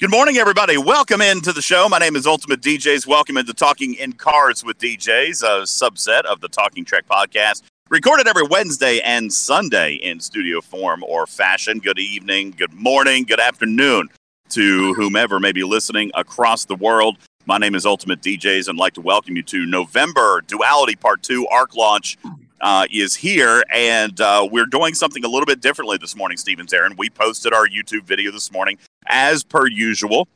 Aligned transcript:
Good 0.00 0.10
morning, 0.10 0.38
everybody. 0.38 0.78
Welcome 0.78 1.20
into 1.20 1.52
the 1.52 1.60
show. 1.60 1.86
My 1.86 1.98
name 1.98 2.16
is 2.16 2.26
Ultimate 2.26 2.62
DJs. 2.62 3.06
Welcome 3.06 3.36
into 3.36 3.52
Talking 3.52 3.92
in 3.96 4.14
Cars 4.14 4.64
with 4.64 4.78
DJs, 4.78 5.42
a 5.42 5.64
subset 5.64 6.22
of 6.22 6.40
the 6.40 6.48
Talking 6.48 6.86
Trek 6.86 7.04
podcast, 7.06 7.64
recorded 7.90 8.26
every 8.26 8.44
Wednesday 8.44 9.00
and 9.00 9.30
Sunday 9.30 9.96
in 9.96 10.18
studio 10.18 10.62
form 10.62 11.04
or 11.04 11.26
fashion. 11.26 11.80
Good 11.80 11.98
evening, 11.98 12.52
good 12.52 12.72
morning, 12.72 13.24
good 13.24 13.40
afternoon 13.40 14.08
to 14.48 14.94
whomever 14.94 15.38
may 15.38 15.52
be 15.52 15.64
listening 15.64 16.10
across 16.14 16.64
the 16.64 16.76
world. 16.76 17.18
My 17.44 17.58
name 17.58 17.74
is 17.74 17.84
Ultimate 17.84 18.22
DJs 18.22 18.68
and 18.68 18.78
I'd 18.78 18.82
like 18.82 18.94
to 18.94 19.02
welcome 19.02 19.36
you 19.36 19.42
to 19.42 19.66
November 19.66 20.40
Duality 20.46 20.96
Part 20.96 21.22
2 21.22 21.46
ARC 21.48 21.76
launch 21.76 22.16
uh, 22.62 22.86
is 22.90 23.16
here, 23.16 23.62
and 23.70 24.18
uh, 24.20 24.48
we're 24.50 24.64
doing 24.64 24.94
something 24.94 25.24
a 25.24 25.28
little 25.28 25.46
bit 25.46 25.60
differently 25.60 25.98
this 25.98 26.16
morning, 26.16 26.38
Stevens 26.38 26.72
Aaron. 26.72 26.94
We 26.96 27.10
posted 27.10 27.52
our 27.52 27.66
YouTube 27.66 28.04
video 28.04 28.30
this 28.32 28.50
morning 28.50 28.78
as 29.10 29.44
per 29.44 29.66
usual, 29.66 30.28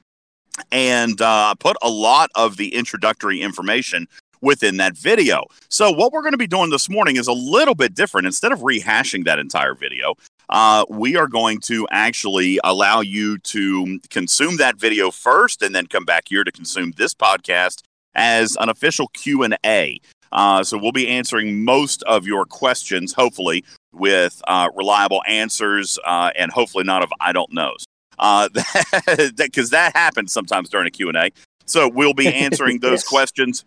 and 0.71 1.21
uh, 1.21 1.55
put 1.55 1.77
a 1.83 1.91
lot 1.91 2.31
of 2.35 2.57
the 2.57 2.75
introductory 2.75 3.41
information 3.41 4.07
within 4.41 4.77
that 4.77 4.97
video. 4.97 5.45
So, 5.69 5.91
what 5.91 6.13
we're 6.13 6.23
going 6.23 6.33
to 6.33 6.39
be 6.39 6.47
doing 6.47 6.71
this 6.71 6.89
morning 6.89 7.17
is 7.17 7.27
a 7.27 7.33
little 7.33 7.75
bit 7.75 7.95
different. 7.95 8.27
Instead 8.27 8.53
of 8.53 8.61
rehashing 8.61 9.25
that 9.25 9.39
entire 9.39 9.75
video, 9.75 10.15
uh, 10.51 10.85
we 10.89 11.17
are 11.17 11.27
going 11.27 11.61
to 11.63 11.89
actually 11.91 12.61
allow 12.63 13.01
you 13.01 13.39
to 13.39 13.99
consume 14.11 14.59
that 14.59 14.77
video 14.77 15.11
first, 15.11 15.63
and 15.63 15.75
then 15.75 15.87
come 15.87 16.05
back 16.05 16.25
here 16.29 16.45
to 16.45 16.53
consume 16.53 16.93
this 16.97 17.15
podcast 17.15 17.83
as 18.15 18.57
an 18.61 18.69
official 18.69 19.09
Q 19.09 19.43
and 19.43 19.57
A. 19.65 19.99
Uh, 20.31 20.65
so 20.65 20.77
we'll 20.77 20.93
be 20.93 21.09
answering 21.09 21.65
most 21.65 22.03
of 22.05 22.27
your 22.27 22.45
questions, 22.45 23.13
hopefully, 23.13 23.65
with 23.93 24.43
uh, 24.49 24.69
reliable 24.75 25.23
answers 25.29 25.99
uh, 26.05 26.31
and 26.37 26.51
hopefully 26.51 26.85
not 26.85 27.03
of 27.03 27.11
I 27.21 27.33
don't 27.33 27.53
knows. 27.53 27.85
Because 28.17 28.51
that, 29.37 29.69
that 29.71 29.93
happens 29.97 30.33
sometimes 30.33 30.69
during 30.69 30.87
a 30.87 30.91
Q&A. 30.91 31.31
So 31.67 31.89
we'll 31.89 32.15
be 32.15 32.29
answering 32.35 32.81
those 32.81 33.01
Yes. 33.01 33.09
questions. 33.09 33.65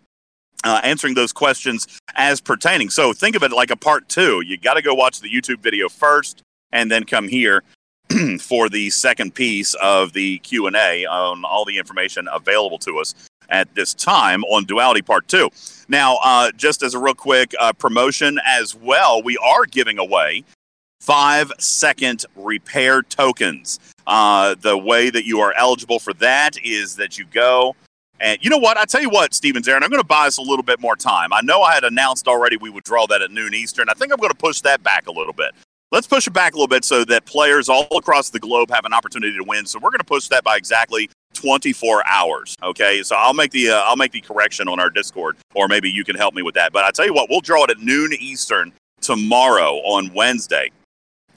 Uh, 0.63 0.81
answering 0.83 1.13
those 1.13 1.31
questions 1.31 1.85
as 2.16 2.41
pertaining. 2.41 2.89
So 2.89 3.13
think 3.13 3.35
of 3.35 3.44
it 3.44 3.52
like 3.52 3.69
a 3.69 3.75
part 3.75 4.09
two. 4.09 4.41
You 4.41 4.57
got 4.57 4.73
to 4.73 4.81
go 4.81 4.94
watch 4.95 5.19
the 5.22 5.30
YouTube 5.30 5.59
video 5.61 5.88
first, 5.88 6.41
and 6.72 6.89
then 6.91 7.03
come 7.03 7.27
here 7.27 7.63
for 8.39 8.67
the 8.67 8.89
second 8.89 9.35
piece 9.35 9.75
of 9.75 10.13
the 10.13 10.39
Q 10.39 10.66
and 10.66 10.75
A 10.75 11.05
on 11.05 11.45
all 11.45 11.63
the 11.63 11.77
information 11.77 12.27
available 12.33 12.79
to 12.79 12.97
us 12.97 13.13
at 13.50 13.73
this 13.75 13.94
time 13.94 14.44
on 14.45 14.66
Duality 14.66 15.03
Part 15.03 15.27
Two. 15.27 15.52
Now, 15.89 16.17
uh, 16.23 16.52
just 16.57 16.81
as 16.81 16.95
a 16.95 17.00
real 17.00 17.13
quick 17.13 17.53
uh, 17.59 17.72
promotion 17.73 18.39
as 18.44 18.73
well, 18.75 19.22
we 19.22 19.38
are 19.38 19.66
giving 19.66 20.00
away 20.00 20.44
five 21.02 21.52
second 21.59 22.25
repair 22.35 23.03
tokens. 23.03 23.79
Uh, 24.08 24.55
the 24.61 24.75
way 24.77 25.11
that 25.11 25.25
you 25.25 25.41
are 25.41 25.53
eligible 25.58 26.00
for 26.00 26.13
that 26.13 26.58
is 26.63 26.95
that 26.95 27.19
you 27.19 27.25
go 27.25 27.75
and 28.19 28.39
you 28.41 28.50
know 28.50 28.58
what? 28.58 28.77
I 28.77 28.86
tell 28.86 29.02
you 29.02 29.09
what, 29.09 29.33
Stevens 29.33 29.67
Aaron, 29.67 29.83
I'm 29.83 29.89
going 29.89 30.02
to 30.02 30.08
buy 30.08 30.27
us 30.27 30.38
a 30.38 30.41
little 30.41 30.63
bit 30.63 30.80
more 30.80 30.95
time. 30.95 31.31
I 31.33 31.41
know 31.41 31.61
I 31.61 31.73
had 31.73 31.83
announced 31.83 32.28
already 32.28 32.58
we 32.58 32.69
would 32.69 32.83
draw 32.83 33.05
that 33.08 33.22
at 33.22 33.31
noon 33.31 33.53
Eastern. 33.53 33.89
I 33.89 33.94
think 33.94 34.11
I'm 34.11 34.17
going 34.17 34.31
to 34.31 34.38
push 34.38 34.61
that 34.61 34.81
back 34.83 35.08
a 35.08 35.11
little 35.11 35.33
bit. 35.33 35.52
Let's 35.91 36.08
push 36.08 36.28
it 36.28 36.33
back 36.33 36.53
a 36.53 36.58
little 36.58 36.67
bit 36.67 36.83
so 36.83 37.05
that 37.05 37.25
players 37.25 37.69
all 37.69 37.88
across 37.95 38.30
the 38.30 38.39
globe 38.39 38.69
have 38.72 38.85
an 38.85 38.94
opportunity 38.94 39.38
to 39.38 39.44
win. 39.44 39.66
So 39.66 39.80
we're 39.80 39.91
going 39.91 40.00
to 40.00 40.05
push 40.05 40.28
that 40.30 40.44
by 40.44 40.58
exactly 40.58 41.09
24 41.33 42.05
hours. 42.05 42.55
Okay, 42.61 43.03
so 43.03 43.16
I'll 43.16 43.33
make 43.33 43.52
the 43.52 43.69
uh, 43.69 43.81
I'll 43.81 43.95
make 43.95 44.11
the 44.11 44.19
correction 44.19 44.67
on 44.67 44.80
our 44.80 44.89
Discord, 44.89 45.38
or 45.55 45.67
maybe 45.67 45.89
you 45.89 46.03
can 46.03 46.16
help 46.16 46.33
me 46.33 46.41
with 46.41 46.55
that. 46.55 46.73
But 46.73 46.83
I 46.83 46.91
tell 46.91 47.05
you 47.05 47.13
what, 47.13 47.30
we'll 47.30 47.41
draw 47.41 47.63
it 47.63 47.69
at 47.69 47.80
noon 47.80 48.11
Eastern 48.19 48.73
tomorrow 49.00 49.75
on 49.85 50.13
Wednesday. 50.13 50.72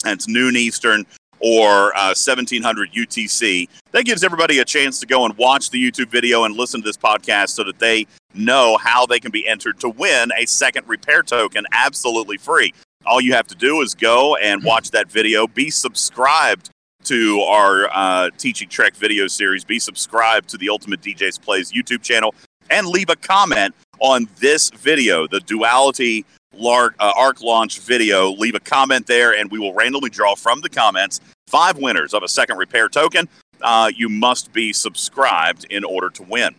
And 0.05 0.15
it's 0.15 0.27
noon 0.27 0.57
Eastern 0.57 1.07
or 1.41 1.97
uh, 1.97 2.15
1700 2.15 2.93
UTC. 2.93 3.69
That 3.93 4.05
gives 4.05 4.23
everybody 4.23 4.59
a 4.59 4.65
chance 4.65 5.01
to 5.01 5.07
go 5.07 5.25
and 5.25 5.37
watch 5.37 5.71
the 5.71 5.83
YouTube 5.83 6.09
video 6.09 6.45
and 6.45 6.57
listen 6.57 6.81
to 6.83 6.85
this 6.87 6.97
podcast 6.97 7.51
so 7.51 7.65
that 7.65 7.79
they 7.79 8.07
know 8.35 8.77
how 8.77 9.07
they 9.07 9.19
can 9.19 9.31
be 9.31 9.47
entered 9.47 9.81
to 9.81 9.89
win 9.89 10.31
a 10.37 10.47
second 10.47 10.89
repair 10.89 11.23
token 11.23 11.65
absolutely 11.73 12.37
free. 12.37 12.73
All 13.07 13.21
you 13.21 13.33
have 13.33 13.47
to 13.49 13.55
do 13.55 13.81
is 13.81 13.95
go 13.95 14.37
and 14.37 14.63
watch 14.63 14.91
that 14.91 15.11
video, 15.11 15.47
be 15.47 15.71
subscribed 15.71 16.71
to 17.05 17.41
our 17.41 17.89
uh, 17.93 18.31
Teaching 18.37 18.69
Trek 18.69 18.95
video 18.95 19.27
series, 19.27 19.65
be 19.65 19.79
subscribed 19.79 20.51
to 20.51 20.59
the 20.59 20.69
Ultimate 20.69 21.01
DJs 21.01 21.41
Plays 21.41 21.73
YouTube 21.73 22.03
channel, 22.03 22.35
and 22.69 22.87
leave 22.87 23.09
a 23.09 23.17
comment 23.17 23.75
on 24.01 24.29
this 24.39 24.71
video, 24.71 25.27
the 25.27 25.41
Duality 25.41 26.25
uh, 26.63 26.91
Arc 27.17 27.43
launch 27.43 27.81
video. 27.81 28.31
Leave 28.33 28.55
a 28.55 28.61
comment 28.61 29.07
there, 29.07 29.35
and 29.35 29.51
we 29.51 29.59
will 29.59 29.73
randomly 29.73 30.11
draw 30.11 30.35
from 30.35 30.61
the 30.61 30.69
comments 30.69 31.21
five 31.51 31.77
winners 31.77 32.15
of 32.15 32.23
a 32.23 32.29
second 32.29 32.57
repair 32.57 32.89
token. 32.89 33.29
Uh, 33.61 33.91
you 33.95 34.09
must 34.09 34.53
be 34.53 34.73
subscribed 34.73 35.67
in 35.71 35.85
order 35.85 36.09
to 36.09 36.23
win. 36.23 36.55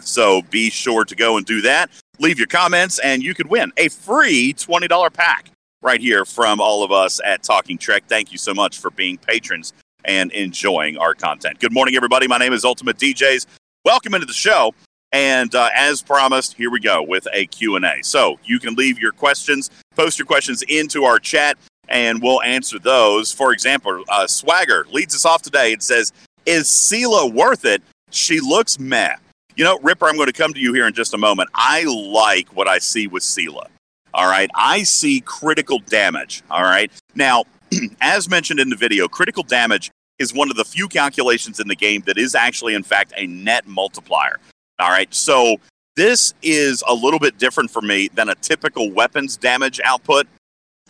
So 0.00 0.42
be 0.42 0.70
sure 0.70 1.04
to 1.04 1.16
go 1.16 1.36
and 1.36 1.46
do 1.46 1.60
that. 1.62 1.90
Leave 2.20 2.38
your 2.38 2.46
comments, 2.46 2.98
and 3.00 3.22
you 3.22 3.34
could 3.34 3.48
win 3.48 3.72
a 3.76 3.88
free 3.88 4.52
$20 4.54 5.12
pack 5.12 5.50
right 5.82 6.00
here 6.00 6.24
from 6.24 6.60
all 6.60 6.84
of 6.84 6.92
us 6.92 7.20
at 7.24 7.42
Talking 7.42 7.78
Trek. 7.78 8.04
Thank 8.06 8.30
you 8.30 8.38
so 8.38 8.54
much 8.54 8.78
for 8.78 8.90
being 8.90 9.16
patrons 9.16 9.72
and 10.04 10.30
enjoying 10.32 10.96
our 10.96 11.14
content. 11.14 11.58
Good 11.58 11.72
morning, 11.72 11.96
everybody. 11.96 12.28
My 12.28 12.38
name 12.38 12.52
is 12.52 12.64
Ultimate 12.64 12.98
DJs. 12.98 13.46
Welcome 13.84 14.14
into 14.14 14.26
the 14.26 14.32
show. 14.32 14.74
And 15.12 15.54
uh, 15.54 15.70
as 15.74 16.02
promised, 16.02 16.54
here 16.54 16.70
we 16.70 16.80
go 16.80 17.02
with 17.02 17.26
a 17.32 17.46
Q&A. 17.46 18.02
So 18.02 18.38
you 18.44 18.58
can 18.58 18.74
leave 18.74 18.98
your 18.98 19.12
questions, 19.12 19.70
post 19.96 20.18
your 20.18 20.26
questions 20.26 20.62
into 20.62 21.04
our 21.04 21.18
chat, 21.18 21.56
and 21.88 22.22
we'll 22.22 22.42
answer 22.42 22.78
those. 22.78 23.32
For 23.32 23.52
example, 23.52 24.04
uh, 24.08 24.26
Swagger 24.26 24.86
leads 24.90 25.14
us 25.14 25.24
off 25.24 25.42
today. 25.42 25.72
and 25.72 25.82
says, 25.82 26.12
is 26.46 26.66
Sela 26.66 27.32
worth 27.32 27.64
it? 27.64 27.82
She 28.10 28.40
looks 28.40 28.78
meh. 28.78 29.16
You 29.56 29.64
know, 29.64 29.78
Ripper, 29.80 30.06
I'm 30.06 30.16
going 30.16 30.28
to 30.28 30.32
come 30.32 30.52
to 30.52 30.60
you 30.60 30.72
here 30.72 30.86
in 30.86 30.94
just 30.94 31.14
a 31.14 31.18
moment. 31.18 31.50
I 31.54 31.84
like 31.84 32.48
what 32.56 32.68
I 32.68 32.78
see 32.78 33.06
with 33.06 33.22
Sela. 33.22 33.66
All 34.14 34.26
right. 34.26 34.50
I 34.54 34.82
see 34.84 35.20
critical 35.20 35.80
damage. 35.80 36.42
All 36.50 36.62
right. 36.62 36.90
Now, 37.14 37.44
as 38.00 38.28
mentioned 38.28 38.60
in 38.60 38.70
the 38.70 38.76
video, 38.76 39.08
critical 39.08 39.42
damage 39.42 39.90
is 40.18 40.32
one 40.32 40.50
of 40.50 40.56
the 40.56 40.64
few 40.64 40.88
calculations 40.88 41.60
in 41.60 41.68
the 41.68 41.76
game 41.76 42.02
that 42.06 42.18
is 42.18 42.34
actually, 42.34 42.74
in 42.74 42.82
fact, 42.82 43.12
a 43.16 43.26
net 43.26 43.66
multiplier. 43.66 44.38
All 44.78 44.90
right. 44.90 45.12
So 45.12 45.56
this 45.96 46.34
is 46.42 46.82
a 46.86 46.94
little 46.94 47.18
bit 47.18 47.38
different 47.38 47.70
for 47.70 47.82
me 47.82 48.08
than 48.14 48.28
a 48.28 48.34
typical 48.36 48.90
weapons 48.90 49.36
damage 49.36 49.80
output 49.84 50.26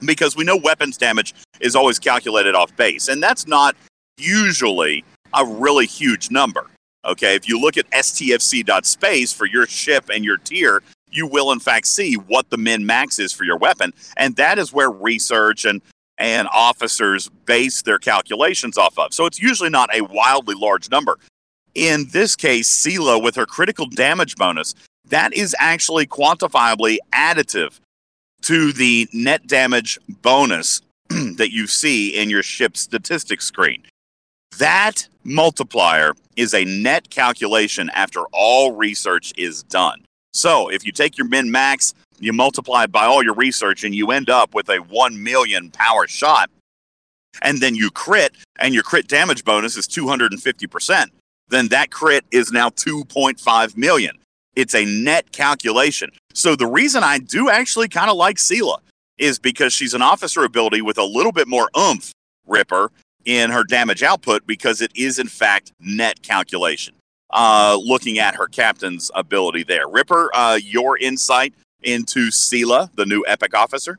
because 0.04 0.36
we 0.36 0.44
know 0.44 0.56
weapons 0.56 0.96
damage 0.96 1.34
is 1.60 1.74
always 1.76 1.98
calculated 1.98 2.54
off 2.54 2.74
base. 2.76 3.08
And 3.08 3.22
that's 3.22 3.46
not 3.46 3.76
usually 4.18 5.04
a 5.34 5.44
really 5.44 5.86
huge 5.86 6.30
number. 6.30 6.66
Okay. 7.04 7.34
If 7.34 7.48
you 7.48 7.60
look 7.60 7.76
at 7.76 7.90
stfc.space 7.90 9.32
for 9.32 9.46
your 9.46 9.66
ship 9.66 10.10
and 10.12 10.24
your 10.24 10.36
tier, 10.36 10.82
you 11.10 11.26
will 11.26 11.52
in 11.52 11.60
fact 11.60 11.86
see 11.86 12.14
what 12.14 12.50
the 12.50 12.56
min 12.56 12.84
max 12.84 13.18
is 13.18 13.32
for 13.32 13.44
your 13.44 13.56
weapon. 13.56 13.92
And 14.16 14.36
that 14.36 14.58
is 14.58 14.72
where 14.72 14.90
research 14.90 15.64
and 15.64 15.80
and 16.18 16.48
officers 16.52 17.28
base 17.46 17.82
their 17.82 17.98
calculations 17.98 18.76
off 18.76 18.98
of. 18.98 19.14
So 19.14 19.24
it's 19.24 19.40
usually 19.40 19.70
not 19.70 19.94
a 19.94 20.02
wildly 20.02 20.56
large 20.56 20.90
number. 20.90 21.16
In 21.74 22.08
this 22.10 22.34
case, 22.34 22.68
Sela 22.68 23.22
with 23.22 23.36
her 23.36 23.46
critical 23.46 23.86
damage 23.86 24.34
bonus, 24.34 24.74
that 25.06 25.32
is 25.32 25.54
actually 25.60 26.06
quantifiably 26.06 26.98
additive 27.14 27.78
to 28.42 28.72
the 28.72 29.08
net 29.12 29.46
damage 29.46 29.98
bonus 30.22 30.82
that 31.08 31.52
you 31.52 31.66
see 31.66 32.16
in 32.16 32.30
your 32.30 32.42
ship's 32.42 32.80
statistics 32.80 33.46
screen. 33.46 33.82
That 34.58 35.08
multiplier 35.24 36.14
is 36.36 36.54
a 36.54 36.64
net 36.64 37.10
calculation 37.10 37.90
after 37.94 38.24
all 38.32 38.72
research 38.72 39.32
is 39.36 39.62
done. 39.64 40.04
So 40.32 40.68
if 40.68 40.84
you 40.84 40.92
take 40.92 41.18
your 41.18 41.28
min 41.28 41.50
max, 41.50 41.94
you 42.20 42.32
multiply 42.32 42.84
it 42.84 42.92
by 42.92 43.04
all 43.04 43.22
your 43.22 43.34
research, 43.34 43.84
and 43.84 43.94
you 43.94 44.10
end 44.10 44.30
up 44.30 44.54
with 44.54 44.68
a 44.68 44.78
1 44.78 45.22
million 45.22 45.70
power 45.70 46.06
shot, 46.06 46.50
and 47.42 47.60
then 47.60 47.74
you 47.74 47.90
crit, 47.90 48.34
and 48.58 48.74
your 48.74 48.82
crit 48.82 49.06
damage 49.06 49.44
bonus 49.44 49.76
is 49.76 49.86
250%, 49.86 51.06
then 51.48 51.68
that 51.68 51.90
crit 51.90 52.24
is 52.30 52.50
now 52.52 52.68
2.5 52.70 53.76
million. 53.76 54.18
It's 54.56 54.74
a 54.74 54.84
net 54.84 55.30
calculation. 55.32 56.10
So 56.34 56.54
the 56.56 56.66
reason 56.66 57.02
I 57.02 57.18
do 57.18 57.50
actually 57.50 57.88
kind 57.88 58.10
of 58.10 58.16
like 58.16 58.36
Sela 58.36 58.78
is 59.18 59.38
because 59.38 59.72
she's 59.72 59.94
an 59.94 60.02
officer 60.02 60.44
ability 60.44 60.82
with 60.82 60.98
a 60.98 61.04
little 61.04 61.32
bit 61.32 61.48
more 61.48 61.68
oomph, 61.76 62.12
Ripper, 62.46 62.92
in 63.24 63.50
her 63.50 63.64
damage 63.64 64.02
output 64.02 64.46
because 64.46 64.80
it 64.80 64.92
is, 64.94 65.18
in 65.18 65.26
fact, 65.26 65.72
net 65.80 66.22
calculation. 66.22 66.94
Uh, 67.30 67.76
looking 67.82 68.18
at 68.18 68.34
her 68.34 68.46
captain's 68.46 69.10
ability 69.14 69.62
there. 69.64 69.86
Ripper, 69.88 70.30
uh, 70.34 70.58
your 70.62 70.96
insight 70.98 71.52
into 71.82 72.28
Sela, 72.30 72.88
the 72.94 73.04
new 73.04 73.22
epic 73.28 73.54
officer? 73.54 73.98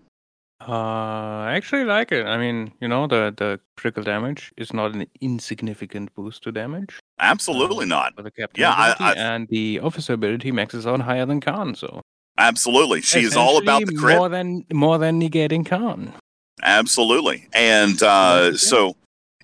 Uh, 0.67 0.71
I 0.71 1.53
actually 1.55 1.83
like 1.85 2.11
it. 2.11 2.25
I 2.25 2.37
mean, 2.37 2.71
you 2.81 2.87
know, 2.87 3.07
the 3.07 3.33
the 3.37 3.59
critical 3.77 4.03
damage 4.03 4.51
is 4.57 4.73
not 4.73 4.93
an 4.93 5.05
insignificant 5.21 6.13
boost 6.15 6.43
to 6.43 6.51
damage 6.51 6.99
Absolutely 7.19 7.85
not. 7.85 8.13
for 8.15 8.23
the 8.23 8.31
captain 8.31 8.61
Yeah, 8.61 8.71
I- 8.71 8.95
I- 8.99 9.13
and 9.13 9.47
the 9.47 9.79
officer 9.79 10.13
ability 10.13 10.51
maxes 10.51 10.85
out 10.87 10.99
higher 11.01 11.25
than 11.25 11.39
Khan. 11.39 11.75
So 11.75 12.01
Absolutely. 12.39 13.01
She 13.01 13.19
is 13.19 13.35
all 13.35 13.57
about 13.57 13.85
the 13.85 13.93
crit. 13.93 14.17
more 14.17 14.29
than 14.29 14.65
more 14.71 14.97
than 14.97 15.21
negating 15.21 15.65
Khan. 15.65 16.13
Absolutely. 16.63 17.47
And 17.53 18.01
uh, 18.01 18.55
so 18.55 18.95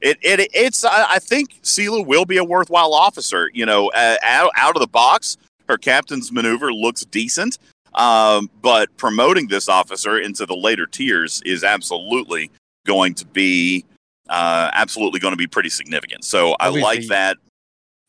it, 0.01 0.17
it 0.21 0.49
it's 0.53 0.85
I, 0.85 1.05
I 1.15 1.19
think 1.19 1.61
Sela 1.61 2.05
will 2.05 2.25
be 2.25 2.37
a 2.37 2.43
worthwhile 2.43 2.93
officer. 2.93 3.51
You 3.53 3.65
know, 3.65 3.89
uh, 3.89 4.15
out 4.23 4.51
out 4.55 4.75
of 4.75 4.79
the 4.79 4.87
box, 4.87 5.37
her 5.67 5.77
captain's 5.77 6.31
maneuver 6.31 6.71
looks 6.73 7.03
decent. 7.03 7.57
Um, 7.95 8.49
but 8.61 8.95
promoting 8.97 9.47
this 9.47 9.69
officer 9.69 10.19
into 10.19 10.45
the 10.45 10.55
later 10.55 10.85
tiers 10.85 11.41
is 11.45 11.63
absolutely 11.63 12.51
going 12.85 13.13
to 13.15 13.25
be 13.25 13.85
uh, 14.29 14.69
absolutely 14.73 15.19
going 15.19 15.33
to 15.33 15.37
be 15.37 15.47
pretty 15.47 15.69
significant. 15.69 16.23
So 16.23 16.55
I 16.59 16.69
like 16.69 17.07
that. 17.07 17.37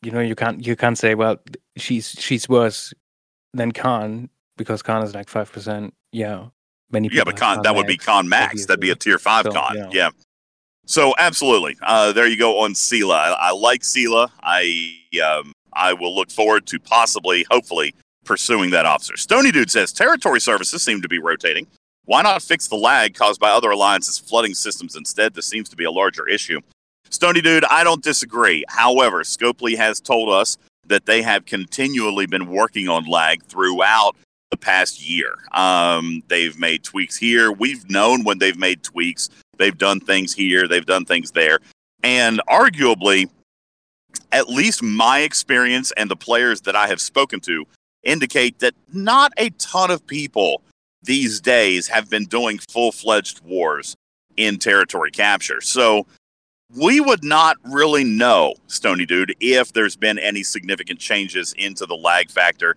You 0.01 0.11
know, 0.11 0.21
you 0.21 0.35
can't 0.35 0.65
you 0.65 0.77
can't 0.77 0.97
say 0.97 1.13
well 1.13 1.37
she's 1.75 2.09
she's 2.11 2.47
worse 2.47 2.93
than 3.53 3.73
Khan 3.73 4.29
because 4.57 4.81
Khan 4.81 5.03
is 5.03 5.15
like 5.15 5.29
five 5.29 5.51
percent. 5.51 5.93
Yeah, 6.11 6.47
many. 6.91 7.09
Yeah, 7.11 7.23
but 7.23 7.37
Khan 7.37 7.61
that 7.63 7.75
would 7.75 7.87
be 7.87 7.97
Khan 7.97 8.27
Max. 8.27 8.45
Obviously. 8.45 8.65
That'd 8.67 8.81
be 8.81 8.89
a 8.89 8.95
tier 8.95 9.19
five 9.19 9.45
so, 9.45 9.51
Khan. 9.51 9.75
Yeah. 9.75 9.89
yeah. 9.91 10.09
So 10.85 11.13
absolutely, 11.17 11.77
uh, 11.81 12.13
there 12.13 12.27
you 12.27 12.37
go 12.37 12.59
on 12.59 12.73
Sela. 12.73 13.15
I, 13.15 13.31
I 13.31 13.51
like 13.51 13.81
Sela. 13.81 14.29
I 14.41 14.97
um, 15.23 15.53
I 15.73 15.93
will 15.93 16.15
look 16.15 16.31
forward 16.31 16.65
to 16.67 16.79
possibly, 16.79 17.45
hopefully, 17.51 17.93
pursuing 18.25 18.71
that 18.71 18.85
officer. 18.85 19.15
Stony 19.17 19.51
Dude 19.51 19.69
says 19.69 19.93
territory 19.93 20.41
services 20.41 20.83
seem 20.83 21.01
to 21.01 21.07
be 21.07 21.19
rotating. 21.19 21.67
Why 22.05 22.21
not 22.21 22.41
fix 22.41 22.67
the 22.67 22.77
lag 22.77 23.15
caused 23.15 23.39
by 23.39 23.49
other 23.49 23.69
alliances 23.71 24.17
flooding 24.17 24.53
systems 24.53 24.95
instead? 24.95 25.33
This 25.33 25.45
seems 25.45 25.67
to 25.69 25.75
be 25.75 25.83
a 25.83 25.91
larger 25.91 26.27
issue. 26.27 26.61
Stony 27.09 27.41
Dude, 27.41 27.65
I 27.65 27.83
don't 27.83 28.03
disagree. 28.03 28.63
However, 28.69 29.23
Scopely 29.23 29.75
has 29.75 29.99
told 29.99 30.29
us 30.29 30.57
that 30.87 31.05
they 31.05 31.21
have 31.21 31.45
continually 31.45 32.25
been 32.25 32.47
working 32.47 32.87
on 32.87 33.05
lag 33.05 33.43
throughout 33.43 34.15
the 34.51 34.57
past 34.57 35.07
year. 35.07 35.35
Um, 35.53 36.23
they've 36.27 36.57
made 36.57 36.83
tweaks 36.83 37.17
here. 37.17 37.51
We've 37.51 37.89
known 37.89 38.23
when 38.23 38.39
they've 38.39 38.57
made 38.57 38.83
tweaks. 38.83 39.29
They've 39.57 39.77
done 39.77 39.99
things 39.99 40.33
here, 40.33 40.67
they've 40.67 40.85
done 40.85 41.05
things 41.05 41.31
there. 41.31 41.59
And 42.03 42.41
arguably, 42.47 43.29
at 44.31 44.49
least 44.49 44.83
my 44.83 45.19
experience 45.19 45.91
and 45.97 46.09
the 46.09 46.15
players 46.15 46.61
that 46.61 46.75
I 46.75 46.87
have 46.87 47.01
spoken 47.01 47.39
to 47.41 47.65
indicate 48.03 48.59
that 48.59 48.73
not 48.93 49.33
a 49.37 49.49
ton 49.51 49.91
of 49.91 50.05
people 50.05 50.61
these 51.03 51.41
days 51.41 51.87
have 51.87 52.09
been 52.09 52.25
doing 52.25 52.59
full 52.69 52.91
fledged 52.91 53.43
wars 53.43 53.95
in 54.37 54.59
territory 54.59 55.11
capture. 55.11 55.61
So 55.61 56.05
we 56.75 56.99
would 56.99 57.23
not 57.23 57.57
really 57.63 58.03
know, 58.03 58.55
Stony 58.67 59.05
Dude, 59.05 59.35
if 59.39 59.73
there's 59.73 59.95
been 59.95 60.19
any 60.19 60.43
significant 60.43 60.99
changes 60.99 61.53
into 61.57 61.85
the 61.85 61.95
lag 61.95 62.29
factor. 62.29 62.75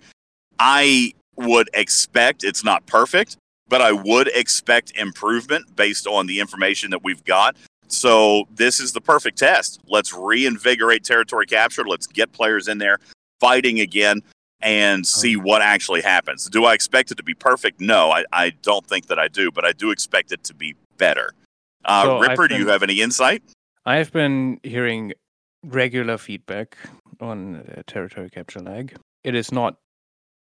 I 0.58 1.12
would 1.40 1.68
expect 1.74 2.44
it's 2.44 2.64
not 2.64 2.86
perfect, 2.86 3.36
but 3.68 3.80
I 3.80 3.92
would 3.92 4.28
expect 4.28 4.92
improvement 4.96 5.76
based 5.76 6.06
on 6.06 6.26
the 6.26 6.40
information 6.40 6.90
that 6.90 7.02
we've 7.02 7.24
got. 7.24 7.56
So 7.88 8.44
this 8.54 8.80
is 8.80 8.92
the 8.92 9.00
perfect 9.00 9.38
test. 9.38 9.80
Let's 9.88 10.14
reinvigorate 10.14 11.04
territory 11.04 11.46
capture. 11.46 11.84
Let's 11.84 12.06
get 12.06 12.32
players 12.32 12.68
in 12.68 12.78
there 12.78 12.98
fighting 13.40 13.80
again 13.80 14.22
and 14.60 15.06
see 15.06 15.36
what 15.36 15.62
actually 15.62 16.02
happens. 16.02 16.48
Do 16.48 16.64
I 16.66 16.74
expect 16.74 17.10
it 17.10 17.16
to 17.16 17.22
be 17.22 17.34
perfect? 17.34 17.80
No, 17.80 18.10
I, 18.10 18.24
I 18.32 18.50
don't 18.62 18.86
think 18.86 19.06
that 19.06 19.18
I 19.18 19.28
do, 19.28 19.50
but 19.50 19.64
I 19.64 19.72
do 19.72 19.90
expect 19.90 20.32
it 20.32 20.44
to 20.44 20.54
be 20.54 20.76
better. 20.98 21.32
Uh, 21.84 22.04
so 22.04 22.18
Ripper, 22.20 22.48
been, 22.48 22.58
do 22.58 22.64
you 22.64 22.68
have 22.68 22.82
any 22.82 23.00
insight? 23.00 23.42
I've 23.86 24.12
been 24.12 24.60
hearing 24.62 25.14
regular 25.64 26.18
feedback 26.18 26.76
on 27.20 27.56
uh, 27.56 27.82
territory 27.86 28.28
capture 28.30 28.60
lag. 28.60 28.96
It 29.24 29.34
is 29.34 29.50
not 29.50 29.76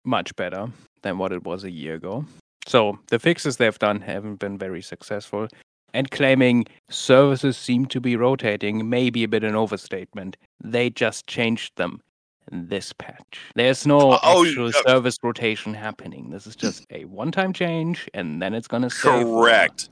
much 0.04 0.36
better 0.36 0.70
than 1.02 1.18
what 1.18 1.32
it 1.32 1.44
was 1.44 1.64
a 1.64 1.70
year 1.70 1.94
ago. 1.94 2.24
So 2.66 2.98
the 3.08 3.18
fixes 3.18 3.56
they've 3.56 3.78
done 3.78 4.00
haven't 4.00 4.36
been 4.36 4.58
very 4.58 4.82
successful. 4.82 5.48
And 5.92 6.10
claiming 6.10 6.66
services 6.88 7.56
seem 7.56 7.86
to 7.86 8.00
be 8.00 8.14
rotating 8.14 8.88
may 8.88 9.10
be 9.10 9.24
a 9.24 9.28
bit 9.28 9.42
an 9.42 9.56
overstatement. 9.56 10.36
They 10.62 10.90
just 10.90 11.26
changed 11.26 11.76
them 11.76 12.00
this 12.52 12.92
patch. 12.92 13.40
There's 13.54 13.86
no 13.86 14.18
oh, 14.22 14.46
actual 14.46 14.68
uh, 14.68 14.72
service 14.86 15.18
rotation 15.22 15.74
happening. 15.74 16.30
This 16.30 16.46
is 16.46 16.56
just 16.56 16.84
a 16.90 17.04
one-time 17.06 17.52
change, 17.52 18.08
and 18.14 18.40
then 18.40 18.54
it's 18.54 18.68
going 18.68 18.82
to 18.82 18.90
stay. 18.90 19.22
Correct. 19.22 19.88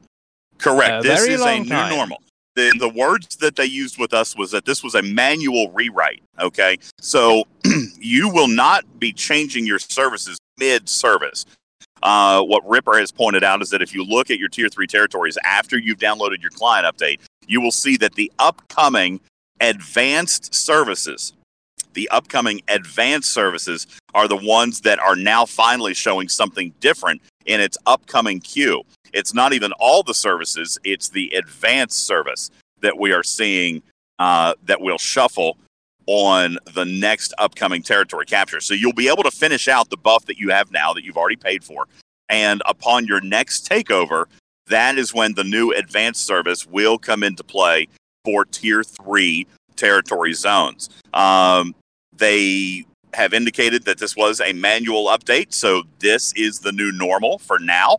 Correct. 0.58 1.04
This 1.04 1.26
is 1.26 1.40
a 1.40 1.60
new 1.60 1.68
time. 1.68 1.94
normal. 1.94 2.18
The, 2.56 2.74
the 2.78 2.88
words 2.88 3.36
that 3.36 3.54
they 3.54 3.66
used 3.66 3.98
with 3.98 4.12
us 4.12 4.36
was 4.36 4.50
that 4.50 4.64
this 4.64 4.82
was 4.82 4.96
a 4.96 5.02
manual 5.02 5.70
rewrite. 5.70 6.22
Okay, 6.40 6.78
so 7.00 7.44
you 8.00 8.28
will 8.28 8.48
not 8.48 8.98
be 8.98 9.12
changing 9.12 9.64
your 9.64 9.78
services 9.78 10.38
mid-service. 10.58 11.46
Uh, 12.02 12.42
what 12.42 12.66
Ripper 12.68 12.98
has 12.98 13.10
pointed 13.10 13.42
out 13.42 13.60
is 13.62 13.70
that 13.70 13.82
if 13.82 13.94
you 13.94 14.04
look 14.04 14.30
at 14.30 14.38
your 14.38 14.48
tier 14.48 14.68
three 14.68 14.86
territories 14.86 15.36
after 15.44 15.78
you've 15.78 15.98
downloaded 15.98 16.40
your 16.40 16.50
client 16.50 16.86
update, 16.86 17.20
you 17.46 17.60
will 17.60 17.72
see 17.72 17.96
that 17.96 18.14
the 18.14 18.30
upcoming 18.38 19.20
advanced 19.60 20.54
services 20.54 21.32
the 21.98 22.08
upcoming 22.10 22.60
advanced 22.68 23.32
services 23.32 23.86
are 24.14 24.28
the 24.28 24.36
ones 24.36 24.82
that 24.82 25.00
are 25.00 25.16
now 25.16 25.44
finally 25.44 25.94
showing 25.94 26.28
something 26.28 26.72
different 26.78 27.20
in 27.46 27.60
its 27.60 27.76
upcoming 27.86 28.38
queue. 28.38 28.84
It's 29.12 29.34
not 29.34 29.52
even 29.52 29.72
all 29.80 30.04
the 30.04 30.14
services, 30.14 30.78
it's 30.84 31.08
the 31.08 31.30
advanced 31.30 32.06
service 32.06 32.52
that 32.82 32.96
we 32.96 33.12
are 33.12 33.24
seeing 33.24 33.82
uh, 34.20 34.54
that 34.64 34.80
will 34.80 34.98
shuffle 34.98 35.58
on 36.08 36.56
the 36.72 36.86
next 36.86 37.34
upcoming 37.36 37.82
territory 37.82 38.24
capture. 38.24 38.60
So 38.60 38.72
you'll 38.72 38.94
be 38.94 39.08
able 39.08 39.22
to 39.24 39.30
finish 39.30 39.68
out 39.68 39.90
the 39.90 39.96
buff 39.98 40.24
that 40.24 40.38
you 40.38 40.48
have 40.48 40.72
now 40.72 40.94
that 40.94 41.04
you've 41.04 41.18
already 41.18 41.36
paid 41.36 41.62
for. 41.62 41.86
And 42.30 42.62
upon 42.64 43.06
your 43.06 43.20
next 43.20 43.68
takeover, 43.68 44.24
that 44.68 44.96
is 44.96 45.12
when 45.12 45.34
the 45.34 45.44
new 45.44 45.70
advanced 45.72 46.24
service 46.24 46.66
will 46.66 46.98
come 46.98 47.22
into 47.22 47.44
play 47.44 47.88
for 48.24 48.46
tier 48.46 48.82
three 48.82 49.46
territory 49.76 50.32
zones. 50.32 50.88
Um, 51.12 51.74
they 52.16 52.86
have 53.12 53.34
indicated 53.34 53.84
that 53.84 53.98
this 53.98 54.16
was 54.16 54.40
a 54.40 54.54
manual 54.54 55.06
update, 55.06 55.52
so 55.52 55.82
this 55.98 56.32
is 56.34 56.60
the 56.60 56.72
new 56.72 56.90
normal 56.90 57.38
for 57.38 57.58
now. 57.58 57.98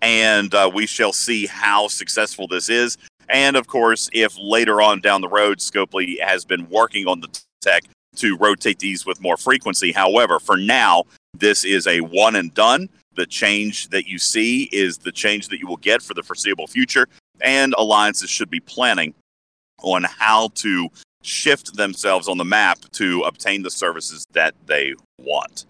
And 0.00 0.54
uh, 0.54 0.70
we 0.72 0.86
shall 0.86 1.12
see 1.12 1.46
how 1.46 1.88
successful 1.88 2.46
this 2.46 2.68
is. 2.68 2.98
And 3.28 3.56
of 3.56 3.66
course, 3.66 4.08
if 4.12 4.36
later 4.40 4.80
on 4.80 5.00
down 5.00 5.22
the 5.22 5.28
road, 5.28 5.58
Scopely 5.58 6.20
has 6.20 6.44
been 6.44 6.68
working 6.68 7.08
on 7.08 7.20
the 7.20 7.28
tech 7.60 7.84
to 8.16 8.36
rotate 8.36 8.78
these 8.78 9.06
with 9.06 9.20
more 9.20 9.36
frequency. 9.36 9.92
However, 9.92 10.38
for 10.38 10.56
now, 10.56 11.04
this 11.34 11.64
is 11.64 11.86
a 11.86 12.00
one 12.00 12.36
and 12.36 12.52
done. 12.54 12.88
The 13.14 13.26
change 13.26 13.88
that 13.88 14.06
you 14.06 14.18
see 14.18 14.64
is 14.72 14.98
the 14.98 15.12
change 15.12 15.48
that 15.48 15.58
you 15.58 15.66
will 15.66 15.76
get 15.76 16.02
for 16.02 16.14
the 16.14 16.22
foreseeable 16.22 16.66
future. 16.66 17.06
And 17.40 17.74
alliances 17.76 18.30
should 18.30 18.50
be 18.50 18.60
planning 18.60 19.14
on 19.82 20.04
how 20.04 20.48
to 20.54 20.88
shift 21.22 21.76
themselves 21.76 22.28
on 22.28 22.38
the 22.38 22.44
map 22.44 22.78
to 22.92 23.22
obtain 23.22 23.62
the 23.62 23.70
services 23.70 24.26
that 24.32 24.54
they 24.66 24.94
want. 25.18 25.66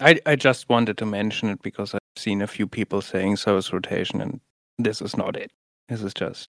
I, 0.00 0.18
I 0.24 0.36
just 0.36 0.68
wanted 0.68 0.96
to 0.98 1.06
mention 1.06 1.50
it 1.50 1.60
because 1.62 1.94
I've 1.94 2.00
seen 2.16 2.40
a 2.40 2.46
few 2.46 2.66
people 2.66 3.02
saying 3.02 3.36
service 3.36 3.72
rotation, 3.72 4.20
and 4.20 4.40
this 4.78 5.02
is 5.02 5.16
not 5.16 5.36
it. 5.36 5.50
This 5.88 6.02
is 6.02 6.14
just. 6.14 6.46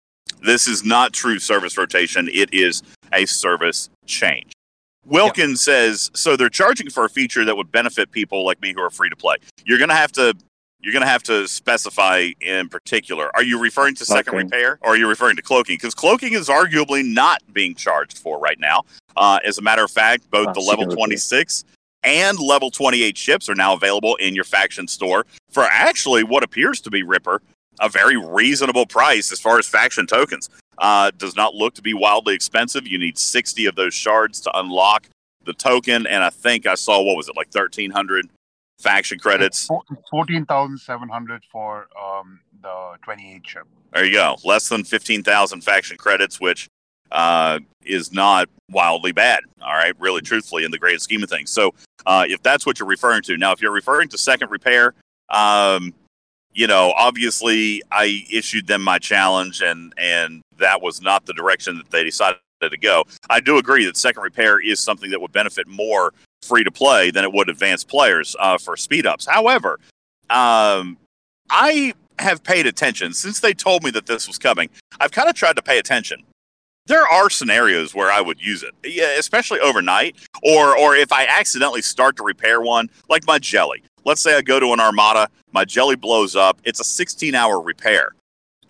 This 0.45 0.67
is 0.67 0.85
not 0.85 1.13
true 1.13 1.39
service 1.39 1.79
rotation. 1.79 2.29
It 2.33 2.53
is 2.53 2.83
a 3.13 3.27
service 3.27 3.89
change. 4.07 4.53
Wilkins 5.07 5.67
yeah. 5.67 5.75
says 5.75 6.11
so 6.15 6.37
they're 6.37 6.49
charging 6.49 6.91
for 6.91 7.05
a 7.05 7.09
feature 7.09 7.45
that 7.45 7.57
would 7.57 7.71
benefit 7.71 8.11
people 8.11 8.45
like 8.45 8.61
me 8.61 8.73
who 8.73 8.81
are 8.81 8.91
free 8.91 9.09
to 9.09 9.17
play. 9.17 9.37
You're 9.65 9.79
going 9.79 9.91
to 9.91 9.95
have 9.95 10.13
to 10.13 10.35
you're 10.81 10.93
going 10.93 11.03
to 11.03 11.09
have 11.09 11.23
to 11.25 11.49
specify 11.49 12.29
in 12.41 12.69
particular. 12.69 13.35
Are 13.35 13.43
you 13.43 13.59
referring 13.59 13.95
to 13.97 14.05
second 14.05 14.37
repair 14.37 14.79
or 14.83 14.91
are 14.91 14.97
you 14.97 15.09
referring 15.09 15.37
to 15.37 15.43
cloaking? 15.43 15.77
Because 15.77 15.95
cloaking 15.95 16.35
is 16.35 16.49
arguably 16.49 17.05
not 17.05 17.41
being 17.53 17.75
charged 17.75 18.19
for 18.19 18.39
right 18.39 18.61
now. 18.61 18.85
Uh, 19.17 19.39
as 19.45 19.59
a 19.59 19.63
matter 19.63 19.83
of 19.83 19.91
fact, 19.91 20.31
both 20.31 20.53
the 20.55 20.61
level 20.61 20.87
26 20.87 21.65
and 22.03 22.39
level 22.39 22.71
28 22.71 23.17
ships 23.17 23.49
are 23.49 23.55
now 23.55 23.75
available 23.75 24.15
in 24.17 24.35
your 24.35 24.45
faction 24.45 24.87
store 24.87 25.27
for 25.51 25.65
actually 25.65 26.23
what 26.23 26.45
appears 26.45 26.81
to 26.83 26.91
be 26.91 27.03
Ripper, 27.03 27.43
a 27.81 27.89
very 27.89 28.17
reasonable 28.17 28.87
price 28.87 29.33
as 29.33 29.41
far 29.41 29.59
as 29.59 29.67
faction 29.67 30.07
tokens. 30.07 30.51
Uh, 30.79 31.11
does 31.17 31.37
not 31.37 31.55
look 31.55 31.75
to 31.75 31.83
be 31.83 31.95
wildly 31.95 32.35
expensive. 32.35 32.87
You 32.87 32.99
need 32.99 33.19
60 33.19 33.67
of 33.67 33.75
those 33.77 33.95
shards 33.95 34.41
to 34.43 34.59
unlock 34.59 35.09
the 35.45 35.55
token, 35.55 36.07
and 36.07 36.23
I 36.23 36.31
think 36.31 36.67
I 36.67 36.75
saw 36.75 37.03
what 37.03 37.17
was 37.17 37.29
it 37.29 37.37
like 37.37 37.49
1300 37.55 38.29
faction 38.79 39.19
credits. 39.19 39.69
Fourteen 40.11 40.45
thousand 40.45 40.79
seven 40.79 41.09
hundred 41.09 41.43
for 41.51 41.89
um, 42.01 42.41
the 42.63 42.95
twenty-eight 43.03 43.45
chip. 43.45 43.67
There 43.93 44.05
you 44.05 44.13
go. 44.13 44.37
Less 44.45 44.69
than 44.69 44.85
fifteen 44.85 45.23
thousand 45.23 45.63
faction 45.63 45.97
credits, 45.97 46.41
which 46.41 46.69
uh, 47.13 47.61
is 47.85 48.13
not 48.13 48.49
wildly 48.71 49.13
bad. 49.13 49.41
All 49.63 49.73
right, 49.73 49.95
really, 49.99 50.21
truthfully, 50.21 50.65
in 50.65 50.71
the 50.71 50.79
great 50.79 51.01
scheme 51.01 51.23
of 51.23 51.31
things. 51.31 51.51
So, 51.51 51.75
uh, 52.05 52.25
if 52.29 52.43
that's 52.43 52.67
what 52.67 52.79
you're 52.79 52.89
referring 52.89 53.23
to, 53.23 53.37
now, 53.37 53.53
if 53.53 53.61
you're 53.61 53.73
referring 53.73 54.09
to 54.11 54.19
second 54.19 54.51
repair, 54.51 54.95
um, 55.31 55.95
you 56.57 56.67
know, 56.67 56.95
obviously, 56.97 57.83
I 57.93 58.25
issued 58.33 58.67
them 58.67 58.83
my 58.83 58.99
challenge, 58.99 59.61
and 59.61 59.93
and 59.99 60.41
that 60.57 60.81
was 60.81 61.03
not 61.03 61.27
the 61.27 61.35
direction 61.35 61.77
that 61.77 61.91
they 61.91 62.03
decided 62.03 62.39
to 62.63 62.79
go. 62.79 63.05
I 63.29 63.41
do 63.41 63.59
agree 63.59 63.85
that 63.85 63.97
second 63.99 64.23
repair 64.23 64.59
is 64.59 64.81
something 64.81 65.11
that 65.11 65.21
would 65.21 65.33
benefit 65.33 65.69
more 65.69 66.15
free 66.43 66.65
to 66.65 66.71
play 66.71 67.11
than 67.11 67.25
it 67.25 67.33
would 67.33 67.51
advanced 67.51 67.89
players 67.89 68.35
uh, 68.41 68.57
for 68.57 68.75
speed 68.75 69.07
ups. 69.07 69.27
However, 69.27 69.79
um, 70.31 70.97
I 71.51 71.93
have 72.19 72.43
paid 72.43 72.67
attention 72.67 73.13
since 73.13 73.39
they 73.41 73.53
told 73.53 73.85
me 73.85 73.91
that 73.91 74.07
this 74.07 74.27
was 74.27 74.39
coming. 74.39 74.71
I've 74.99 75.13
kind 75.13 75.29
of 75.29 75.35
tried 75.35 75.57
to 75.57 75.63
pay 75.63 75.79
attention 75.79 76.25
there 76.87 77.07
are 77.07 77.29
scenarios 77.29 77.95
where 77.95 78.11
I 78.11 78.21
would 78.21 78.41
use 78.41 78.63
it, 78.63 78.73
yeah, 78.85 79.19
especially 79.19 79.61
overnight, 79.61 80.17
or 80.43 80.79
or 80.79 80.95
if 80.95 81.13
I 81.13 81.27
accidentally 81.27 81.83
start 81.83 82.17
to 82.17 82.23
repair 82.23 82.61
one, 82.61 82.89
like 83.09 83.27
my 83.27 83.39
jelly. 83.39 83.83
Let's 84.07 84.21
say 84.21 84.37
I 84.37 84.41
go 84.41 84.61
to 84.61 84.73
an 84.73 84.79
Armada, 84.79 85.29
my 85.53 85.65
jelly 85.65 85.97
blows 85.97 86.37
up. 86.37 86.61
It's 86.63 86.79
a 86.79 86.85
16 86.85 87.35
hour 87.35 87.61
repair, 87.61 88.11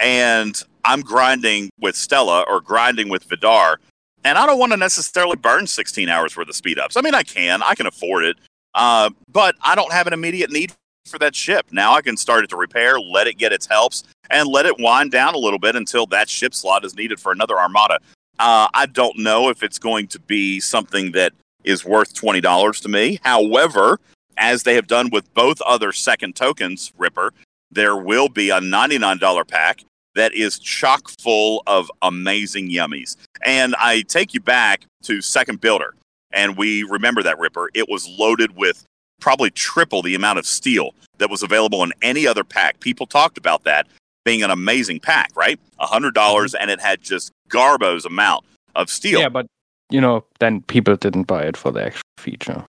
and 0.00 0.58
I'm 0.82 1.02
grinding 1.02 1.68
with 1.78 1.94
Stella 1.94 2.46
or 2.48 2.62
grinding 2.62 3.10
with 3.10 3.24
Vidar, 3.24 3.78
and 4.24 4.38
I 4.38 4.46
don't 4.46 4.58
want 4.58 4.72
to 4.72 4.78
necessarily 4.78 5.36
burn 5.36 5.66
16 5.66 6.08
hours 6.08 6.34
worth 6.38 6.48
of 6.48 6.56
speed 6.56 6.78
ups. 6.78 6.96
I 6.96 7.02
mean, 7.02 7.14
I 7.14 7.22
can, 7.22 7.62
I 7.62 7.74
can 7.74 7.86
afford 7.86 8.24
it, 8.24 8.38
uh, 8.74 9.10
but 9.30 9.56
I 9.62 9.74
don't 9.74 9.92
have 9.92 10.06
an 10.06 10.14
immediate 10.14 10.50
need 10.50 10.72
for 11.04 11.18
that 11.18 11.36
ship. 11.36 11.66
Now 11.70 11.92
I 11.92 12.00
can 12.00 12.16
start 12.16 12.42
it 12.42 12.48
to 12.50 12.56
repair, 12.56 12.98
let 12.98 13.26
it 13.26 13.36
get 13.36 13.52
its 13.52 13.66
helps, 13.66 14.04
and 14.30 14.48
let 14.48 14.64
it 14.64 14.78
wind 14.78 15.10
down 15.10 15.34
a 15.34 15.38
little 15.38 15.58
bit 15.58 15.76
until 15.76 16.06
that 16.06 16.30
ship 16.30 16.54
slot 16.54 16.82
is 16.82 16.96
needed 16.96 17.20
for 17.20 17.30
another 17.30 17.58
armada. 17.58 17.98
Uh, 18.38 18.68
I 18.72 18.86
don't 18.86 19.18
know 19.18 19.50
if 19.50 19.62
it's 19.62 19.78
going 19.78 20.06
to 20.08 20.18
be 20.18 20.60
something 20.60 21.12
that 21.12 21.34
is 21.62 21.84
worth 21.84 22.14
twenty 22.14 22.40
dollars 22.40 22.80
to 22.80 22.88
me. 22.88 23.20
However, 23.22 24.00
as 24.36 24.62
they 24.62 24.74
have 24.74 24.86
done 24.86 25.10
with 25.10 25.32
both 25.34 25.60
other 25.62 25.92
second 25.92 26.36
tokens, 26.36 26.92
Ripper, 26.96 27.32
there 27.70 27.96
will 27.96 28.28
be 28.28 28.50
a 28.50 28.60
ninety 28.60 28.98
nine 28.98 29.18
dollar 29.18 29.44
pack 29.44 29.80
that 30.14 30.32
is 30.34 30.58
chock 30.58 31.10
full 31.20 31.62
of 31.66 31.90
amazing 32.02 32.70
yummies. 32.70 33.16
And 33.44 33.74
I 33.78 34.00
take 34.02 34.32
you 34.32 34.40
back 34.40 34.82
to 35.02 35.20
Second 35.20 35.60
Builder, 35.60 35.94
and 36.32 36.56
we 36.56 36.82
remember 36.84 37.22
that 37.22 37.38
Ripper. 37.38 37.68
It 37.74 37.88
was 37.88 38.08
loaded 38.08 38.56
with 38.56 38.84
probably 39.20 39.50
triple 39.50 40.02
the 40.02 40.14
amount 40.14 40.38
of 40.38 40.46
steel 40.46 40.94
that 41.18 41.30
was 41.30 41.42
available 41.42 41.82
in 41.82 41.92
any 42.02 42.26
other 42.26 42.44
pack. 42.44 42.80
People 42.80 43.06
talked 43.06 43.36
about 43.38 43.64
that 43.64 43.86
being 44.24 44.42
an 44.42 44.50
amazing 44.50 45.00
pack, 45.00 45.30
right? 45.36 45.58
A 45.78 45.86
hundred 45.86 46.14
dollars, 46.14 46.52
Mm-hmm. 46.52 46.62
and 46.62 46.70
it 46.70 46.80
had 46.80 47.02
just 47.02 47.30
Garbo's 47.48 48.04
amount 48.04 48.44
of 48.74 48.88
steel. 48.90 49.20
Yeah, 49.20 49.28
but 49.28 49.46
you 49.90 50.00
know, 50.00 50.24
then 50.40 50.62
people 50.62 50.96
didn't 50.96 51.24
buy 51.24 51.42
it 51.44 51.56
for 51.56 51.70
the 51.72 51.84
extra 51.84 52.02
feature. 52.18 52.64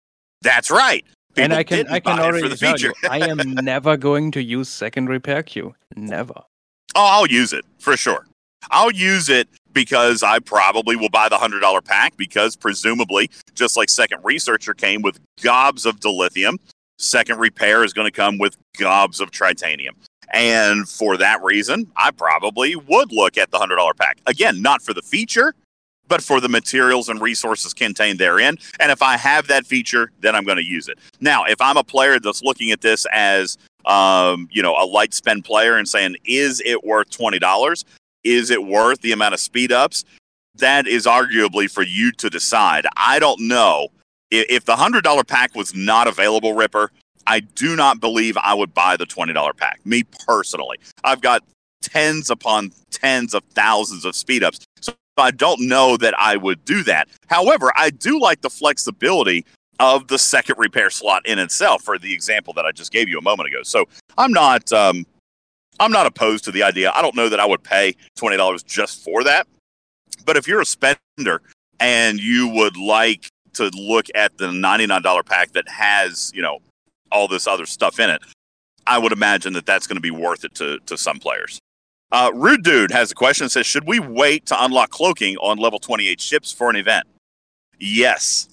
That's 0.41 0.71
right. 0.71 1.05
And 1.37 1.53
I 1.53 1.63
can 1.63 1.87
I 1.87 1.99
can 1.99 2.19
already 2.19 2.47
the 2.47 2.55
tell 2.55 2.77
you, 2.77 2.93
I 3.09 3.27
am 3.29 3.37
never 3.63 3.97
going 3.97 4.31
to 4.31 4.43
use 4.43 4.69
second 4.69 5.07
repair 5.07 5.43
queue. 5.43 5.75
Never. 5.95 6.35
Oh, 6.95 7.09
I'll 7.11 7.27
use 7.27 7.53
it 7.53 7.65
for 7.79 7.97
sure. 7.97 8.25
I'll 8.71 8.91
use 8.91 9.29
it 9.29 9.47
because 9.73 10.23
I 10.23 10.39
probably 10.39 10.95
will 10.95 11.09
buy 11.09 11.29
the 11.29 11.37
hundred 11.37 11.59
dollar 11.61 11.81
pack 11.81 12.15
because 12.17 12.55
presumably, 12.55 13.29
just 13.53 13.75
like 13.75 13.89
Second 13.89 14.21
Researcher 14.23 14.73
came 14.73 15.01
with 15.01 15.19
gobs 15.41 15.85
of 15.85 15.99
dilithium, 15.99 16.57
Second 16.97 17.39
Repair 17.39 17.83
is 17.83 17.93
going 17.93 18.07
to 18.07 18.11
come 18.15 18.37
with 18.37 18.55
gobs 18.77 19.19
of 19.19 19.31
tritanium. 19.31 19.91
And 20.31 20.87
for 20.89 21.17
that 21.17 21.43
reason, 21.43 21.91
I 21.95 22.11
probably 22.11 22.75
would 22.75 23.11
look 23.11 23.37
at 23.37 23.51
the 23.51 23.57
hundred 23.57 23.75
dollar 23.75 23.93
pack. 23.93 24.17
Again, 24.25 24.61
not 24.61 24.81
for 24.81 24.93
the 24.93 25.01
feature, 25.01 25.53
but 26.07 26.21
for 26.21 26.39
the 26.39 26.49
materials 26.49 27.09
and 27.09 27.21
resources 27.21 27.73
contained 27.73 28.19
therein. 28.19 28.57
And 28.79 28.91
if 28.91 29.01
I 29.01 29.17
have 29.17 29.47
that 29.47 29.65
feature, 29.65 30.11
then 30.19 30.35
I'm 30.35 30.43
going 30.43 30.57
to 30.57 30.63
use 30.63 30.87
it. 30.87 30.99
Now, 31.19 31.45
if 31.45 31.59
I'm 31.61 31.77
a 31.77 31.83
player 31.83 32.19
that's 32.19 32.43
looking 32.43 32.71
at 32.71 32.81
this 32.81 33.05
as 33.11 33.57
um, 33.85 34.47
you 34.51 34.61
know, 34.61 34.75
a 34.75 34.85
light 34.85 35.13
spend 35.13 35.45
player 35.45 35.77
and 35.77 35.87
saying, 35.87 36.15
is 36.25 36.61
it 36.65 36.83
worth 36.83 37.09
twenty 37.09 37.39
dollars? 37.39 37.85
Is 38.23 38.49
it 38.49 38.63
worth 38.63 39.01
the 39.01 39.11
amount 39.11 39.33
of 39.33 39.39
speed 39.39 39.71
ups? 39.71 40.05
That 40.55 40.87
is 40.87 41.05
arguably 41.05 41.69
for 41.69 41.83
you 41.83 42.11
to 42.13 42.29
decide. 42.29 42.85
I 42.95 43.19
don't 43.19 43.41
know 43.41 43.89
if, 44.31 44.45
if 44.49 44.65
the 44.65 44.75
hundred 44.75 45.03
dollar 45.03 45.23
pack 45.23 45.55
was 45.55 45.75
not 45.75 46.07
available, 46.07 46.53
Ripper. 46.53 46.91
I 47.25 47.39
do 47.41 47.75
not 47.75 47.99
believe 47.99 48.37
I 48.37 48.53
would 48.53 48.73
buy 48.73 48.97
the 48.97 49.05
twenty 49.05 49.33
dollar 49.33 49.53
pack. 49.53 49.79
Me 49.85 50.03
personally, 50.25 50.79
I've 51.03 51.21
got 51.21 51.43
tens 51.81 52.29
upon 52.29 52.71
tens 52.91 53.33
of 53.33 53.43
thousands 53.53 54.05
of 54.05 54.15
speed 54.15 54.43
ups, 54.43 54.59
I 55.17 55.31
don't 55.31 55.67
know 55.67 55.97
that 55.97 56.13
I 56.19 56.37
would 56.37 56.63
do 56.65 56.83
that. 56.83 57.07
However, 57.27 57.71
I 57.75 57.89
do 57.89 58.19
like 58.19 58.41
the 58.41 58.49
flexibility 58.49 59.45
of 59.79 60.07
the 60.07 60.17
second 60.17 60.55
repair 60.57 60.89
slot 60.89 61.25
in 61.25 61.39
itself 61.39 61.83
for 61.83 61.97
the 61.97 62.13
example 62.13 62.53
that 62.53 62.65
I 62.65 62.71
just 62.71 62.91
gave 62.91 63.09
you 63.09 63.17
a 63.17 63.21
moment 63.21 63.47
ago. 63.47 63.63
So 63.63 63.85
I'm 64.17 64.31
not 64.31 64.71
um, 64.71 65.05
I'm 65.79 65.91
not 65.91 66.05
opposed 66.05 66.43
to 66.45 66.51
the 66.51 66.63
idea. 66.63 66.91
I 66.95 67.01
don't 67.01 67.15
know 67.15 67.29
that 67.29 67.39
I 67.39 67.45
would 67.45 67.63
pay 67.63 67.95
twenty 68.15 68.37
dollars 68.37 68.63
just 68.63 69.03
for 69.03 69.23
that. 69.23 69.47
But 70.25 70.37
if 70.37 70.47
you're 70.47 70.61
a 70.61 70.65
spender 70.65 71.41
and 71.79 72.19
you 72.19 72.47
would 72.49 72.77
like 72.77 73.27
to 73.53 73.69
look 73.73 74.07
at 74.15 74.37
the 74.37 74.51
ninety 74.51 74.85
nine 74.85 75.01
dollar 75.01 75.23
pack 75.23 75.51
that 75.53 75.67
has 75.67 76.31
you 76.33 76.41
know 76.41 76.59
all 77.11 77.27
this 77.27 77.47
other 77.47 77.65
stuff 77.65 77.99
in 77.99 78.09
it, 78.09 78.21
I 78.87 78.97
would 78.97 79.11
imagine 79.11 79.53
that 79.53 79.65
that's 79.65 79.87
going 79.87 79.97
to 79.97 80.01
be 80.01 80.11
worth 80.11 80.43
it 80.45 80.55
to 80.55 80.79
to 80.85 80.97
some 80.97 81.19
players. 81.19 81.59
Uh, 82.13 82.31
Rude 82.35 82.63
Dude 82.63 82.91
has 82.91 83.11
a 83.11 83.15
question. 83.15 83.49
Says, 83.49 83.65
should 83.65 83.87
we 83.87 83.99
wait 83.99 84.45
to 84.45 84.63
unlock 84.63 84.91
cloaking 84.91 85.35
on 85.37 85.57
level 85.57 85.79
twenty 85.79 86.07
eight 86.07 86.21
ships 86.21 86.51
for 86.53 86.69
an 86.69 86.75
event? 86.75 87.07
Yes. 87.79 88.47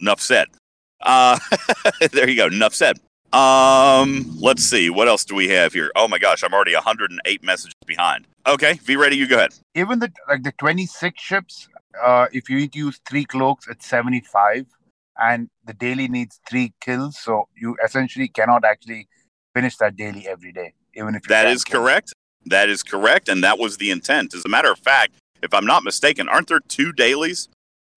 Enough 0.00 0.20
said. 0.20 0.48
Uh, 1.00 1.38
there 2.12 2.28
you 2.28 2.34
go. 2.36 2.46
Enough 2.46 2.74
said. 2.74 2.98
Um, 3.32 4.36
let's 4.40 4.62
see. 4.64 4.90
What 4.90 5.06
else 5.08 5.24
do 5.24 5.34
we 5.34 5.48
have 5.48 5.72
here? 5.72 5.90
Oh 5.96 6.08
my 6.08 6.18
gosh, 6.18 6.42
I'm 6.42 6.52
already 6.52 6.74
108 6.74 7.42
messages 7.44 7.72
behind. 7.86 8.26
Okay, 8.46 8.74
V 8.74 8.96
ready, 8.96 9.16
you 9.16 9.26
go 9.28 9.36
ahead. 9.36 9.54
Even 9.74 10.00
the 10.00 10.12
like 10.28 10.42
the 10.42 10.52
26 10.52 11.20
ships, 11.20 11.68
uh, 12.04 12.26
if 12.32 12.50
you 12.50 12.56
need 12.56 12.72
to 12.72 12.78
use 12.78 13.00
three 13.08 13.24
cloaks, 13.24 13.66
it's 13.68 13.86
75, 13.86 14.66
and 15.22 15.48
the 15.64 15.72
daily 15.72 16.08
needs 16.08 16.40
three 16.48 16.74
kills, 16.80 17.18
so 17.18 17.48
you 17.56 17.76
essentially 17.84 18.28
cannot 18.28 18.64
actually 18.64 19.08
finish 19.54 19.76
that 19.78 19.96
daily 19.96 20.28
every 20.28 20.52
day, 20.52 20.74
even 20.94 21.14
if 21.14 21.22
you 21.24 21.28
That 21.28 21.64
kill. 21.64 21.80
correct. 21.80 22.12
That 22.46 22.68
is 22.68 22.82
correct, 22.82 23.28
and 23.28 23.42
that 23.42 23.58
was 23.58 23.76
the 23.76 23.90
intent. 23.90 24.34
As 24.34 24.44
a 24.44 24.48
matter 24.48 24.70
of 24.70 24.78
fact, 24.78 25.12
if 25.42 25.54
I'm 25.54 25.66
not 25.66 25.84
mistaken, 25.84 26.28
aren't 26.28 26.48
there 26.48 26.60
two 26.60 26.92
dailies? 26.92 27.48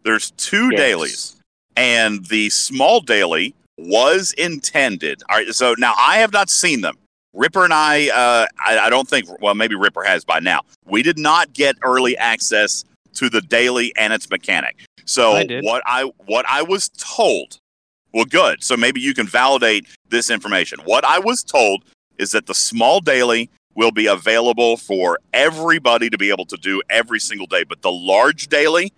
There's 0.04 0.32
two 0.32 0.70
Yes. 0.72 0.78
dailies, 0.78 1.36
and 1.76 2.26
the 2.28 2.50
small 2.50 3.02
daily 3.02 3.54
was 3.78 4.34
intended. 4.34 5.22
All 5.30 5.38
right, 5.38 5.54
so 5.54 5.76
now 5.78 5.94
I 5.98 6.18
have 6.18 6.34
not 6.34 6.50
seen 6.50 6.82
them. 6.82 6.98
Ripper 7.34 7.64
and 7.64 7.74
I, 7.74 8.10
uh, 8.10 8.48
I, 8.66 8.80
I 8.80 8.90
don't 8.90 9.08
think. 9.08 9.28
Well, 9.42 9.54
maybe 9.54 9.76
Ripper 9.76 10.04
has 10.04 10.26
by 10.26 10.40
now. 10.40 10.62
We 10.86 11.04
did 11.04 11.20
not 11.20 11.54
get 11.54 11.76
early 11.84 12.18
access 12.18 12.84
to 13.14 13.30
the 13.30 13.42
daily 13.42 13.94
and 13.98 14.14
its 14.14 14.30
mechanic. 14.30 14.78
So 15.06 15.34
I 15.34 15.46
what 15.62 15.84
I 15.86 16.04
what 16.26 16.46
I 16.48 16.64
was 16.64 16.90
told. 16.98 17.58
Well, 18.14 18.26
good. 18.26 18.64
So 18.64 18.76
maybe 18.76 19.00
you 19.02 19.14
can 19.14 19.28
validate 19.28 19.86
this 20.10 20.30
information. 20.30 20.80
What 20.86 21.06
I 21.06 21.20
was 21.20 21.44
told 21.44 21.84
is 22.18 22.32
that 22.32 22.48
the 22.48 22.56
small 22.56 23.00
daily 23.00 23.50
will 23.78 23.92
be 23.92 24.08
available 24.08 24.76
for 24.76 25.20
everybody 25.34 26.10
to 26.10 26.18
be 26.18 26.30
able 26.32 26.46
to 26.46 26.58
do 26.58 26.82
every 26.90 27.20
single 27.20 27.46
day, 27.48 27.64
but 27.64 27.82
the 27.84 27.92
large 27.92 28.48
daily 28.48 28.92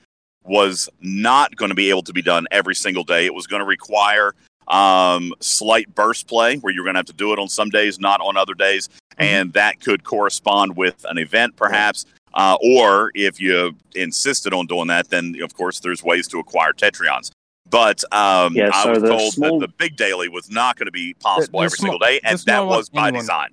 was 0.46 0.90
not 1.02 1.54
going 1.58 1.70
to 1.70 1.76
be 1.76 1.90
able 1.90 2.02
to 2.02 2.14
be 2.14 2.22
done 2.22 2.48
every 2.50 2.74
single 2.74 3.04
day. 3.04 3.26
It 3.26 3.34
was 3.34 3.46
going 3.46 3.60
to 3.60 3.66
require 3.66 4.34
um, 4.70 5.34
slight 5.42 5.94
burst 5.94 6.28
play 6.28 6.56
where 6.58 6.74
you're 6.74 6.86
going 6.86 6.94
to 6.94 7.00
have 7.00 7.06
to 7.08 7.14
do 7.14 7.34
it 7.34 7.40
on 7.40 7.50
some 7.50 7.70
days, 7.70 8.00
not 8.00 8.22
on 8.22 8.38
other 8.38 8.54
days, 8.54 8.88
and 9.18 9.52
that 9.54 9.82
could 9.82 10.04
correspond 10.06 10.78
with 10.78 11.06
an 11.10 11.18
event, 11.18 11.58
perhaps. 11.58 12.06
Uh, 12.34 12.56
or 12.62 13.12
if 13.16 13.42
you 13.42 13.76
insisted 13.96 14.54
on 14.54 14.66
doing 14.66 14.88
that, 14.88 15.10
then 15.10 15.36
of 15.44 15.54
course 15.56 15.82
there's 15.82 16.04
ways 16.04 16.26
to 16.30 16.40
acquire 16.40 16.72
Tetrions. 16.72 17.32
But 17.70 18.04
um, 18.14 18.56
Yeah, 18.56 18.70
I 18.74 18.92
was 18.92 19.04
told 19.04 19.34
small- 19.34 19.60
that 19.60 19.68
the 19.68 19.74
big 19.78 19.98
daily 19.98 20.30
was 20.30 20.50
not 20.50 20.78
going 20.78 20.86
to 20.86 20.92
be 20.92 21.16
possible 21.16 21.60
the 21.60 21.66
every 21.66 21.78
small- 21.78 21.92
single 21.92 22.00
day, 22.00 22.22
and 22.24 22.40
that 22.40 22.66
was 22.66 22.88
by 22.90 23.10
anyone- 23.10 23.22
design. 23.24 23.50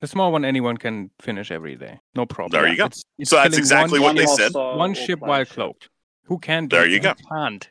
The 0.00 0.06
small 0.06 0.32
one 0.32 0.44
anyone 0.44 0.78
can 0.78 1.10
finish 1.20 1.50
every 1.50 1.76
day. 1.76 2.00
No 2.14 2.24
problem. 2.24 2.62
There 2.62 2.70
you 2.70 2.76
go. 2.76 2.86
It's, 2.86 3.04
it's 3.18 3.30
So 3.30 3.36
that's 3.36 3.56
exactly 3.56 4.00
what 4.00 4.16
they 4.16 4.26
said. 4.26 4.52
one 4.54 4.94
ship 4.94 5.20
while 5.20 5.44
cloaked. 5.44 5.88
Who 6.24 6.38
can 6.38 6.68
do 6.68 6.76
There 6.76 6.86
you 6.86 7.00
go. 7.00 7.14
Can't. 7.28 7.68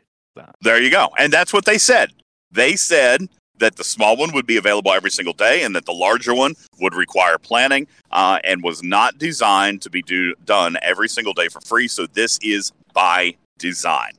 There 0.61 0.81
you 0.81 0.89
go. 0.89 1.09
And 1.17 1.33
that's 1.33 1.51
what 1.51 1.65
they 1.65 1.77
said. 1.77 2.11
They 2.51 2.75
said 2.75 3.27
that 3.57 3.75
the 3.75 3.83
small 3.83 4.15
one 4.15 4.31
would 4.33 4.45
be 4.45 4.57
available 4.57 4.93
every 4.93 5.11
single 5.11 5.33
day 5.33 5.63
and 5.63 5.75
that 5.75 5.85
the 5.85 5.91
larger 5.91 6.33
one 6.33 6.55
would 6.79 6.95
require 6.95 7.37
planning 7.37 7.87
uh, 8.11 8.39
and 8.43 8.63
was 8.63 8.81
not 8.83 9.17
designed 9.17 9.81
to 9.81 9.89
be 9.89 10.01
do- 10.01 10.35
done 10.45 10.77
every 10.81 11.09
single 11.09 11.33
day 11.33 11.49
for 11.49 11.59
free. 11.61 11.87
So 11.87 12.05
this 12.07 12.39
is 12.41 12.71
by 12.93 13.35
design. 13.57 14.13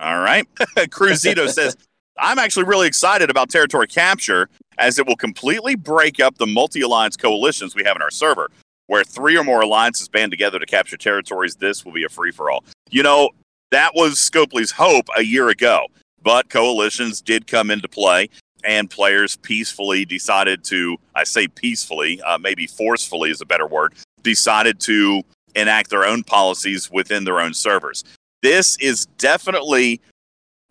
All 0.00 0.18
right. 0.18 0.46
Cruzito 0.58 1.48
says, 1.48 1.76
I'm 2.18 2.38
actually 2.38 2.64
really 2.64 2.86
excited 2.86 3.30
about 3.30 3.50
territory 3.50 3.86
capture 3.88 4.48
as 4.78 4.98
it 4.98 5.06
will 5.06 5.16
completely 5.16 5.74
break 5.74 6.20
up 6.20 6.38
the 6.38 6.46
multi 6.46 6.80
alliance 6.80 7.16
coalitions 7.16 7.74
we 7.74 7.84
have 7.84 7.96
in 7.96 8.02
our 8.02 8.10
server. 8.10 8.50
Where 8.86 9.04
three 9.04 9.38
or 9.38 9.44
more 9.44 9.62
alliances 9.62 10.08
band 10.08 10.30
together 10.30 10.58
to 10.58 10.66
capture 10.66 10.98
territories, 10.98 11.56
this 11.56 11.84
will 11.84 11.92
be 11.92 12.04
a 12.04 12.08
free 12.08 12.30
for 12.30 12.50
all. 12.50 12.64
You 12.90 13.02
know, 13.02 13.30
that 13.70 13.94
was 13.94 14.18
Scopely's 14.18 14.72
hope 14.72 15.06
a 15.16 15.22
year 15.22 15.48
ago, 15.48 15.86
but 16.22 16.50
coalitions 16.50 17.22
did 17.22 17.46
come 17.46 17.70
into 17.70 17.88
play, 17.88 18.28
and 18.62 18.90
players 18.90 19.36
peacefully 19.36 20.04
decided 20.04 20.64
to, 20.64 20.98
I 21.14 21.24
say 21.24 21.48
peacefully, 21.48 22.20
uh, 22.22 22.38
maybe 22.38 22.66
forcefully 22.66 23.30
is 23.30 23.40
a 23.40 23.46
better 23.46 23.66
word, 23.66 23.94
decided 24.22 24.80
to 24.80 25.22
enact 25.54 25.90
their 25.90 26.04
own 26.04 26.22
policies 26.22 26.90
within 26.90 27.24
their 27.24 27.40
own 27.40 27.54
servers. 27.54 28.04
This 28.42 28.76
is 28.78 29.06
definitely, 29.18 30.00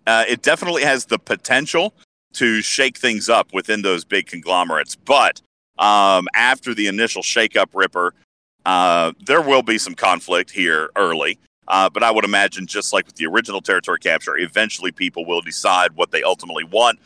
uh, 0.05 0.25
it 0.27 0.41
definitely 0.41 0.83
has 0.83 1.05
the 1.05 1.19
potential 1.19 1.93
to 2.33 2.61
shake 2.61 2.97
things 2.97 3.29
up 3.29 3.53
within 3.53 3.81
those 3.81 4.03
big 4.05 4.27
conglomerates. 4.27 4.95
But 4.95 5.41
um, 5.79 6.27
after 6.35 6.73
the 6.73 6.87
initial 6.87 7.21
shake 7.23 7.55
up 7.55 7.69
ripper, 7.73 8.13
uh, 8.65 9.11
there 9.25 9.41
will 9.41 9.63
be 9.63 9.77
some 9.77 9.95
conflict 9.95 10.51
here 10.51 10.89
early. 10.95 11.37
Uh, 11.67 11.89
but 11.89 12.03
I 12.03 12.11
would 12.11 12.25
imagine, 12.25 12.67
just 12.67 12.91
like 12.93 13.05
with 13.05 13.15
the 13.15 13.25
original 13.25 13.61
territory 13.61 13.99
capture, 13.99 14.37
eventually 14.37 14.91
people 14.91 15.25
will 15.25 15.41
decide 15.41 15.93
what 15.93 16.11
they 16.11 16.21
ultimately 16.23 16.65
want, 16.65 16.99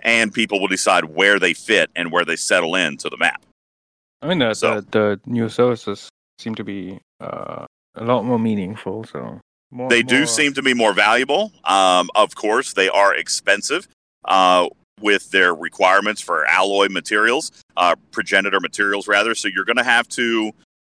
and 0.00 0.32
people 0.32 0.60
will 0.60 0.68
decide 0.68 1.04
where 1.06 1.38
they 1.40 1.54
fit 1.54 1.90
and 1.96 2.12
where 2.12 2.24
they 2.24 2.36
settle 2.36 2.76
into 2.76 3.08
the 3.08 3.16
map. 3.16 3.42
I 4.22 4.28
mean, 4.28 4.38
the, 4.38 4.54
So- 4.54 4.80
the, 4.80 4.86
the 4.90 5.20
new 5.26 5.48
services 5.48 6.08
seem 6.38 6.54
to 6.54 6.64
be 6.64 7.00
uh, 7.20 7.66
a 7.96 8.04
lot 8.04 8.24
more 8.24 8.38
meaningful. 8.38 9.04
So 9.04 9.40
more, 9.72 9.88
They 9.90 10.02
do 10.04 10.18
more- 10.18 10.26
seem 10.26 10.52
to 10.54 10.62
be 10.62 10.72
more 10.74 10.92
valuable. 10.92 11.50
Um, 11.64 12.08
of 12.14 12.34
course, 12.36 12.74
they 12.74 12.88
are 12.88 13.14
expensive 13.14 13.88
uh, 14.26 14.68
with 15.00 15.30
their 15.30 15.54
requirements 15.54 16.20
for 16.20 16.46
alloy 16.46 16.88
materials, 16.88 17.52
uh, 17.76 17.94
progenitor 18.10 18.60
materials, 18.60 19.08
rather. 19.08 19.34
So 19.34 19.48
you're 19.48 19.64
going 19.64 19.76
to 19.76 19.84
have 19.84 20.08
to, 20.08 20.52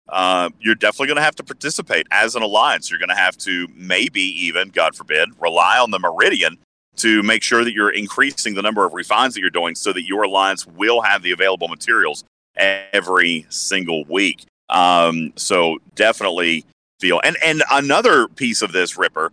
uh, 0.10 0.50
you're 0.60 0.76
definitely 0.76 1.08
going 1.08 1.18
to 1.18 1.24
have 1.24 1.36
to 1.36 1.44
participate 1.44 2.08
as 2.12 2.36
an 2.36 2.42
alliance. 2.42 2.90
You're 2.90 3.00
going 3.00 3.10
to 3.10 3.16
have 3.16 3.38
to 3.40 3.68
maybe 3.76 4.22
even, 4.22 4.70
God 4.70 4.96
forbid, 4.96 5.30
rely 5.40 5.80
on 5.80 5.92
the 5.92 6.00
Meridian 6.00 6.58
to 6.98 7.24
make 7.24 7.44
sure 7.44 7.64
that 7.64 7.74
you're 7.74 7.90
increasing 7.90 8.54
the 8.54 8.62
number 8.62 8.86
of 8.86 8.94
refines 8.94 9.34
that 9.34 9.40
you're 9.40 9.50
doing 9.50 9.76
so 9.76 9.94
that 9.94 10.04
your 10.04 10.24
alliance 10.24 10.68
will 10.68 11.02
have 11.02 11.24
the 11.24 11.32
available 11.32 11.68
materials 11.68 12.24
every 12.56 13.46
single 13.50 14.04
week. 14.06 14.46
Um, 14.70 15.34
so 15.36 15.80
definitely 15.96 16.66
feel 17.04 17.20
and 17.26 17.36
and 17.44 17.64
another 17.70 18.30
piece 18.30 18.62
of 18.62 18.72
this 18.72 18.98
ripper 18.98 19.30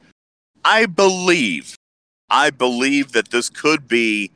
i 0.65 0.87
believe 0.87 1.77
i 2.31 2.51
believe 2.51 3.13
that 3.13 3.31
this 3.31 3.49
could 3.49 3.89
be 3.89 4.31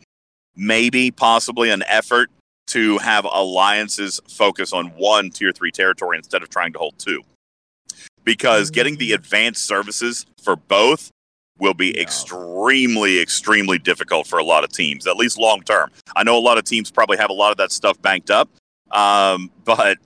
maybe 0.57 1.11
possibly 1.11 1.71
an 1.71 1.83
effort 1.87 2.31
to 2.67 2.99
have 2.99 3.27
alliances 3.27 4.21
focus 4.29 4.73
on 4.73 4.89
one 4.97 5.31
tier 5.31 5.53
3 5.53 5.71
territory 5.71 6.17
instead 6.19 6.43
of 6.43 6.49
trying 6.49 6.73
to 6.73 6.79
hold 6.79 6.99
two 6.99 7.23
because 8.25 8.71
getting 8.71 8.97
the 8.97 9.13
advanced 9.13 9.65
services 9.67 10.27
for 10.43 10.57
both 10.57 11.11
will 11.59 11.75
be 11.75 11.93
Yeah. 11.95 12.03
extremely 12.03 13.21
extremely 13.21 13.79
difficult 13.79 14.27
for 14.27 14.39
a 14.39 14.45
lot 14.45 14.65
of 14.65 14.73
teams 14.73 15.07
at 15.07 15.17
least 15.17 15.39
long 15.39 15.63
term 15.63 15.91
i 16.17 16.23
know 16.25 16.37
a 16.37 16.41
lot 16.41 16.59
of 16.59 16.65
teams 16.65 16.91
probably 16.91 17.17
have 17.19 17.31
a 17.31 17.35
lot 17.35 17.51
of 17.51 17.59
that 17.59 17.73
stuff 17.73 18.01
banked 18.03 18.31
up 18.31 18.49
um, 18.93 19.51
but 19.65 19.99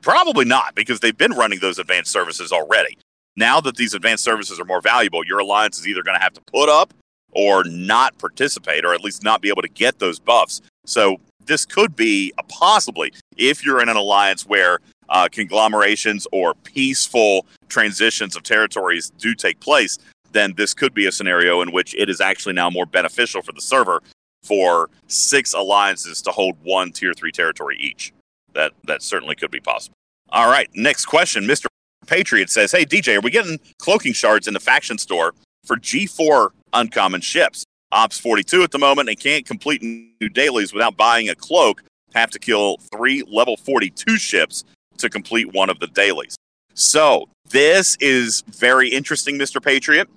Probably 0.00 0.44
not, 0.44 0.74
because 0.74 1.00
they've 1.00 1.16
been 1.16 1.32
running 1.32 1.58
those 1.58 1.78
advanced 1.78 2.12
services 2.12 2.52
already. 2.52 2.96
Now 3.36 3.60
that 3.62 3.76
these 3.76 3.94
advanced 3.94 4.22
services 4.22 4.60
are 4.60 4.64
more 4.64 4.80
valuable, 4.80 5.24
your 5.26 5.40
alliance 5.40 5.78
is 5.78 5.88
either 5.88 6.02
going 6.02 6.16
to 6.16 6.22
have 6.22 6.34
to 6.34 6.40
put 6.42 6.68
up 6.68 6.94
or 7.32 7.64
not 7.64 8.16
participate, 8.18 8.84
or 8.84 8.94
at 8.94 9.02
least 9.02 9.22
not 9.22 9.40
be 9.42 9.48
able 9.48 9.62
to 9.62 9.68
get 9.68 9.98
those 9.98 10.18
buffs. 10.18 10.60
So 10.86 11.18
this 11.46 11.64
could 11.64 11.96
be 11.96 12.32
possibly, 12.48 13.12
if 13.36 13.64
you're 13.64 13.82
in 13.82 13.88
an 13.88 13.96
alliance 13.96 14.46
where 14.46 14.78
uh, 15.08 15.28
conglomerations 15.30 16.26
or 16.32 16.54
peaceful 16.54 17.46
transitions 17.68 18.36
of 18.36 18.42
territories 18.42 19.10
do 19.18 19.34
take 19.34 19.60
place, 19.60 19.98
then 20.32 20.54
this 20.56 20.74
could 20.74 20.94
be 20.94 21.06
a 21.06 21.12
scenario 21.12 21.60
in 21.60 21.72
which 21.72 21.94
it 21.94 22.08
is 22.08 22.20
actually 22.20 22.54
now 22.54 22.70
more 22.70 22.86
beneficial 22.86 23.42
for 23.42 23.52
the 23.52 23.60
server 23.60 24.02
for 24.42 24.90
six 25.06 25.52
alliances 25.52 26.20
to 26.22 26.30
hold 26.30 26.56
one 26.62 26.90
tier 26.90 27.12
three 27.14 27.30
territory 27.30 27.76
each 27.78 28.12
that 28.54 28.72
that 28.84 29.02
certainly 29.02 29.34
could 29.34 29.50
be 29.50 29.60
possible. 29.60 29.94
All 30.30 30.48
right, 30.48 30.68
next 30.74 31.06
question. 31.06 31.44
Mr. 31.44 31.66
Patriot 32.06 32.50
says, 32.50 32.72
"Hey 32.72 32.84
DJ, 32.84 33.16
are 33.16 33.20
we 33.20 33.30
getting 33.30 33.60
cloaking 33.78 34.14
shards 34.14 34.48
in 34.48 34.54
the 34.54 34.60
faction 34.60 34.98
store 34.98 35.34
for 35.64 35.76
G4 35.76 36.50
uncommon 36.72 37.20
ships? 37.20 37.64
Ops 37.92 38.18
42 38.18 38.62
at 38.62 38.70
the 38.70 38.78
moment 38.78 39.08
and 39.08 39.20
can't 39.20 39.44
complete 39.44 39.82
new 39.82 40.28
dailies 40.28 40.72
without 40.72 40.96
buying 40.96 41.28
a 41.28 41.34
cloak. 41.34 41.82
Have 42.14 42.30
to 42.30 42.38
kill 42.38 42.78
three 42.92 43.22
level 43.26 43.56
42 43.56 44.16
ships 44.16 44.64
to 44.98 45.10
complete 45.10 45.52
one 45.52 45.68
of 45.68 45.78
the 45.78 45.86
dailies. 45.88 46.36
So 46.74 47.28
this 47.50 47.96
is 48.00 48.42
very 48.48 48.88
interesting, 48.88 49.38
Mr. 49.38 49.62
Patriot. 49.62 50.08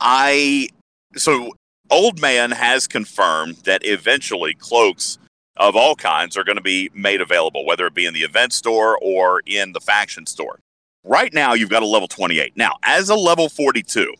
I 0.00 0.68
so 1.16 1.52
Old 1.90 2.20
Man 2.20 2.50
has 2.50 2.86
confirmed 2.86 3.56
that 3.64 3.84
eventually 3.84 4.54
cloaks 4.54 5.18
of 5.56 5.76
all 5.76 5.94
kinds 5.94 6.36
are 6.36 6.44
going 6.44 6.56
to 6.56 6.62
be 6.62 6.90
made 6.94 7.20
available, 7.20 7.64
whether 7.64 7.86
it 7.86 7.94
be 7.94 8.06
in 8.06 8.14
the 8.14 8.22
event 8.22 8.52
store 8.52 8.98
or 9.00 9.42
in 9.46 9.72
the 9.72 9.80
faction 9.80 10.26
store. 10.26 10.58
Right 11.04 11.32
now, 11.32 11.52
you've 11.52 11.70
got 11.70 11.82
a 11.82 11.86
level 11.86 12.08
28. 12.08 12.56
Now, 12.56 12.76
as 12.82 13.10
a 13.10 13.14
level 13.14 13.48
42, 13.48 14.14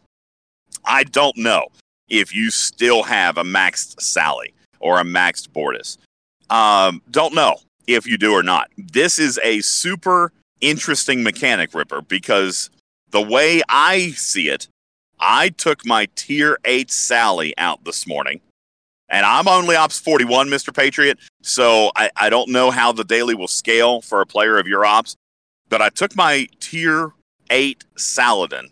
I 0.84 1.04
don't 1.04 1.36
know 1.36 1.66
if 2.08 2.34
you 2.34 2.50
still 2.50 3.02
have 3.02 3.38
a 3.38 3.44
maxed 3.44 4.00
Sally 4.00 4.54
or 4.80 5.00
a 5.00 5.04
maxed 5.04 5.48
Bortus. 5.48 5.98
Um, 6.50 7.02
don't 7.10 7.34
know 7.34 7.56
if 7.86 8.06
you 8.06 8.18
do 8.18 8.32
or 8.32 8.42
not. 8.42 8.70
This 8.76 9.18
is 9.18 9.40
a 9.42 9.60
super 9.60 10.32
interesting 10.60 11.22
mechanic, 11.22 11.74
Ripper, 11.74 12.02
because 12.02 12.70
the 13.10 13.22
way 13.22 13.62
I 13.68 14.10
see 14.10 14.48
it, 14.48 14.68
I 15.18 15.50
took 15.50 15.86
my 15.86 16.08
tier 16.14 16.58
8 16.64 16.90
Sally 16.90 17.54
out 17.56 17.84
this 17.84 18.06
morning 18.06 18.40
and 19.08 19.24
I'm 19.24 19.48
only 19.48 19.76
ops 19.76 19.98
41, 19.98 20.48
Mr. 20.48 20.74
Patriot. 20.74 21.18
So 21.42 21.92
I, 21.94 22.10
I 22.16 22.30
don't 22.30 22.50
know 22.50 22.70
how 22.70 22.92
the 22.92 23.04
daily 23.04 23.34
will 23.34 23.48
scale 23.48 24.00
for 24.00 24.20
a 24.20 24.26
player 24.26 24.58
of 24.58 24.66
your 24.66 24.84
ops, 24.84 25.14
but 25.68 25.80
I 25.80 25.88
took 25.90 26.16
my 26.16 26.48
tier 26.60 27.12
8 27.50 27.84
Saladin 27.96 28.70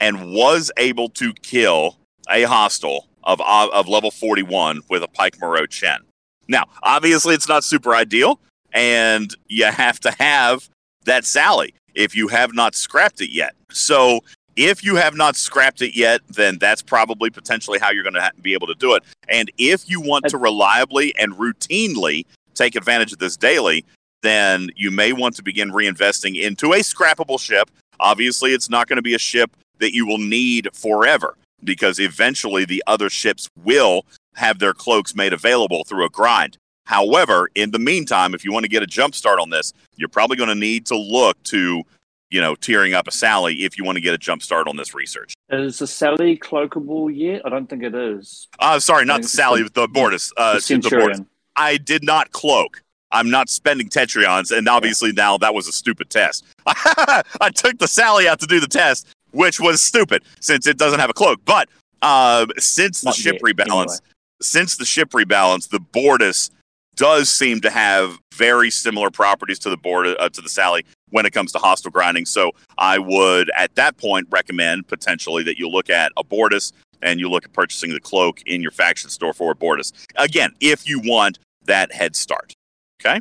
and 0.00 0.32
was 0.32 0.70
able 0.76 1.08
to 1.10 1.32
kill 1.34 1.96
a 2.30 2.42
hostile 2.42 3.08
of, 3.24 3.40
of, 3.40 3.70
of 3.70 3.88
level 3.88 4.10
41 4.10 4.82
with 4.88 5.02
a 5.02 5.08
Pike 5.08 5.36
Moreau 5.40 5.66
Chen. 5.66 6.00
Now, 6.48 6.64
obviously, 6.82 7.34
it's 7.34 7.48
not 7.48 7.64
super 7.64 7.94
ideal, 7.94 8.40
and 8.72 9.34
you 9.48 9.64
have 9.64 9.98
to 10.00 10.10
have 10.12 10.68
that 11.04 11.24
Sally 11.24 11.74
if 11.94 12.14
you 12.14 12.28
have 12.28 12.54
not 12.54 12.74
scrapped 12.74 13.20
it 13.20 13.30
yet. 13.30 13.54
So 13.70 14.20
if 14.54 14.84
you 14.84 14.96
have 14.96 15.14
not 15.14 15.36
scrapped 15.36 15.82
it 15.82 15.96
yet, 15.96 16.20
then 16.28 16.58
that's 16.58 16.82
probably 16.82 17.30
potentially 17.30 17.78
how 17.78 17.90
you're 17.90 18.02
going 18.02 18.14
to 18.14 18.32
be 18.40 18.54
able 18.54 18.66
to 18.68 18.74
do 18.74 18.94
it. 18.94 19.02
And 19.28 19.50
if 19.58 19.88
you 19.88 20.00
want 20.00 20.26
to 20.28 20.38
reliably 20.38 21.14
and 21.16 21.34
routinely 21.34 22.26
take 22.54 22.74
advantage 22.74 23.12
of 23.12 23.18
this 23.18 23.36
daily, 23.36 23.84
then 24.22 24.70
you 24.76 24.90
may 24.90 25.12
want 25.12 25.36
to 25.36 25.42
begin 25.42 25.70
reinvesting 25.70 26.40
into 26.40 26.72
a 26.72 26.78
scrappable 26.78 27.38
ship. 27.38 27.70
Obviously, 28.00 28.52
it's 28.52 28.70
not 28.70 28.88
going 28.88 28.96
to 28.96 29.02
be 29.02 29.14
a 29.14 29.18
ship 29.18 29.56
that 29.78 29.94
you 29.94 30.06
will 30.06 30.18
need 30.18 30.68
forever 30.74 31.36
because 31.64 31.98
eventually 31.98 32.64
the 32.64 32.82
other 32.86 33.10
ships 33.10 33.48
will 33.64 34.04
have 34.34 34.58
their 34.58 34.74
cloaks 34.74 35.14
made 35.14 35.32
available 35.32 35.84
through 35.84 36.04
a 36.04 36.10
grind. 36.10 36.58
However, 36.84 37.48
in 37.54 37.72
the 37.72 37.78
meantime, 37.78 38.34
if 38.34 38.44
you 38.44 38.52
want 38.52 38.64
to 38.64 38.68
get 38.68 38.82
a 38.82 38.86
jump 38.86 39.14
start 39.14 39.40
on 39.40 39.50
this, 39.50 39.72
you're 39.96 40.08
probably 40.08 40.36
going 40.36 40.48
to 40.48 40.54
need 40.54 40.86
to 40.86 40.96
look 40.96 41.42
to, 41.44 41.82
you 42.30 42.40
know, 42.40 42.54
tearing 42.54 42.94
up 42.94 43.08
a 43.08 43.10
Sally 43.10 43.64
if 43.64 43.76
you 43.76 43.84
want 43.84 43.96
to 43.96 44.02
get 44.02 44.14
a 44.14 44.18
jump 44.18 44.42
start 44.42 44.68
on 44.68 44.76
this 44.76 44.94
research. 44.94 45.34
Is 45.50 45.80
the 45.80 45.86
Sally 45.86 46.38
cloakable 46.38 47.10
yet? 47.12 47.42
I 47.44 47.48
don't 47.48 47.68
think 47.68 47.82
it 47.82 47.94
is. 47.94 48.46
Uh, 48.60 48.78
sorry, 48.78 49.04
not 49.04 49.22
the 49.22 49.28
Sally, 49.28 49.64
the 49.64 49.88
Bortus. 49.88 50.32
Uh, 50.36 50.54
the 50.54 50.58
the 50.58 50.60
Bortus. 50.60 50.90
Centurion. 50.90 51.26
I 51.56 51.78
did 51.78 52.04
not 52.04 52.30
cloak. 52.30 52.82
I'm 53.10 53.30
not 53.30 53.48
spending 53.48 53.88
Tetrions, 53.88 54.56
and 54.56 54.68
obviously 54.68 55.12
now 55.12 55.38
that 55.38 55.54
was 55.54 55.68
a 55.68 55.72
stupid 55.72 56.10
test. 56.10 56.44
I 56.66 57.50
took 57.54 57.78
the 57.78 57.88
Sally 57.88 58.28
out 58.28 58.40
to 58.40 58.46
do 58.46 58.60
the 58.60 58.66
test, 58.66 59.06
which 59.36 59.60
was 59.60 59.82
stupid 59.82 60.22
since 60.40 60.66
it 60.66 60.78
doesn't 60.78 60.98
have 60.98 61.10
a 61.10 61.14
cloak. 61.14 61.40
But 61.44 61.68
uh, 62.02 62.46
since 62.58 63.02
the 63.02 63.06
Not 63.08 63.14
ship 63.14 63.34
yet, 63.34 63.56
rebalance, 63.56 63.82
anyway. 63.82 63.96
since 64.42 64.76
the 64.76 64.84
ship 64.84 65.10
rebalance, 65.10 65.68
the 65.68 65.78
Bortus 65.78 66.50
does 66.96 67.28
seem 67.28 67.60
to 67.60 67.70
have 67.70 68.18
very 68.34 68.70
similar 68.70 69.10
properties 69.10 69.58
to 69.60 69.70
the 69.70 69.76
board 69.76 70.06
uh, 70.18 70.28
to 70.30 70.40
the 70.40 70.48
Sally 70.48 70.84
when 71.10 71.26
it 71.26 71.32
comes 71.32 71.52
to 71.52 71.58
hostile 71.58 71.90
grinding. 71.90 72.24
So 72.24 72.52
I 72.78 72.98
would, 72.98 73.50
at 73.54 73.74
that 73.74 73.98
point, 73.98 74.26
recommend 74.30 74.88
potentially 74.88 75.42
that 75.44 75.58
you 75.58 75.68
look 75.68 75.90
at 75.90 76.10
a 76.16 76.24
Bortus 76.24 76.72
and 77.02 77.20
you 77.20 77.28
look 77.28 77.44
at 77.44 77.52
purchasing 77.52 77.92
the 77.92 78.00
cloak 78.00 78.40
in 78.46 78.62
your 78.62 78.70
faction 78.70 79.10
store 79.10 79.34
for 79.34 79.52
a 79.52 79.54
Bortus. 79.54 79.92
Again, 80.16 80.52
if 80.60 80.88
you 80.88 81.00
want 81.00 81.38
that 81.66 81.92
head 81.92 82.16
start. 82.16 82.54
Okay, 83.02 83.20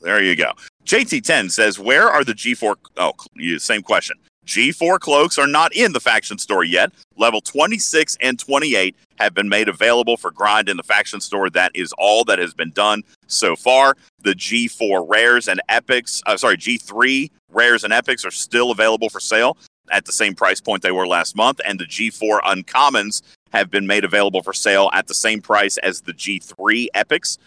there 0.00 0.22
you 0.22 0.34
go. 0.34 0.52
JT10 0.86 1.50
says, 1.50 1.78
"Where 1.78 2.08
are 2.08 2.24
the 2.24 2.32
G4?" 2.32 2.76
Oh, 2.96 3.12
same 3.58 3.82
question. 3.82 4.16
G4 4.50 4.98
cloaks 4.98 5.38
are 5.38 5.46
not 5.46 5.76
in 5.76 5.92
the 5.92 6.00
faction 6.00 6.36
store 6.36 6.64
yet. 6.64 6.90
Level 7.16 7.40
26 7.40 8.18
and 8.20 8.36
28 8.36 8.96
have 9.20 9.32
been 9.32 9.48
made 9.48 9.68
available 9.68 10.16
for 10.16 10.32
grind 10.32 10.68
in 10.68 10.76
the 10.76 10.82
faction 10.82 11.20
store. 11.20 11.48
That 11.50 11.70
is 11.72 11.94
all 11.96 12.24
that 12.24 12.40
has 12.40 12.52
been 12.52 12.72
done 12.72 13.04
so 13.28 13.54
far. 13.54 13.94
The 14.22 14.32
G4 14.32 15.08
rares 15.08 15.46
and 15.46 15.62
epics, 15.68 16.20
uh, 16.26 16.36
sorry, 16.36 16.56
G3 16.56 17.30
rares 17.52 17.84
and 17.84 17.92
epics 17.92 18.24
are 18.24 18.32
still 18.32 18.72
available 18.72 19.08
for 19.08 19.20
sale 19.20 19.56
at 19.92 20.04
the 20.04 20.12
same 20.12 20.34
price 20.34 20.60
point 20.60 20.82
they 20.82 20.90
were 20.90 21.06
last 21.06 21.36
month. 21.36 21.60
And 21.64 21.78
the 21.78 21.84
G4 21.84 22.40
uncommons 22.40 23.22
have 23.52 23.70
been 23.70 23.86
made 23.86 24.04
available 24.04 24.42
for 24.42 24.52
sale 24.52 24.90
at 24.92 25.06
the 25.06 25.14
same 25.14 25.40
price 25.40 25.78
as 25.78 26.00
the 26.00 26.12
G3 26.12 26.88
epics. 26.94 27.38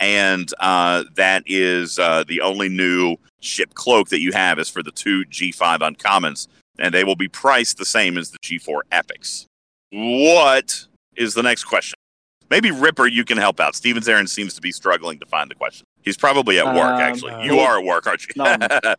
And 0.00 0.52
uh, 0.58 1.04
that 1.14 1.44
is 1.46 1.98
uh, 1.98 2.24
the 2.26 2.40
only 2.40 2.68
new 2.68 3.16
ship 3.40 3.74
cloak 3.74 4.08
that 4.08 4.20
you 4.20 4.32
have 4.32 4.58
is 4.58 4.68
for 4.68 4.82
the 4.82 4.90
two 4.90 5.24
G5 5.26 5.78
uncommons. 5.78 6.48
And 6.78 6.92
they 6.94 7.04
will 7.04 7.16
be 7.16 7.28
priced 7.28 7.76
the 7.76 7.84
same 7.84 8.16
as 8.16 8.30
the 8.30 8.38
G4 8.38 8.80
epics. 8.90 9.46
What 9.92 10.86
is 11.16 11.34
the 11.34 11.42
next 11.42 11.64
question? 11.64 11.94
Maybe 12.48 12.70
Ripper, 12.70 13.06
you 13.06 13.24
can 13.24 13.38
help 13.38 13.60
out. 13.60 13.76
Stevens 13.76 14.08
Aaron 14.08 14.26
seems 14.26 14.54
to 14.54 14.60
be 14.60 14.72
struggling 14.72 15.20
to 15.20 15.26
find 15.26 15.50
the 15.50 15.54
question. 15.54 15.84
He's 16.02 16.16
probably 16.16 16.58
at 16.58 16.66
work. 16.66 16.94
Um, 16.94 17.00
actually, 17.00 17.32
uh, 17.32 17.42
you 17.42 17.58
are 17.60 17.78
at 17.78 17.84
work, 17.84 18.06
aren't 18.06 18.22
you? 18.22 18.32
No, 18.36 18.56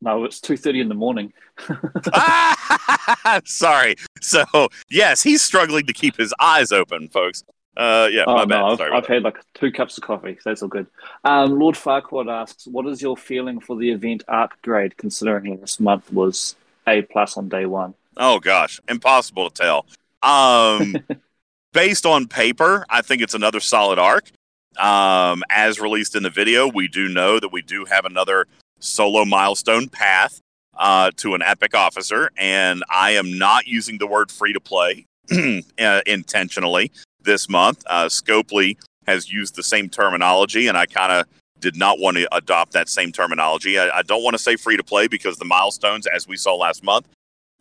No, 0.00 0.24
it's 0.24 0.40
two 0.40 0.56
thirty 0.56 0.80
in 0.80 0.88
the 0.88 0.94
morning. 0.94 1.32
Sorry. 3.44 3.96
So 4.20 4.44
yes, 4.88 5.22
he's 5.22 5.42
struggling 5.42 5.86
to 5.86 5.92
keep 5.92 6.16
his 6.16 6.32
eyes 6.38 6.70
open, 6.70 7.08
folks. 7.08 7.42
Uh, 7.78 8.08
yeah, 8.10 8.24
Oh 8.26 8.34
my 8.34 8.44
bad. 8.44 8.58
no, 8.58 8.66
I've, 8.66 8.78
Sorry 8.78 8.90
I've 8.92 9.06
had 9.06 9.22
like 9.22 9.38
two 9.54 9.70
cups 9.70 9.96
of 9.96 10.02
coffee, 10.02 10.36
so 10.40 10.50
that's 10.50 10.62
all 10.62 10.68
good. 10.68 10.88
Um, 11.22 11.58
Lord 11.60 11.76
Farquaad 11.76 12.28
asks, 12.28 12.66
"What 12.66 12.86
is 12.86 13.00
your 13.00 13.16
feeling 13.16 13.60
for 13.60 13.76
the 13.76 13.92
event 13.92 14.24
arc 14.26 14.60
grade, 14.62 14.96
considering 14.96 15.60
this 15.60 15.78
month 15.78 16.12
was 16.12 16.56
A 16.88 17.02
plus 17.02 17.36
on 17.36 17.48
day 17.48 17.66
one?" 17.66 17.94
Oh 18.16 18.40
gosh, 18.40 18.80
impossible 18.88 19.48
to 19.48 19.62
tell. 19.62 19.86
Um, 20.24 20.96
based 21.72 22.04
on 22.04 22.26
paper, 22.26 22.84
I 22.90 23.00
think 23.00 23.22
it's 23.22 23.34
another 23.34 23.60
solid 23.60 24.00
arc. 24.00 24.28
Um, 24.76 25.44
as 25.48 25.80
released 25.80 26.16
in 26.16 26.24
the 26.24 26.30
video, 26.30 26.66
we 26.66 26.88
do 26.88 27.08
know 27.08 27.38
that 27.38 27.52
we 27.52 27.62
do 27.62 27.84
have 27.84 28.04
another 28.04 28.46
solo 28.80 29.24
milestone 29.24 29.88
path 29.88 30.40
uh, 30.76 31.12
to 31.18 31.34
an 31.36 31.42
epic 31.42 31.76
officer, 31.76 32.30
and 32.36 32.82
I 32.90 33.12
am 33.12 33.38
not 33.38 33.68
using 33.68 33.98
the 33.98 34.06
word 34.08 34.32
free 34.32 34.52
to 34.52 34.60
play 34.60 35.06
uh, 35.78 36.00
intentionally 36.06 36.90
this 37.22 37.48
month. 37.48 37.82
Uh, 37.86 38.06
Scopely 38.06 38.76
has 39.06 39.30
used 39.30 39.56
the 39.56 39.62
same 39.62 39.88
terminology, 39.88 40.68
and 40.68 40.76
I 40.76 40.86
kind 40.86 41.12
of 41.12 41.26
did 41.60 41.76
not 41.76 41.98
want 41.98 42.16
to 42.16 42.28
adopt 42.34 42.72
that 42.72 42.88
same 42.88 43.12
terminology. 43.12 43.78
I, 43.78 43.98
I 43.98 44.02
don't 44.02 44.22
want 44.22 44.34
to 44.34 44.42
say 44.42 44.56
free 44.56 44.76
to 44.76 44.84
play 44.84 45.08
because 45.08 45.38
the 45.38 45.44
milestones, 45.44 46.06
as 46.06 46.28
we 46.28 46.36
saw 46.36 46.54
last 46.54 46.84
month, 46.84 47.06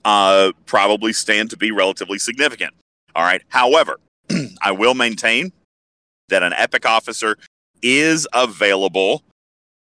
uh, 0.06 0.52
probably 0.66 1.14
stand 1.14 1.50
to 1.50 1.58
be 1.58 1.72
relatively 1.72 2.20
significant. 2.20 2.74
All 3.16 3.24
right. 3.24 3.42
However, 3.50 4.00
I 4.62 4.72
will 4.72 4.94
maintain 4.94 5.52
that 6.30 6.44
an 6.44 6.54
epic 6.54 6.86
officer 6.86 7.38
is 7.82 8.28
available 8.34 9.24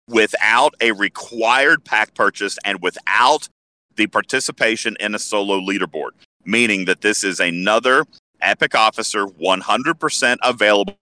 without 0.07 0.73
a 0.79 0.91
required 0.93 1.83
pack 1.83 2.13
purchase 2.13 2.57
and 2.63 2.81
without 2.81 3.49
the 3.95 4.07
participation 4.07 4.95
in 4.99 5.15
a 5.15 5.19
solo 5.19 5.59
leaderboard, 5.59 6.11
meaning 6.45 6.85
that 6.85 7.01
this 7.01 7.23
is 7.23 7.39
another 7.39 8.05
epic 8.41 8.75
officer 8.75 9.25
100% 9.25 10.37
available 10.43 10.97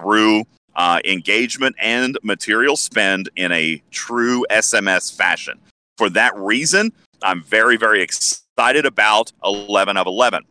through 0.00 0.44
uh, 0.74 1.00
engagement 1.04 1.76
and 1.78 2.18
material 2.22 2.76
spend 2.76 3.28
in 3.36 3.52
a 3.52 3.82
true 3.90 4.44
SMS 4.50 5.14
fashion. 5.14 5.58
For 5.98 6.08
that 6.10 6.34
reason, 6.36 6.92
I'm 7.22 7.42
very, 7.42 7.76
very 7.76 8.02
excited 8.02 8.86
about 8.86 9.32
11 9.44 9.96
of 9.96 10.06
11, 10.06 10.44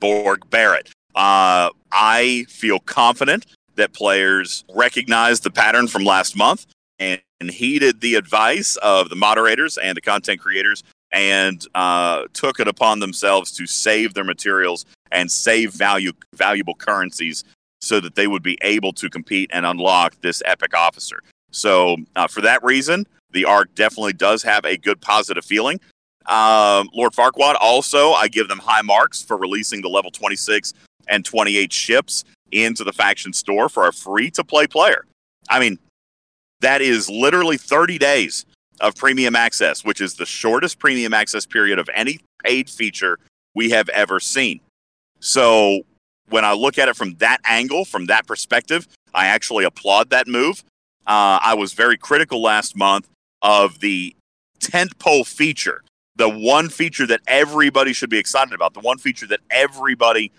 Borg 0.00 0.48
Barrett. 0.50 0.90
Uh, 1.14 1.70
I 1.92 2.46
feel 2.48 2.78
confident 2.80 3.46
that 3.76 3.92
players 3.92 4.64
recognize 4.74 5.40
the 5.40 5.50
pattern 5.50 5.88
from 5.88 6.04
last 6.04 6.36
month 6.36 6.66
and, 6.98 7.20
and 7.40 7.50
heeded 7.50 8.00
the 8.00 8.16
advice 8.16 8.76
of 8.76 9.08
the 9.08 9.16
moderators 9.16 9.78
and 9.78 9.96
the 9.96 10.00
content 10.00 10.40
creators 10.40 10.82
and 11.12 11.66
uh, 11.74 12.24
took 12.32 12.60
it 12.60 12.68
upon 12.68 13.00
themselves 13.00 13.52
to 13.52 13.66
save 13.66 14.14
their 14.14 14.24
materials 14.24 14.84
and 15.12 15.30
save 15.30 15.72
value 15.72 16.12
valuable 16.34 16.74
currencies 16.74 17.44
so 17.80 18.00
that 18.00 18.14
they 18.14 18.26
would 18.26 18.42
be 18.42 18.58
able 18.62 18.92
to 18.92 19.08
compete 19.08 19.50
and 19.52 19.64
unlock 19.64 20.20
this 20.20 20.42
epic 20.44 20.76
officer. 20.76 21.22
So 21.50 21.96
uh, 22.16 22.26
for 22.26 22.40
that 22.42 22.62
reason, 22.62 23.06
the 23.30 23.44
arc 23.44 23.74
definitely 23.74 24.14
does 24.14 24.42
have 24.42 24.64
a 24.64 24.76
good 24.76 25.00
positive 25.00 25.44
feeling. 25.44 25.80
Um, 26.26 26.90
Lord 26.92 27.12
Farquaad 27.12 27.56
also, 27.60 28.12
I 28.12 28.28
give 28.28 28.48
them 28.48 28.58
high 28.58 28.82
marks 28.82 29.22
for 29.22 29.36
releasing 29.36 29.80
the 29.80 29.88
level 29.88 30.10
26 30.10 30.74
and 31.08 31.24
28 31.24 31.72
ships 31.72 32.24
into 32.52 32.84
the 32.84 32.92
faction 32.92 33.32
store 33.32 33.68
for 33.68 33.86
a 33.88 33.92
free 33.92 34.30
to 34.32 34.44
play 34.44 34.66
player. 34.66 35.06
I 35.48 35.60
mean, 35.60 35.78
that 36.60 36.82
is 36.82 37.08
literally 37.08 37.56
30 37.56 37.98
days 37.98 38.44
of 38.80 38.94
premium 38.94 39.36
access, 39.36 39.84
which 39.84 40.00
is 40.00 40.14
the 40.14 40.26
shortest 40.26 40.78
premium 40.78 41.14
access 41.14 41.46
period 41.46 41.78
of 41.78 41.88
any 41.94 42.20
paid 42.44 42.68
feature 42.68 43.18
we 43.54 43.70
have 43.70 43.88
ever 43.88 44.20
seen. 44.20 44.60
So 45.20 45.82
when 46.28 46.44
I 46.44 46.52
look 46.52 46.78
at 46.78 46.88
it 46.88 46.96
from 46.96 47.14
that 47.16 47.38
angle, 47.44 47.84
from 47.84 48.06
that 48.06 48.26
perspective, 48.26 48.86
I 49.14 49.26
actually 49.26 49.64
applaud 49.64 50.10
that 50.10 50.26
move. 50.26 50.62
Uh, 51.06 51.38
I 51.42 51.54
was 51.54 51.72
very 51.72 51.96
critical 51.96 52.42
last 52.42 52.76
month 52.76 53.08
of 53.42 53.80
the 53.80 54.14
tentpole 54.60 55.26
feature, 55.26 55.82
the 56.16 56.28
one 56.28 56.68
feature 56.68 57.06
that 57.06 57.20
everybody 57.26 57.92
should 57.92 58.10
be 58.10 58.18
excited 58.18 58.52
about, 58.52 58.74
the 58.74 58.80
one 58.80 58.98
feature 58.98 59.26
that 59.28 59.40
everybody 59.50 60.30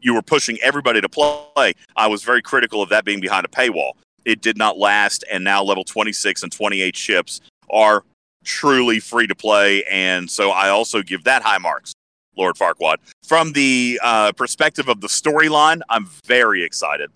you 0.00 0.14
were 0.14 0.22
pushing 0.22 0.58
everybody 0.62 1.00
to 1.00 1.08
play. 1.08 1.72
I 1.96 2.06
was 2.06 2.22
very 2.22 2.42
critical 2.42 2.82
of 2.82 2.88
that 2.90 3.04
being 3.04 3.20
behind 3.20 3.44
a 3.44 3.48
paywall. 3.48 3.92
It 4.24 4.42
did 4.42 4.56
not 4.56 4.78
last, 4.78 5.24
and 5.30 5.42
now 5.42 5.62
level 5.62 5.84
26 5.84 6.42
and 6.42 6.52
28 6.52 6.96
ships 6.96 7.40
are 7.70 8.04
truly 8.44 9.00
free 9.00 9.26
to 9.26 9.34
play, 9.34 9.84
and 9.90 10.30
so 10.30 10.50
I 10.50 10.68
also 10.68 11.02
give 11.02 11.24
that 11.24 11.42
high 11.42 11.58
marks. 11.58 11.92
Lord 12.38 12.56
Farquaad. 12.56 12.96
From 13.26 13.52
the 13.52 14.00
uh, 14.02 14.32
perspective 14.32 14.88
of 14.88 15.00
the 15.00 15.08
storyline, 15.08 15.80
I'm 15.90 16.06
very 16.24 16.62
excited. 16.62 17.10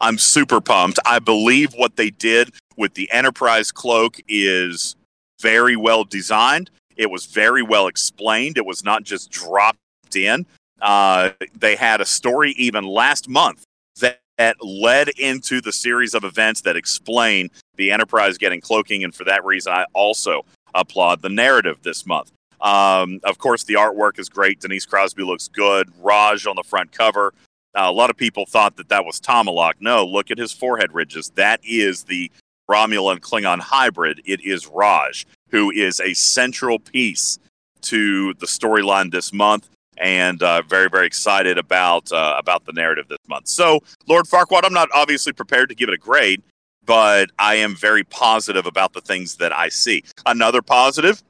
I'm 0.00 0.18
super 0.18 0.60
pumped. 0.60 0.98
I 1.06 1.20
believe 1.20 1.74
what 1.74 1.96
they 1.96 2.10
did 2.10 2.50
with 2.76 2.94
the 2.94 3.10
Enterprise 3.12 3.70
cloak 3.70 4.18
is 4.26 4.96
very 5.40 5.76
well 5.76 6.04
designed. 6.04 6.70
It 6.96 7.10
was 7.10 7.26
very 7.26 7.62
well 7.62 7.86
explained. 7.86 8.58
It 8.58 8.66
was 8.66 8.84
not 8.84 9.04
just 9.04 9.30
dropped 9.30 9.78
in. 10.16 10.46
Uh, 10.80 11.30
they 11.56 11.76
had 11.76 12.00
a 12.00 12.04
story 12.04 12.52
even 12.52 12.84
last 12.84 13.28
month 13.28 13.62
that, 14.00 14.20
that 14.38 14.56
led 14.60 15.08
into 15.10 15.60
the 15.60 15.72
series 15.72 16.14
of 16.14 16.24
events 16.24 16.62
that 16.62 16.76
explain 16.76 17.50
the 17.76 17.92
Enterprise 17.92 18.36
getting 18.38 18.60
cloaking, 18.60 19.04
and 19.04 19.14
for 19.14 19.24
that 19.24 19.44
reason, 19.44 19.72
I 19.72 19.86
also 19.94 20.44
applaud 20.74 21.22
the 21.22 21.28
narrative 21.28 21.78
this 21.82 22.04
month. 22.06 22.32
Um, 22.62 23.20
of 23.24 23.38
course, 23.38 23.64
the 23.64 23.74
artwork 23.74 24.18
is 24.18 24.28
great. 24.28 24.60
Denise 24.60 24.86
Crosby 24.86 25.24
looks 25.24 25.48
good. 25.48 25.92
Raj 26.00 26.46
on 26.46 26.56
the 26.56 26.62
front 26.62 26.92
cover. 26.92 27.34
Uh, 27.74 27.86
a 27.86 27.92
lot 27.92 28.08
of 28.08 28.16
people 28.16 28.46
thought 28.46 28.76
that 28.76 28.88
that 28.88 29.04
was 29.04 29.20
Tomalak. 29.20 29.74
No, 29.80 30.04
look 30.04 30.30
at 30.30 30.38
his 30.38 30.52
forehead 30.52 30.94
ridges. 30.94 31.30
That 31.34 31.60
is 31.64 32.04
the 32.04 32.30
Romulan 32.70 33.18
Klingon 33.18 33.60
hybrid. 33.60 34.20
It 34.24 34.40
is 34.44 34.68
Raj, 34.68 35.26
who 35.50 35.70
is 35.70 36.00
a 36.00 36.14
central 36.14 36.78
piece 36.78 37.38
to 37.82 38.34
the 38.34 38.46
storyline 38.46 39.10
this 39.10 39.32
month, 39.32 39.68
and 39.96 40.42
uh, 40.42 40.62
very, 40.68 40.88
very 40.88 41.06
excited 41.06 41.58
about 41.58 42.12
uh, 42.12 42.36
about 42.38 42.64
the 42.64 42.72
narrative 42.72 43.08
this 43.08 43.18
month. 43.26 43.48
So, 43.48 43.80
Lord 44.06 44.26
Farquaad, 44.26 44.64
I'm 44.64 44.72
not 44.72 44.88
obviously 44.94 45.32
prepared 45.32 45.68
to 45.70 45.74
give 45.74 45.88
it 45.88 45.94
a 45.94 45.98
grade, 45.98 46.42
but 46.84 47.30
I 47.38 47.56
am 47.56 47.74
very 47.74 48.04
positive 48.04 48.66
about 48.66 48.92
the 48.92 49.00
things 49.00 49.36
that 49.36 49.52
I 49.52 49.68
see. 49.68 50.04
Another 50.26 50.62
positive 50.62 51.22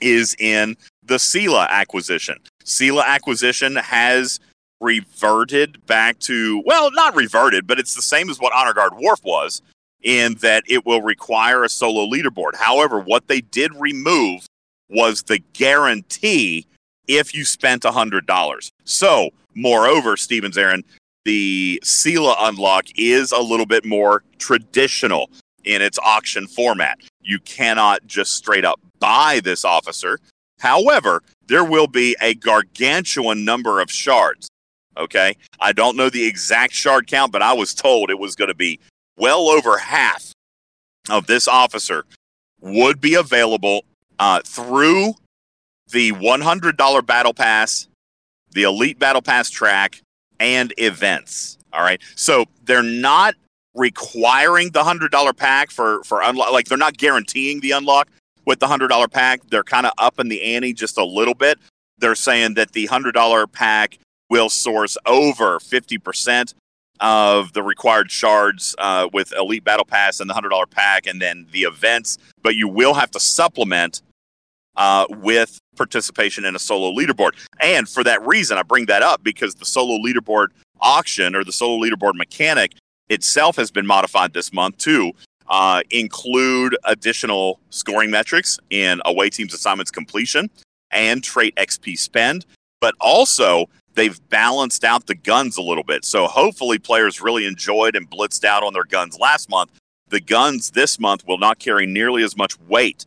is 0.00 0.34
in 0.38 0.76
the 1.02 1.16
Sela 1.16 1.68
acquisition. 1.68 2.38
Sela 2.64 3.04
acquisition 3.04 3.76
has 3.76 4.40
reverted 4.80 5.84
back 5.86 6.18
to, 6.20 6.62
well, 6.64 6.90
not 6.92 7.16
reverted, 7.16 7.66
but 7.66 7.78
it's 7.78 7.94
the 7.94 8.02
same 8.02 8.30
as 8.30 8.38
what 8.38 8.52
Honor 8.52 8.74
Guard 8.74 8.94
Worf 8.96 9.20
was 9.24 9.62
in 10.02 10.34
that 10.34 10.62
it 10.68 10.86
will 10.86 11.02
require 11.02 11.64
a 11.64 11.68
solo 11.68 12.06
leaderboard. 12.06 12.54
However, 12.54 13.00
what 13.00 13.26
they 13.26 13.40
did 13.40 13.72
remove 13.74 14.46
was 14.88 15.22
the 15.22 15.40
guarantee 15.54 16.66
if 17.08 17.34
you 17.34 17.44
spent 17.44 17.82
$100. 17.82 18.70
So, 18.84 19.30
moreover, 19.54 20.16
Stevens 20.16 20.56
Aaron, 20.56 20.84
the 21.24 21.80
Sela 21.84 22.36
unlock 22.38 22.86
is 22.96 23.32
a 23.32 23.40
little 23.40 23.66
bit 23.66 23.84
more 23.84 24.22
traditional 24.38 25.30
in 25.64 25.82
its 25.82 25.98
auction 25.98 26.46
format. 26.46 26.98
You 27.28 27.38
cannot 27.40 28.06
just 28.06 28.32
straight 28.32 28.64
up 28.64 28.80
buy 29.00 29.40
this 29.44 29.62
officer. 29.62 30.18
However, 30.58 31.22
there 31.46 31.62
will 31.62 31.86
be 31.86 32.16
a 32.22 32.34
gargantuan 32.34 33.44
number 33.44 33.80
of 33.80 33.90
shards. 33.90 34.48
Okay. 34.96 35.36
I 35.60 35.72
don't 35.72 35.94
know 35.94 36.08
the 36.08 36.26
exact 36.26 36.72
shard 36.72 37.06
count, 37.06 37.30
but 37.30 37.42
I 37.42 37.52
was 37.52 37.74
told 37.74 38.08
it 38.08 38.18
was 38.18 38.34
going 38.34 38.48
to 38.48 38.54
be 38.54 38.80
well 39.18 39.50
over 39.50 39.76
half 39.76 40.32
of 41.10 41.26
this 41.26 41.46
officer 41.46 42.06
would 42.62 42.98
be 42.98 43.14
available 43.14 43.84
uh, 44.18 44.40
through 44.46 45.12
the 45.90 46.12
$100 46.12 47.06
battle 47.06 47.34
pass, 47.34 47.88
the 48.52 48.62
elite 48.62 48.98
battle 48.98 49.22
pass 49.22 49.50
track, 49.50 50.00
and 50.40 50.72
events. 50.78 51.58
All 51.74 51.82
right. 51.82 52.00
So 52.16 52.46
they're 52.64 52.82
not 52.82 53.34
requiring 53.78 54.70
the 54.72 54.84
hundred 54.84 55.10
dollar 55.10 55.32
pack 55.32 55.70
for 55.70 56.02
for 56.04 56.20
unlock. 56.22 56.52
Like 56.52 56.66
they're 56.66 56.78
not 56.78 56.96
guaranteeing 56.96 57.60
the 57.60 57.70
unlock 57.70 58.08
with 58.44 58.58
the 58.58 58.66
hundred 58.66 58.88
dollar 58.88 59.08
pack. 59.08 59.40
They're 59.50 59.64
kind 59.64 59.86
of 59.86 59.92
up 59.98 60.18
in 60.18 60.28
the 60.28 60.42
ante 60.42 60.72
just 60.72 60.98
a 60.98 61.04
little 61.04 61.34
bit. 61.34 61.58
They're 61.98 62.14
saying 62.14 62.54
that 62.54 62.72
the 62.72 62.86
hundred 62.86 63.12
dollar 63.12 63.46
pack 63.46 63.98
will 64.28 64.50
source 64.50 64.98
over 65.06 65.60
fifty 65.60 65.98
percent 65.98 66.54
of 67.00 67.52
the 67.52 67.62
required 67.62 68.10
shards 68.10 68.74
uh, 68.78 69.08
with 69.12 69.32
elite 69.32 69.62
battle 69.62 69.84
pass 69.84 70.20
and 70.20 70.28
the 70.28 70.34
hundred 70.34 70.50
dollar 70.50 70.66
pack, 70.66 71.06
and 71.06 71.22
then 71.22 71.46
the 71.52 71.62
events. 71.62 72.18
But 72.42 72.56
you 72.56 72.68
will 72.68 72.94
have 72.94 73.10
to 73.12 73.20
supplement 73.20 74.02
uh, 74.76 75.06
with 75.10 75.58
participation 75.76 76.44
in 76.44 76.54
a 76.56 76.58
solo 76.58 76.92
leaderboard. 76.92 77.32
And 77.60 77.88
for 77.88 78.04
that 78.04 78.24
reason, 78.26 78.58
I 78.58 78.62
bring 78.62 78.86
that 78.86 79.02
up 79.02 79.22
because 79.22 79.54
the 79.54 79.64
solo 79.64 79.98
leaderboard 79.98 80.48
auction 80.80 81.34
or 81.34 81.44
the 81.44 81.52
solo 81.52 81.82
leaderboard 81.82 82.14
mechanic 82.14 82.74
itself 83.10 83.56
has 83.56 83.70
been 83.70 83.86
modified 83.86 84.32
this 84.32 84.52
month 84.52 84.78
to 84.78 85.12
uh, 85.48 85.82
include 85.90 86.76
additional 86.84 87.58
scoring 87.70 88.10
metrics 88.10 88.58
in 88.70 89.00
away 89.04 89.30
teams 89.30 89.54
assignments 89.54 89.90
completion 89.90 90.50
and 90.90 91.22
trait 91.22 91.54
XP 91.56 91.98
spend, 91.98 92.46
but 92.80 92.94
also 93.00 93.66
they've 93.94 94.20
balanced 94.28 94.84
out 94.84 95.06
the 95.06 95.14
guns 95.14 95.56
a 95.56 95.62
little 95.62 95.84
bit. 95.84 96.04
So 96.04 96.26
hopefully 96.26 96.78
players 96.78 97.20
really 97.20 97.46
enjoyed 97.46 97.96
and 97.96 98.10
blitzed 98.10 98.44
out 98.44 98.62
on 98.62 98.72
their 98.72 98.84
guns 98.84 99.18
last 99.18 99.50
month. 99.50 99.72
The 100.08 100.20
guns 100.20 100.70
this 100.70 100.98
month 100.98 101.26
will 101.26 101.38
not 101.38 101.58
carry 101.58 101.86
nearly 101.86 102.22
as 102.22 102.36
much 102.36 102.58
weight. 102.60 103.04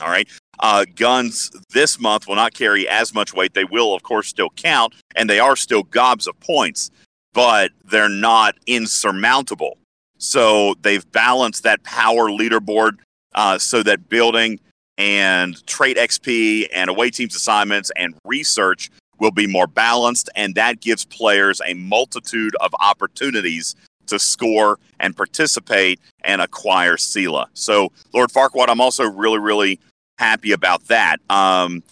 All 0.00 0.08
right. 0.08 0.28
Uh, 0.58 0.84
guns 0.94 1.50
this 1.72 2.00
month 2.00 2.26
will 2.26 2.34
not 2.34 2.54
carry 2.54 2.88
as 2.88 3.14
much 3.14 3.32
weight. 3.34 3.54
They 3.54 3.64
will, 3.64 3.94
of 3.94 4.02
course, 4.02 4.28
still 4.28 4.50
count, 4.50 4.94
and 5.16 5.28
they 5.28 5.40
are 5.40 5.56
still 5.56 5.82
gobs 5.84 6.26
of 6.26 6.38
points, 6.40 6.90
but 7.32 7.70
they're 7.84 8.08
not 8.08 8.56
insurmountable. 8.66 9.78
So 10.18 10.74
they've 10.82 11.10
balanced 11.12 11.62
that 11.62 11.82
power 11.82 12.28
leaderboard 12.28 12.98
uh, 13.34 13.58
so 13.58 13.82
that 13.82 14.08
building 14.08 14.60
and 14.98 15.64
trait 15.66 15.96
XP 15.96 16.68
and 16.72 16.90
away 16.90 17.10
teams 17.10 17.34
assignments 17.34 17.90
and 17.96 18.14
research 18.24 18.90
will 19.18 19.30
be 19.30 19.46
more 19.46 19.66
balanced, 19.66 20.28
and 20.34 20.54
that 20.54 20.80
gives 20.80 21.04
players 21.04 21.60
a 21.66 21.74
multitude 21.74 22.54
of 22.60 22.74
opportunities 22.80 23.76
to 24.06 24.18
score 24.18 24.78
and 24.98 25.16
participate 25.16 26.00
and 26.24 26.42
acquire 26.42 26.96
Sela. 26.96 27.46
So, 27.54 27.92
Lord 28.12 28.30
Farquaad, 28.30 28.68
I'm 28.68 28.80
also 28.80 29.04
really, 29.04 29.38
really 29.38 29.78
happy 30.18 30.52
about 30.52 30.86
that. 30.88 31.18
Um, 31.30 31.82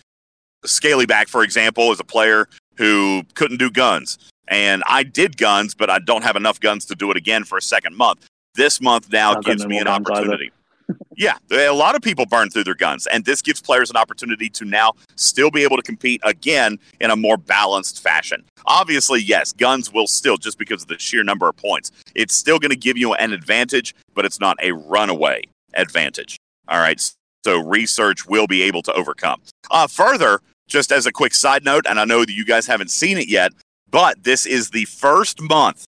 Scalyback, 0.67 1.29
for 1.29 1.43
example, 1.43 1.93
is 1.93 2.01
a 2.01 2.05
player 2.05 2.49
who 2.77 3.23
couldn't 3.35 3.59
do 3.59 3.71
guns. 3.71 4.19
And 4.49 4.83
I 4.87 5.03
did 5.03 5.37
guns, 5.37 5.75
but 5.75 5.91
I 5.91 5.99
don't 5.99 6.23
have 6.23 6.37
enough 6.37 6.61
guns 6.61 6.85
to 6.87 6.95
do 6.95 7.11
it 7.11 7.17
again 7.17 7.45
for 7.45 7.59
a 7.59 7.63
second 7.63 7.97
month. 7.97 8.27
This 8.55 8.81
month 8.81 9.11
now 9.13 9.35
Not 9.35 9.45
gives 9.45 9.67
me 9.67 9.79
an 9.79 9.85
move 9.85 9.95
on, 9.95 10.03
brother. 10.03 10.21
opportunity. 10.23 10.53
yeah, 11.17 11.37
a 11.51 11.71
lot 11.71 11.95
of 11.95 12.03
people 12.03 12.25
burn 12.25 12.49
through 12.49 12.65
their 12.65 12.75
guns, 12.75 13.07
and 13.09 13.25
this 13.25 13.43
gives 13.43 13.61
players 13.61 13.91
an 13.91 13.97
opportunity 13.97 14.49
to 14.49 14.65
now 14.65 14.95
still 15.17 15.51
be 15.51 15.63
able 15.63 15.77
to 15.77 15.83
compete 15.83 16.21
again 16.25 16.79
in 17.01 17.11
a 17.11 17.17
more 17.17 17.37
balanced 17.37 18.03
fashion. 18.03 18.43
Obviously, 18.67 19.21
yes, 19.21 19.53
guns 19.53 19.93
will 19.93 20.07
still, 20.07 20.39
just 20.39 20.59
because 20.59 20.83
of 20.83 20.89
the 20.89 20.99
sheer 20.99 21.23
number 21.23 21.49
of 21.49 21.57
points, 21.57 21.93
it's 22.15 22.35
still 22.35 22.59
going 22.59 22.71
to 22.71 22.77
give 22.77 22.97
you 22.97 23.13
an 23.15 23.33
advantage, 23.33 23.95
but 24.15 24.25
it's 24.25 24.41
not 24.41 24.57
a 24.63 24.73
runaway 24.73 25.43
advantage. 25.75 26.39
All 26.69 26.79
right, 26.79 27.01
so 27.45 27.59
research 27.61 28.27
will 28.27 28.47
be 28.47 28.63
able 28.63 28.83
to 28.83 28.93
overcome. 28.95 29.43
Uh, 29.71 29.87
further, 29.87 30.41
just 30.69 30.91
as 30.91 31.07
a 31.07 31.13
quick 31.13 31.35
side 31.35 31.65
note, 31.65 31.85
and 31.89 32.01
I 32.01 32.05
know 32.05 32.21
that 32.25 32.33
you 32.33 32.45
guys 32.45 32.67
haven't 32.67 32.91
seen 32.91 33.19
it 33.19 33.29
yet, 33.29 33.53
but 33.91 34.23
this 34.25 34.47
is 34.47 34.71
the 34.71 34.85
first 34.87 35.41
month 35.41 35.85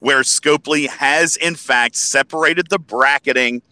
where 0.00 0.20
Scopely 0.22 0.88
has, 0.88 1.36
in 1.36 1.54
fact, 1.56 1.96
separated 1.96 2.68
the 2.68 2.78
bracketing 2.78 3.62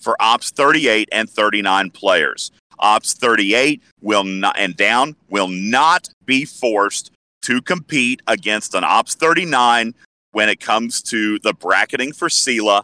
for 0.00 0.16
Ops 0.20 0.50
38 0.50 1.08
and 1.12 1.28
39 1.28 1.90
players. 1.90 2.50
Ops 2.78 3.14
38 3.14 3.82
will 4.00 4.24
not 4.24 4.58
and 4.58 4.76
down 4.76 5.16
will 5.28 5.48
not 5.48 6.08
be 6.24 6.44
forced 6.44 7.10
to 7.42 7.60
compete 7.60 8.20
against 8.26 8.74
an 8.74 8.84
Ops 8.84 9.14
39 9.14 9.94
when 10.32 10.48
it 10.48 10.60
comes 10.60 11.02
to 11.02 11.38
the 11.40 11.52
bracketing 11.54 12.12
for 12.12 12.28
Sela. 12.28 12.82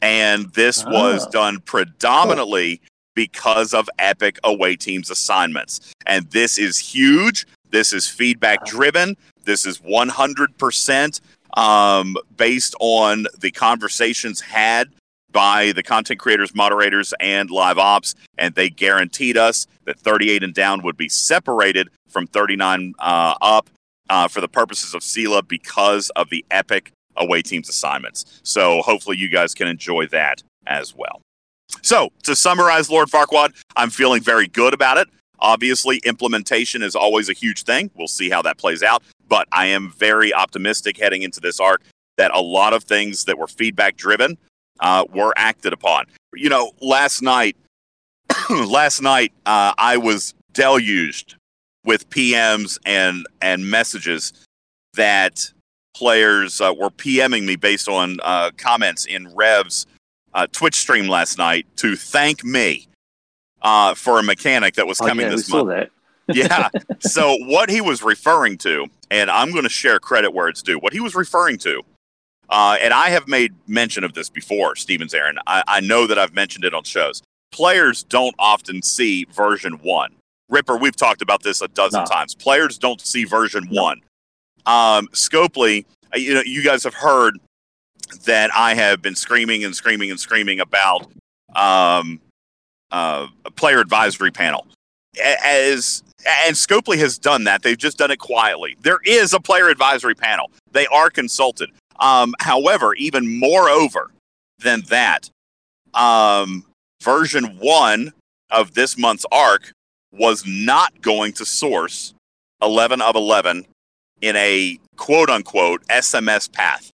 And 0.00 0.52
this 0.54 0.84
was 0.84 1.26
Ah. 1.26 1.30
done 1.30 1.60
predominantly 1.60 2.80
because 3.14 3.74
of 3.74 3.88
Epic 3.98 4.38
away 4.44 4.76
teams 4.76 5.10
assignments. 5.10 5.80
And 6.06 6.30
this 6.30 6.58
is 6.58 6.78
huge. 6.78 7.46
This 7.70 7.92
is 7.92 8.08
feedback 8.08 8.64
driven. 8.64 9.16
This 9.46 9.64
is 9.64 9.78
100% 9.78 11.20
um, 11.56 12.16
based 12.36 12.74
on 12.80 13.26
the 13.38 13.50
conversations 13.50 14.40
had 14.42 14.90
by 15.32 15.72
the 15.72 15.82
content 15.82 16.20
creators, 16.20 16.54
moderators, 16.54 17.14
and 17.20 17.50
live 17.50 17.78
ops. 17.78 18.14
And 18.36 18.54
they 18.54 18.68
guaranteed 18.68 19.36
us 19.36 19.66
that 19.84 19.98
38 19.98 20.42
and 20.42 20.52
down 20.52 20.82
would 20.82 20.96
be 20.96 21.08
separated 21.08 21.88
from 22.08 22.26
39 22.26 22.94
uh, 22.98 23.34
up 23.40 23.70
uh, 24.10 24.28
for 24.28 24.40
the 24.40 24.48
purposes 24.48 24.94
of 24.94 25.02
Sela 25.02 25.46
because 25.46 26.10
of 26.10 26.30
the 26.30 26.44
epic 26.50 26.92
away 27.16 27.42
teams 27.42 27.68
assignments. 27.68 28.40
So 28.42 28.82
hopefully 28.82 29.16
you 29.16 29.28
guys 29.28 29.54
can 29.54 29.68
enjoy 29.68 30.06
that 30.08 30.42
as 30.66 30.94
well. 30.94 31.20
So 31.82 32.10
to 32.24 32.36
summarize, 32.36 32.90
Lord 32.90 33.08
Farquaad, 33.08 33.54
I'm 33.76 33.90
feeling 33.90 34.22
very 34.22 34.46
good 34.48 34.74
about 34.74 34.98
it. 34.98 35.08
Obviously, 35.38 35.98
implementation 35.98 36.82
is 36.82 36.96
always 36.96 37.28
a 37.28 37.32
huge 37.32 37.64
thing. 37.64 37.90
We'll 37.94 38.08
see 38.08 38.30
how 38.30 38.42
that 38.42 38.58
plays 38.58 38.82
out. 38.82 39.02
But 39.28 39.48
I 39.52 39.66
am 39.66 39.92
very 39.96 40.32
optimistic 40.32 40.96
heading 40.98 41.22
into 41.22 41.40
this 41.40 41.58
arc 41.60 41.82
that 42.16 42.30
a 42.34 42.40
lot 42.40 42.72
of 42.72 42.84
things 42.84 43.24
that 43.24 43.38
were 43.38 43.46
feedback 43.48 43.96
driven 43.96 44.38
uh, 44.80 45.04
were 45.12 45.32
acted 45.36 45.72
upon. 45.72 46.06
You 46.34 46.48
know, 46.48 46.72
last 46.80 47.22
night, 47.22 47.56
last 48.50 49.02
night 49.02 49.32
uh, 49.46 49.72
I 49.78 49.96
was 49.96 50.34
deluged 50.52 51.34
with 51.84 52.08
PMs 52.10 52.78
and 52.84 53.26
and 53.40 53.68
messages 53.70 54.32
that 54.94 55.52
players 55.94 56.60
uh, 56.60 56.74
were 56.78 56.90
PMing 56.90 57.44
me 57.44 57.56
based 57.56 57.88
on 57.88 58.18
uh, 58.22 58.50
comments 58.56 59.04
in 59.06 59.34
Rev's 59.34 59.86
uh, 60.34 60.46
Twitch 60.52 60.74
stream 60.74 61.08
last 61.08 61.38
night 61.38 61.66
to 61.76 61.96
thank 61.96 62.44
me 62.44 62.86
uh, 63.62 63.94
for 63.94 64.18
a 64.18 64.22
mechanic 64.22 64.74
that 64.74 64.86
was 64.86 65.00
Oh, 65.00 65.06
coming 65.06 65.24
yeah, 65.26 65.30
we 65.30 65.36
this 65.36 65.48
month. 65.50 65.68
that. 65.68 65.90
yeah. 66.34 66.68
So 67.00 67.36
what 67.46 67.70
he 67.70 67.80
was 67.80 68.02
referring 68.02 68.58
to, 68.58 68.86
and 69.10 69.30
I'm 69.30 69.50
going 69.52 69.64
to 69.64 69.68
share 69.68 69.98
credit 69.98 70.32
where 70.32 70.48
it's 70.48 70.62
due. 70.62 70.78
What 70.78 70.92
he 70.92 71.00
was 71.00 71.14
referring 71.14 71.58
to, 71.58 71.82
uh, 72.48 72.76
and 72.80 72.92
I 72.92 73.10
have 73.10 73.28
made 73.28 73.54
mention 73.66 74.04
of 74.04 74.14
this 74.14 74.28
before, 74.28 74.76
Stevens 74.76 75.14
Aaron. 75.14 75.38
I, 75.46 75.62
I 75.66 75.80
know 75.80 76.06
that 76.06 76.18
I've 76.18 76.34
mentioned 76.34 76.64
it 76.64 76.74
on 76.74 76.84
shows. 76.84 77.22
Players 77.52 78.02
don't 78.04 78.34
often 78.38 78.82
see 78.82 79.24
version 79.32 79.74
one. 79.82 80.14
Ripper, 80.48 80.76
we've 80.76 80.96
talked 80.96 81.22
about 81.22 81.42
this 81.42 81.60
a 81.60 81.68
dozen 81.68 82.00
No. 82.00 82.06
times. 82.06 82.34
Players 82.34 82.78
don't 82.78 83.00
see 83.00 83.24
version 83.24 83.66
No. 83.70 83.82
one. 83.82 84.00
Um, 84.64 85.08
Scopely, 85.08 85.84
uh, 86.14 86.18
you 86.18 86.34
know, 86.34 86.42
you 86.44 86.62
guys 86.62 86.84
have 86.84 86.94
heard 86.94 87.38
that 88.24 88.50
I 88.54 88.74
have 88.74 89.02
been 89.02 89.16
screaming 89.16 89.64
and 89.64 89.74
screaming 89.74 90.10
and 90.10 90.20
screaming 90.20 90.60
about 90.60 91.10
um, 91.54 92.20
uh, 92.92 93.26
a 93.44 93.50
player 93.50 93.80
advisory 93.80 94.30
panel. 94.30 94.66
As 95.22 96.02
and 96.26 96.56
Scopely 96.56 96.98
has 96.98 97.18
done 97.18 97.44
that. 97.44 97.62
They've 97.62 97.78
just 97.78 97.98
done 97.98 98.10
it 98.10 98.18
quietly. 98.18 98.76
There 98.82 98.98
is 99.04 99.32
a 99.32 99.40
player 99.40 99.68
advisory 99.68 100.14
panel. 100.14 100.50
They 100.72 100.86
are 100.88 101.10
consulted. 101.10 101.70
Um, 102.00 102.34
however, 102.40 102.94
even 102.94 103.38
moreover 103.38 104.10
than 104.58 104.82
that, 104.88 105.30
um, 105.94 106.64
version 107.02 107.58
one 107.58 108.12
of 108.50 108.74
this 108.74 108.98
month's 108.98 109.26
arc 109.30 109.72
was 110.12 110.44
not 110.46 111.00
going 111.00 111.32
to 111.34 111.44
source 111.44 112.14
11 112.62 113.00
of 113.00 113.16
11 113.16 113.66
in 114.22 114.36
a 114.36 114.78
quote 114.96 115.30
unquote 115.30 115.86
SMS 115.88 116.50
path. 116.50 116.90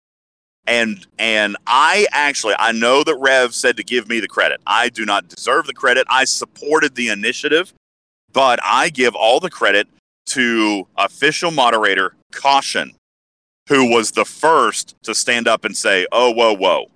And 0.67 1.07
and 1.19 1.57
I 1.67 2.07
actually 2.13 2.55
I 2.59 2.73
know 2.73 3.03
that 3.03 3.17
Rev 3.17 3.55
said 3.55 3.77
to 3.79 3.83
give 3.83 4.09
me 4.09 4.21
the 4.21 4.29
credit. 4.29 4.61
I 4.67 4.91
do 4.91 5.07
not 5.07 5.29
deserve 5.29 5.67
the 5.67 5.73
credit. 5.73 6.07
I 6.11 6.25
supported 6.25 6.95
the 6.95 7.09
initiative, 7.09 7.73
but 8.33 8.59
I 8.63 8.91
give 8.91 9.15
all 9.15 9.41
the 9.41 9.51
credit 9.51 9.89
to 10.27 10.87
official 10.97 11.51
moderator 11.51 12.15
Caution, 12.33 12.95
who 13.69 13.91
was 13.91 14.13
the 14.13 14.25
first 14.25 14.95
to 15.03 15.15
stand 15.15 15.49
up 15.49 15.65
and 15.65 15.77
say, 15.77 16.07
"Oh, 16.13 16.31
whoa, 16.31 16.55
whoa, 16.55 16.91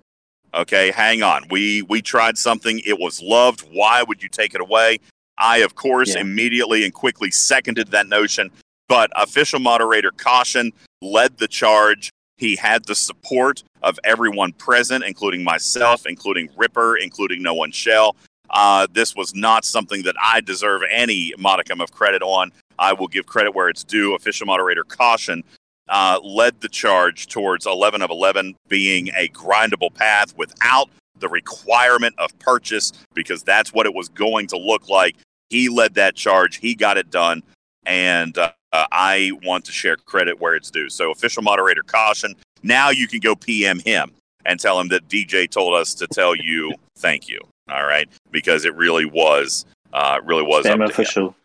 okay, 0.53 0.91
hang 0.91 1.23
on. 1.23 1.45
We 1.49 1.81
we 1.83 2.01
tried 2.01 2.37
something. 2.37 2.79
It 2.85 2.99
was 2.99 3.21
loved. 3.21 3.61
Why 3.71 4.03
would 4.03 4.21
you 4.21 4.29
take 4.29 4.53
it 4.53 4.61
away?" 4.61 4.99
I, 5.37 5.57
of 5.57 5.73
course, 5.73 6.13
Yeah. 6.13 6.21
immediately 6.21 6.83
and 6.83 6.93
quickly 6.93 7.31
seconded 7.31 7.87
that 7.89 8.07
notion. 8.07 8.51
But 8.87 9.11
official 9.15 9.59
moderator 9.59 10.11
Caution 10.11 10.71
led 11.01 11.37
the 11.39 11.47
charge. 11.47 12.11
He 12.37 12.55
had 12.55 12.85
the 12.85 12.93
support 12.95 13.63
of 13.81 13.99
everyone 14.03 14.53
present, 14.53 15.03
including 15.03 15.43
myself, 15.43 16.05
including 16.05 16.49
Ripper, 16.55 16.97
including 16.97 17.41
No 17.41 17.55
One 17.55 17.71
Shell. 17.71 18.15
Uh, 18.53 18.85
this 18.93 19.15
was 19.15 19.33
not 19.33 19.65
something 19.65 20.03
that 20.03 20.15
I 20.21 20.39
deserve 20.39 20.83
any 20.89 21.33
modicum 21.39 21.81
of 21.81 21.91
credit 21.91 22.21
on. 22.21 22.51
I 22.77 22.93
will 22.93 23.07
give 23.07 23.25
credit 23.25 23.55
where 23.55 23.67
it's 23.67 23.83
due. 23.83 24.13
Official 24.13 24.45
moderator 24.45 24.83
Caution 24.83 25.43
uh, 25.89 26.19
led 26.23 26.61
the 26.61 26.69
charge 26.69 27.27
towards 27.27 27.65
11 27.65 28.03
of 28.03 28.11
11 28.11 28.55
being 28.67 29.09
a 29.17 29.27
grindable 29.29 29.93
path 29.93 30.37
without 30.37 30.89
the 31.17 31.27
requirement 31.27 32.15
of 32.19 32.37
purchase 32.39 32.93
because 33.13 33.43
that's 33.43 33.73
what 33.73 33.85
it 33.87 33.93
was 33.93 34.07
going 34.09 34.47
to 34.47 34.57
look 34.57 34.87
like. 34.87 35.15
He 35.49 35.67
led 35.67 35.95
that 35.95 36.15
charge, 36.15 36.57
he 36.57 36.75
got 36.75 36.97
it 36.97 37.09
done, 37.09 37.43
and 37.85 38.37
uh, 38.37 38.51
uh, 38.71 38.85
I 38.91 39.31
want 39.43 39.65
to 39.65 39.71
share 39.71 39.95
credit 39.95 40.39
where 40.39 40.55
it's 40.55 40.71
due. 40.71 40.89
So, 40.89 41.11
official 41.11 41.43
moderator 41.43 41.83
Caution, 41.83 42.35
now 42.63 42.89
you 42.89 43.07
can 43.07 43.19
go 43.19 43.35
PM 43.35 43.79
him 43.79 44.11
and 44.45 44.59
tell 44.59 44.79
him 44.79 44.87
that 44.89 45.07
DJ 45.07 45.49
told 45.49 45.75
us 45.75 45.93
to 45.95 46.07
tell 46.07 46.35
you 46.35 46.73
thank 46.97 47.27
you. 47.27 47.39
All 47.69 47.85
right, 47.85 48.09
because 48.31 48.65
it 48.65 48.75
really 48.75 49.05
was, 49.05 49.65
uh, 49.93 50.19
really 50.23 50.43
was 50.43 50.65
Spam 50.65 50.75
him. 50.75 50.81
official. 50.81 51.35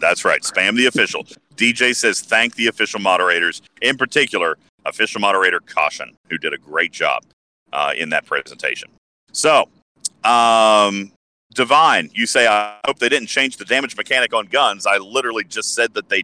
That's 0.00 0.24
right. 0.24 0.42
Spam 0.42 0.76
the 0.76 0.86
official. 0.86 1.24
DJ 1.56 1.94
says 1.94 2.20
thank 2.20 2.54
the 2.56 2.66
official 2.66 3.00
moderators, 3.00 3.62
in 3.80 3.96
particular, 3.96 4.58
official 4.84 5.20
moderator 5.20 5.60
Caution, 5.60 6.16
who 6.28 6.38
did 6.38 6.52
a 6.52 6.58
great 6.58 6.92
job 6.92 7.22
uh, 7.72 7.92
in 7.96 8.08
that 8.10 8.26
presentation. 8.26 8.88
So, 9.32 9.68
um, 10.24 11.12
Divine, 11.54 12.10
you 12.12 12.26
say, 12.26 12.46
I 12.46 12.76
hope 12.84 12.98
they 12.98 13.08
didn't 13.08 13.28
change 13.28 13.56
the 13.56 13.64
damage 13.64 13.96
mechanic 13.96 14.34
on 14.34 14.46
guns. 14.46 14.86
I 14.86 14.98
literally 14.98 15.44
just 15.44 15.74
said 15.74 15.94
that 15.94 16.08
they. 16.08 16.22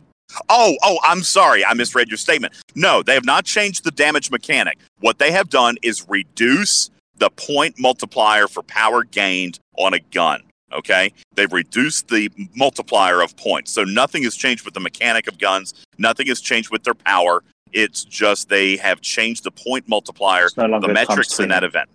Oh, 0.49 0.77
oh, 0.83 0.99
I'm 1.05 1.23
sorry. 1.23 1.65
I 1.65 1.75
misread 1.75 2.09
your 2.09 2.17
statement. 2.17 2.55
No, 2.75 3.03
they 3.03 3.15
have 3.15 3.25
not 3.25 3.45
changed 3.45 3.85
the 3.85 3.91
damage 3.91 4.31
mechanic. 4.31 4.79
What 5.01 5.19
they 5.19 5.31
have 5.31 5.49
done 5.49 5.77
is 5.83 6.09
reduce 6.09 6.91
the 7.23 7.31
point 7.31 7.77
multiplier 7.79 8.49
for 8.49 8.65
power 8.65 9.05
gained 9.05 9.61
on 9.79 9.95
a 9.95 10.01
gun. 10.11 10.43
Okay. 10.73 11.13
They've 11.37 11.53
reduced 11.53 12.09
the 12.09 12.29
multiplier 12.57 13.21
of 13.23 13.37
points. 13.37 13.71
So 13.71 13.85
nothing 13.85 14.25
has 14.25 14.35
changed 14.35 14.65
with 14.65 14.75
the 14.75 14.81
mechanic 14.81 15.29
of 15.29 15.39
guns. 15.39 15.73
Nothing 15.99 16.27
has 16.27 16.41
changed 16.41 16.71
with 16.73 16.83
their 16.83 16.95
power. 16.95 17.45
It's 17.73 18.03
just 18.05 18.49
they 18.49 18.77
have 18.79 19.01
changed 19.03 19.45
the 19.45 19.53
point 19.53 19.89
multiplier, 19.89 20.49
no 20.57 20.81
the 20.81 20.89
metrics 20.89 21.39
in 21.39 21.49
that 21.51 21.63
event. 21.63 21.89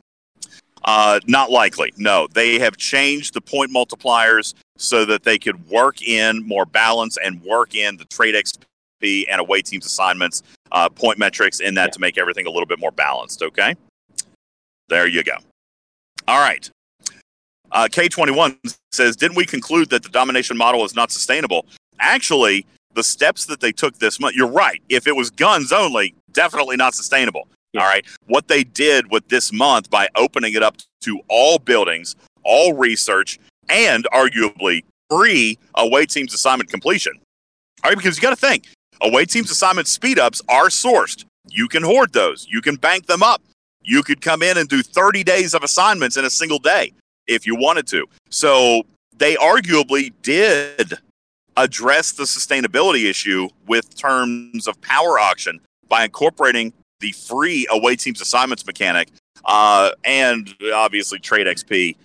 Uh, 0.86 1.20
not 1.28 1.52
likely. 1.52 1.92
No, 1.98 2.28
they 2.34 2.58
have 2.60 2.78
changed 2.78 3.34
the 3.34 3.42
point 3.42 3.72
multipliers 3.74 4.54
so 4.78 5.04
that 5.04 5.24
they 5.24 5.38
could 5.38 5.68
work 5.68 6.02
in 6.02 6.48
more 6.48 6.66
balance 6.66 7.18
and 7.18 7.42
work 7.42 7.76
in 7.76 7.98
the 7.98 8.06
Trait 8.06 8.34
XP 8.34 9.26
and 9.30 9.42
away 9.42 9.62
teams 9.62 9.86
assignments, 9.86 10.42
uh, 10.72 10.88
point 10.88 11.20
metrics 11.20 11.60
in 11.60 11.74
that 11.74 11.88
Yeah. 11.88 11.92
to 11.92 12.00
make 12.00 12.18
everything 12.18 12.46
a 12.48 12.50
little 12.50 12.66
bit 12.66 12.80
more 12.80 12.92
balanced. 12.92 13.44
Okay. 13.44 13.76
There 14.89 15.08
you 15.08 15.23
go. 15.23 15.38
All 16.28 16.39
right. 16.39 16.69
Uh, 17.71 17.88
K21 17.89 18.58
says, 18.91 19.15
Didn't 19.15 19.38
we 19.38 19.45
conclude 19.45 19.89
that 19.89 20.04
the 20.04 20.10
domination 20.10 20.58
model 20.58 20.86
is 20.86 20.95
not 20.95 21.12
sustainable? 21.12 21.65
Actually, 22.00 22.65
the 22.93 23.04
steps 23.04 23.45
that 23.45 23.60
they 23.60 23.71
took 23.71 23.97
this 24.00 24.19
month, 24.19 24.36
you're 24.36 24.47
right. 24.47 24.82
If 24.89 25.08
it 25.08 25.15
was 25.15 25.30
guns 25.30 25.71
only, 25.71 26.15
definitely 26.32 26.78
not 26.78 26.95
sustainable. 26.95 27.47
Yeah. 27.73 27.82
All 27.82 27.88
right. 27.88 28.06
What 28.28 28.47
they 28.47 28.63
did 28.63 29.12
with 29.12 29.28
this 29.28 29.52
month 29.52 29.89
by 29.89 30.08
opening 30.15 30.54
it 30.54 30.63
up 30.63 30.78
to 31.02 31.19
all 31.30 31.60
buildings, 31.60 32.15
all 32.43 32.73
research, 32.73 33.39
and 33.69 34.08
arguably 34.13 34.84
free 35.10 35.58
away 35.76 36.06
teams 36.06 36.34
assignment 36.34 36.69
completion. 36.69 37.13
All 37.84 37.91
right. 37.91 37.97
Because 37.97 38.17
you 38.17 38.21
got 38.21 38.32
to 38.32 38.36
think 38.36 38.65
away 39.02 39.26
teams 39.26 39.52
assignment 39.52 39.88
speed 39.88 40.17
ups 40.17 40.41
are 40.50 40.67
sourced. 40.67 41.26
You 41.50 41.67
can 41.67 41.84
hoard 41.84 42.13
those, 42.13 42.47
you 42.50 42.62
can 42.62 42.76
bank 42.76 43.06
them 43.06 43.23
up. 43.23 43.41
You 43.88 44.04
could 44.04 44.21
come 44.21 44.43
in 44.43 44.58
and 44.58 44.69
do 44.69 44.84
30 44.84 45.23
days 45.23 45.54
of 45.54 45.63
assignments 45.63 46.17
in 46.17 46.26
a 46.26 46.30
single 46.30 46.60
day 46.60 46.93
if 47.26 47.47
you 47.47 47.56
wanted 47.56 47.88
to. 47.88 48.06
So 48.30 48.84
they 49.17 49.36
arguably 49.36 50.13
did 50.21 50.93
address 51.56 52.12
the 52.12 52.23
sustainability 52.23 53.10
issue 53.10 53.50
with 53.65 53.95
terms 53.95 54.67
of 54.67 54.80
power 54.82 55.17
auction 55.17 55.60
by 55.88 56.04
incorporating 56.04 56.73
the 57.00 57.13
free 57.13 57.65
away 57.71 57.95
teams 57.95 58.21
assignments 58.21 58.65
mechanic 58.65 59.10
uh, 59.47 59.91
and 60.04 60.54
obviously 60.73 61.19
Trait 61.19 61.47
XP 61.47 61.95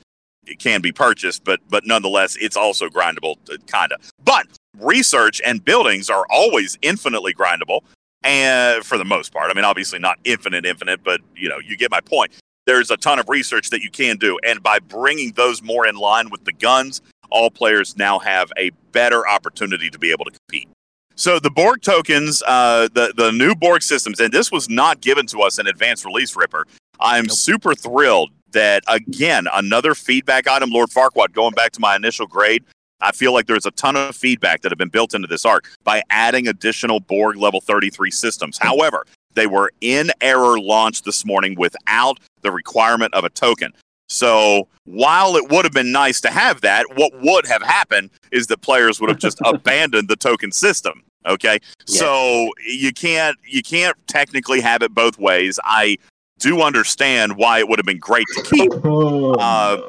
can 0.59 0.81
be 0.81 0.93
purchased, 0.93 1.45
but 1.45 1.61
but 1.69 1.87
nonetheless, 1.87 2.37
it's 2.41 2.57
also 2.57 2.89
grindable, 2.89 3.37
kind 3.67 3.93
of. 3.93 4.01
But 4.25 4.47
research 4.79 5.41
and 5.45 5.65
buildings 5.65 6.09
are 6.09 6.25
always 6.31 6.79
infinitely 6.83 7.35
grindable, 7.35 7.83
and 8.25 8.85
for 8.85 8.99
the 8.99 9.05
most 9.05 9.33
part, 9.33 9.51
I 9.51 9.55
mean, 9.55 9.65
obviously 9.65 9.99
not 9.99 10.19
infinite, 10.25 10.65
infinite, 10.65 11.03
but 11.03 11.21
you 11.37 11.49
know, 11.49 11.59
you 11.59 11.77
get 11.77 11.91
my 11.91 12.01
point. 12.01 12.33
There's 12.65 12.91
a 12.91 12.97
ton 12.97 13.19
of 13.19 13.29
research 13.29 13.71
that 13.71 13.83
you 13.83 13.91
can 13.91 14.17
do, 14.17 14.39
and 14.47 14.63
by 14.63 14.79
bringing 14.79 15.33
those 15.33 15.63
more 15.63 15.87
in 15.87 15.97
line 15.97 16.31
with 16.31 16.45
the 16.45 16.53
guns, 16.53 17.03
all 17.31 17.51
players 17.51 17.97
now 17.97 18.19
have 18.21 18.53
a 18.57 18.71
better 18.93 19.27
opportunity 19.27 19.91
to 19.91 19.99
be 19.99 20.11
able 20.13 20.25
to 20.27 20.31
compete. 20.31 20.69
So 21.15 21.39
the 21.39 21.51
Borg 21.51 21.83
tokens, 21.83 22.43
uh, 22.47 22.89
the 22.93 23.13
the 23.17 23.33
new 23.33 23.55
Borg 23.55 23.83
systems, 23.83 24.21
and 24.21 24.33
this 24.33 24.53
was 24.53 24.69
not 24.69 25.01
given 25.01 25.27
to 25.27 25.41
us 25.43 25.59
in 25.59 25.67
advance 25.67 26.05
release, 26.05 26.37
Ripper. 26.37 26.67
I'm 27.01 27.29
super 27.29 27.75
thrilled 27.75 28.31
that 28.53 28.85
again 28.87 29.47
another 29.53 29.95
feedback 29.95 30.47
item, 30.47 30.71
Lord 30.71 30.91
Farquaad. 30.91 31.33
Going 31.33 31.53
back 31.53 31.73
to 31.73 31.81
my 31.81 31.97
initial 31.97 32.27
grade, 32.27 32.65
I 33.03 33.13
feel 33.13 33.33
like 33.33 33.47
there's 33.47 33.67
a 33.67 33.71
ton 33.73 33.97
of 33.97 34.15
feedback 34.17 34.63
that 34.63 34.71
have 34.73 34.79
been 34.79 34.89
built 34.89 35.15
into 35.15 35.27
this 35.29 35.45
arc 35.45 35.69
by 35.85 36.03
adding 36.11 36.49
additional 36.49 37.01
Borg 37.01 37.37
level 37.37 37.61
33 37.61 38.11
systems. 38.11 38.59
However, 38.59 39.05
they 39.35 39.47
were 39.47 39.73
in 39.81 40.11
error 40.21 40.59
launched 40.59 41.05
this 41.05 41.25
morning 41.27 41.55
without 41.59 42.19
the 42.43 42.51
requirement 42.53 43.13
of 43.15 43.25
a 43.25 43.31
token. 43.31 43.73
So 44.09 44.69
while 44.85 45.37
it 45.37 45.51
would 45.51 45.65
have 45.65 45.73
been 45.73 45.91
nice 45.93 46.21
to 46.23 46.31
have 46.31 46.61
that, 46.61 46.85
what 46.97 47.13
would 47.23 47.47
have 47.47 47.63
happened 47.63 48.11
is 48.31 48.47
that 48.49 48.61
players 48.61 49.01
would 49.01 49.09
have 49.11 49.19
just 49.19 49.41
abandoned 49.45 50.09
the 50.09 50.17
token 50.17 50.53
system. 50.53 51.03
Okay, 51.25 51.59
Yeah. 51.87 52.01
so 52.01 52.51
you 52.67 52.93
can't 52.93 53.37
you 53.47 53.63
can't 53.63 53.97
technically 54.09 54.61
have 54.61 54.83
it 54.83 54.93
both 54.93 55.19
ways. 55.19 55.59
I 55.65 55.97
do 56.39 56.61
understand 56.63 57.37
why 57.37 57.59
it 57.59 57.69
would 57.69 57.79
have 57.79 57.87
been 57.87 57.99
great 57.99 58.27
to 58.35 58.43
keep. 58.43 58.73
Oh, 58.85 59.35
Uh, 59.35 59.81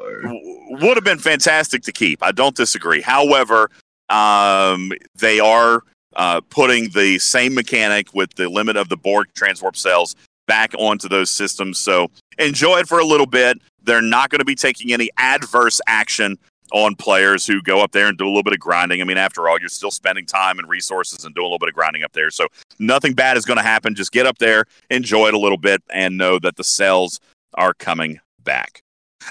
would 0.80 0.96
have 0.96 1.04
been 1.04 1.18
fantastic 1.18 1.82
to 1.82 1.92
keep. 1.92 2.22
I 2.22 2.32
don't 2.32 2.56
disagree. 2.56 3.00
However, 3.00 3.70
um, 4.08 4.92
they 5.16 5.40
are 5.40 5.82
uh, 6.16 6.40
putting 6.48 6.88
the 6.90 7.18
same 7.18 7.54
mechanic 7.54 8.14
with 8.14 8.34
the 8.34 8.48
limit 8.48 8.76
of 8.76 8.88
the 8.88 8.96
Borg 8.96 9.26
transwarp 9.34 9.76
cells 9.76 10.16
back 10.46 10.74
onto 10.78 11.08
those 11.08 11.30
systems. 11.30 11.78
So 11.78 12.10
enjoy 12.38 12.78
it 12.78 12.88
for 12.88 12.98
a 12.98 13.04
little 13.04 13.26
bit. 13.26 13.58
They're 13.82 14.02
not 14.02 14.30
going 14.30 14.38
to 14.38 14.44
be 14.44 14.54
taking 14.54 14.92
any 14.92 15.10
adverse 15.18 15.80
action 15.86 16.38
on 16.74 16.96
players 16.96 17.46
who 17.46 17.62
go 17.62 17.80
up 17.80 17.92
there 17.92 18.08
and 18.08 18.18
do 18.18 18.24
a 18.24 18.26
little 18.26 18.42
bit 18.42 18.52
of 18.52 18.58
grinding. 18.58 19.00
I 19.00 19.04
mean, 19.04 19.16
after 19.16 19.48
all, 19.48 19.60
you're 19.60 19.68
still 19.68 19.92
spending 19.92 20.26
time 20.26 20.58
and 20.58 20.68
resources 20.68 21.24
and 21.24 21.32
doing 21.32 21.44
a 21.44 21.46
little 21.46 21.60
bit 21.60 21.68
of 21.68 21.74
grinding 21.74 22.02
up 22.02 22.12
there. 22.12 22.32
So 22.32 22.48
nothing 22.80 23.14
bad 23.14 23.36
is 23.36 23.44
going 23.44 23.58
to 23.58 23.62
happen. 23.62 23.94
Just 23.94 24.10
get 24.10 24.26
up 24.26 24.38
there, 24.38 24.64
enjoy 24.90 25.28
it 25.28 25.34
a 25.34 25.38
little 25.38 25.56
bit, 25.56 25.84
and 25.90 26.18
know 26.18 26.40
that 26.40 26.56
the 26.56 26.64
cells 26.64 27.20
are 27.54 27.74
coming 27.74 28.18
back. 28.42 28.82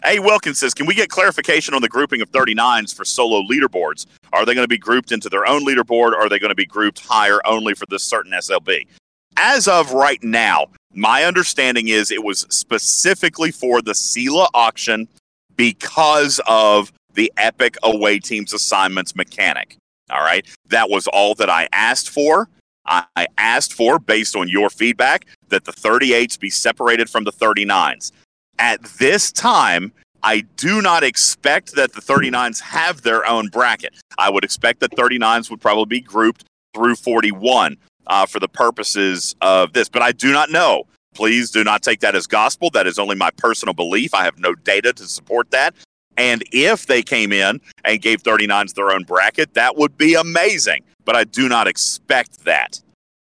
Hey, 0.06 0.20
Wilkins 0.20 0.58
says, 0.58 0.74
can 0.74 0.86
we 0.86 0.96
get 0.96 1.10
clarification 1.10 1.74
on 1.74 1.82
the 1.82 1.90
grouping 1.90 2.22
of 2.22 2.32
39s 2.32 2.96
for 2.96 3.04
solo 3.04 3.42
leaderboards? 3.42 4.06
Are 4.32 4.46
they 4.46 4.56
going 4.56 4.64
to 4.64 4.70
be 4.70 4.78
grouped 4.78 5.12
into 5.12 5.28
their 5.28 5.46
own 5.46 5.66
leaderboard 5.66 6.14
or 6.14 6.20
are 6.20 6.30
they 6.30 6.40
going 6.40 6.50
to 6.50 6.56
be 6.56 6.66
grouped 6.66 7.06
higher 7.06 7.46
only 7.46 7.74
for 7.74 7.86
this 7.88 8.04
certain 8.04 8.32
SLB? 8.32 8.88
As 9.36 9.68
of 9.68 9.92
right 9.92 10.24
now, 10.24 10.68
my 10.94 11.26
understanding 11.26 11.90
is 11.90 12.10
it 12.10 12.24
was 12.24 12.48
specifically 12.50 13.52
for 13.52 13.82
the 13.82 13.94
SELA 13.94 14.48
auction 14.54 15.10
because 15.58 16.40
of 16.48 16.92
the 17.14 17.32
Epic 17.38 17.78
Away 17.84 18.20
Teams 18.20 18.54
assignments 18.54 19.16
mechanic. 19.16 19.78
All 20.10 20.22
right. 20.22 20.46
That 20.68 20.90
was 20.90 21.08
all 21.08 21.36
that 21.36 21.50
I 21.50 21.68
asked 21.72 22.10
for. 22.10 22.50
I 22.86 23.28
asked 23.38 23.74
for, 23.74 23.98
based 23.98 24.36
on 24.36 24.50
your 24.50 24.70
feedback, 24.70 25.26
that 25.48 25.64
the 25.64 25.72
38s 25.72 26.38
be 26.38 26.50
separated 26.50 27.10
from 27.10 27.24
the 27.24 27.32
39s. 27.32 28.12
At 28.60 28.84
this 28.84 29.32
time, 29.32 29.94
I 30.22 30.42
do 30.58 30.82
not 30.82 31.04
expect 31.04 31.76
that 31.76 31.94
the 31.94 32.02
39s 32.02 32.60
have 32.62 33.02
their 33.02 33.26
own 33.26 33.48
bracket. 33.48 33.94
I 34.18 34.30
would 34.30 34.44
expect 34.44 34.82
that 34.82 34.92
39s 34.92 35.50
would 35.50 35.62
probably 35.62 35.86
be 35.86 36.02
grouped 36.02 36.44
through 36.74 36.96
41 36.96 37.78
uh, 38.08 38.26
for 38.26 38.40
the 38.40 38.48
purposes 38.48 39.36
of 39.42 39.74
this, 39.74 39.88
but 39.88 40.02
I 40.02 40.12
do 40.12 40.32
not 40.32 40.50
know. 40.50 40.84
Please 41.14 41.52
do 41.52 41.64
not 41.64 41.84
take 41.84 42.00
that 42.00 42.16
as 42.16 42.26
gospel. 42.26 42.70
That 42.72 42.88
is 42.88 42.98
only 42.98 43.16
my 43.16 43.30
personal 43.32 43.74
belief. 43.74 44.14
I 44.14 44.24
have 44.24 44.40
no 44.40 44.56
data 44.56 44.94
to 44.94 45.04
support 45.06 45.52
that. 45.52 45.76
And 46.18 46.44
if 46.52 46.88
they 46.88 47.02
came 47.02 47.32
in 47.32 47.60
and 47.84 48.02
gave 48.02 48.24
39s 48.24 48.74
their 48.74 48.92
own 48.92 49.04
bracket, 49.04 49.54
that 49.54 49.78
would 49.78 49.98
be 49.98 50.14
amazing. 50.14 50.84
But 51.06 51.16
I 51.16 51.24
do 51.24 51.50
not 51.50 51.68
expect 51.68 52.46
that. 52.46 52.80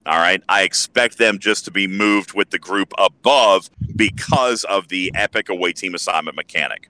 All 0.06 0.17
right. 0.17 0.41
I 0.48 0.62
expect 0.62 1.17
them 1.17 1.39
just 1.39 1.65
to 1.65 1.71
be 1.71 1.88
moved 1.88 2.34
with 2.34 2.52
the 2.52 2.60
group 2.60 2.93
above 2.98 3.69
because 3.95 4.63
of 4.65 4.88
the 4.89 5.12
epic 5.15 5.50
away 5.50 5.74
team 5.74 5.95
assignment 5.95 6.36
mechanic. 6.36 6.88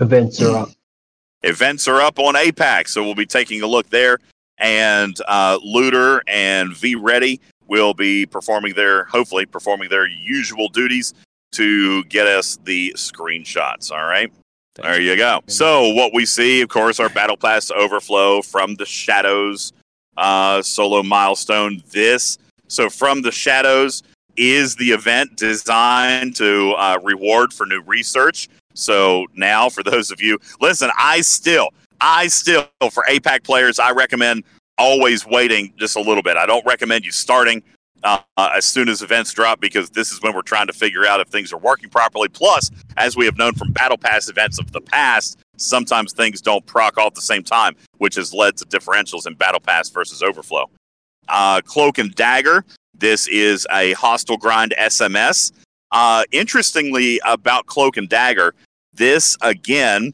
Events 0.00 0.40
are 0.42 0.56
up. 0.56 0.68
Events 1.42 1.88
are 1.88 2.00
up 2.00 2.18
on 2.18 2.34
APAC, 2.34 2.88
so 2.88 3.02
we'll 3.02 3.14
be 3.14 3.26
taking 3.26 3.62
a 3.62 3.66
look 3.66 3.90
there. 3.90 4.18
And 4.58 5.16
uh, 5.28 5.58
Looter 5.62 6.22
and 6.26 6.74
V 6.74 6.94
Ready 6.94 7.40
will 7.66 7.94
be 7.94 8.26
performing 8.26 8.74
their, 8.74 9.04
hopefully, 9.04 9.44
performing 9.44 9.88
their 9.88 10.06
usual 10.06 10.68
duties 10.68 11.14
to 11.52 12.04
get 12.04 12.26
us 12.26 12.58
the 12.64 12.92
screenshots. 12.96 13.90
All 13.90 14.04
right. 14.04 14.32
There 14.82 15.00
you 15.00 15.16
go. 15.16 15.40
So 15.46 15.92
what 15.94 16.12
we 16.12 16.26
see, 16.26 16.60
of 16.60 16.68
course, 16.68 17.00
our 17.00 17.08
battle 17.08 17.36
pass 17.36 17.70
overflow 17.70 18.42
from 18.42 18.74
the 18.74 18.84
shadows 18.84 19.72
uh, 20.16 20.62
solo 20.62 21.02
milestone. 21.02 21.82
This 21.90 22.38
so 22.68 22.90
from 22.90 23.22
the 23.22 23.32
shadows 23.32 24.02
is 24.36 24.76
the 24.76 24.90
event 24.90 25.36
designed 25.36 26.36
to 26.36 26.72
uh, 26.72 26.98
reward 27.02 27.52
for 27.52 27.66
new 27.66 27.80
research. 27.82 28.48
So 28.74 29.26
now, 29.34 29.68
for 29.68 29.82
those 29.82 30.10
of 30.10 30.20
you, 30.20 30.38
listen, 30.60 30.90
I 30.98 31.22
still, 31.22 31.70
I 32.00 32.26
still, 32.26 32.68
for 32.90 33.04
APAC 33.08 33.44
players, 33.44 33.78
I 33.78 33.92
recommend 33.92 34.44
always 34.78 35.26
waiting 35.26 35.72
just 35.78 35.96
a 35.96 36.00
little 36.00 36.22
bit. 36.22 36.36
I 36.36 36.44
don't 36.44 36.66
recommend 36.66 37.04
you 37.04 37.12
starting 37.12 37.62
uh, 38.06 38.50
as 38.54 38.64
soon 38.64 38.88
as 38.88 39.02
events 39.02 39.32
drop 39.32 39.60
because 39.60 39.90
this 39.90 40.12
is 40.12 40.22
when 40.22 40.34
we're 40.34 40.42
trying 40.42 40.66
to 40.66 40.72
figure 40.72 41.06
out 41.06 41.20
if 41.20 41.28
things 41.28 41.52
are 41.52 41.58
working 41.58 41.90
properly. 41.90 42.28
Plus, 42.28 42.70
as 42.96 43.16
we 43.16 43.24
have 43.24 43.36
known 43.36 43.54
from 43.54 43.72
Battle 43.72 43.98
Pass 43.98 44.28
events 44.28 44.58
of 44.58 44.72
the 44.72 44.80
past, 44.80 45.38
sometimes 45.56 46.12
things 46.12 46.40
don't 46.40 46.64
proc 46.66 46.96
all 46.98 47.08
at 47.08 47.14
the 47.14 47.20
same 47.20 47.42
time, 47.42 47.74
which 47.98 48.14
has 48.14 48.32
led 48.32 48.56
to 48.58 48.64
differentials 48.66 49.26
in 49.26 49.34
Battle 49.34 49.60
Pass 49.60 49.90
versus 49.90 50.22
Overflow. 50.22 50.70
Uh, 51.28 51.60
Cloak 51.64 51.98
and 51.98 52.14
Dagger. 52.14 52.64
This 52.94 53.26
is 53.28 53.66
a 53.72 53.92
hostile 53.94 54.36
grind 54.36 54.74
SMS. 54.78 55.52
Uh, 55.90 56.24
interestingly, 56.32 57.20
about 57.24 57.66
Cloak 57.66 57.96
and 57.96 58.08
Dagger, 58.08 58.54
this 58.92 59.36
again. 59.40 60.12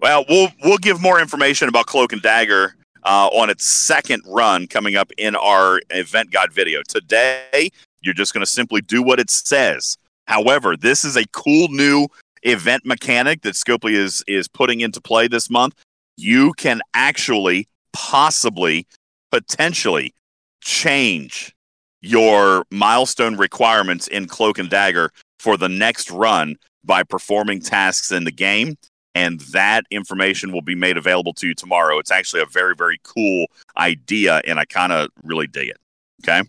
Well, 0.00 0.24
we'll 0.28 0.48
we'll 0.64 0.78
give 0.78 1.00
more 1.00 1.20
information 1.20 1.68
about 1.68 1.86
Cloak 1.86 2.12
and 2.12 2.22
Dagger 2.22 2.76
uh, 3.04 3.28
on 3.32 3.50
its 3.50 3.64
second 3.64 4.22
run 4.26 4.66
coming 4.66 4.96
up 4.96 5.10
in 5.18 5.34
our 5.36 5.80
event 5.90 6.30
guide 6.30 6.52
video. 6.52 6.82
Today, 6.86 7.70
you're 8.00 8.14
just 8.14 8.32
going 8.32 8.44
to 8.44 8.50
simply 8.50 8.80
do 8.80 9.02
what 9.02 9.20
it 9.20 9.30
says. 9.30 9.96
However, 10.26 10.76
this 10.76 11.04
is 11.04 11.16
a 11.16 11.26
cool 11.32 11.68
new 11.68 12.08
event 12.42 12.84
mechanic 12.84 13.42
that 13.42 13.54
Scopely 13.54 13.92
is 13.92 14.22
is 14.26 14.48
putting 14.48 14.80
into 14.80 15.00
play 15.00 15.28
this 15.28 15.50
month. 15.50 15.74
You 16.16 16.52
can 16.54 16.80
actually, 16.94 17.68
possibly, 17.92 18.86
potentially 19.30 20.14
change 20.60 21.54
your 22.00 22.64
milestone 22.70 23.36
requirements 23.36 24.08
in 24.08 24.26
Cloak 24.26 24.58
and 24.58 24.68
Dagger 24.68 25.10
for 25.38 25.56
the 25.56 25.68
next 25.68 26.10
run 26.10 26.56
by 26.84 27.02
performing 27.02 27.60
tasks 27.60 28.10
in 28.10 28.24
the 28.24 28.32
game 28.32 28.76
and 29.14 29.40
that 29.40 29.84
information 29.90 30.52
will 30.52 30.62
be 30.62 30.74
made 30.74 30.96
available 30.96 31.32
to 31.34 31.48
you 31.48 31.54
tomorrow. 31.54 31.98
It's 31.98 32.10
actually 32.10 32.42
a 32.42 32.46
very, 32.46 32.74
very 32.74 32.98
cool 33.02 33.46
idea, 33.76 34.40
and 34.46 34.58
I 34.58 34.64
kind 34.64 34.92
of 34.92 35.08
really 35.22 35.46
dig 35.46 35.68
it. 35.68 35.76
Okay. 36.22 36.48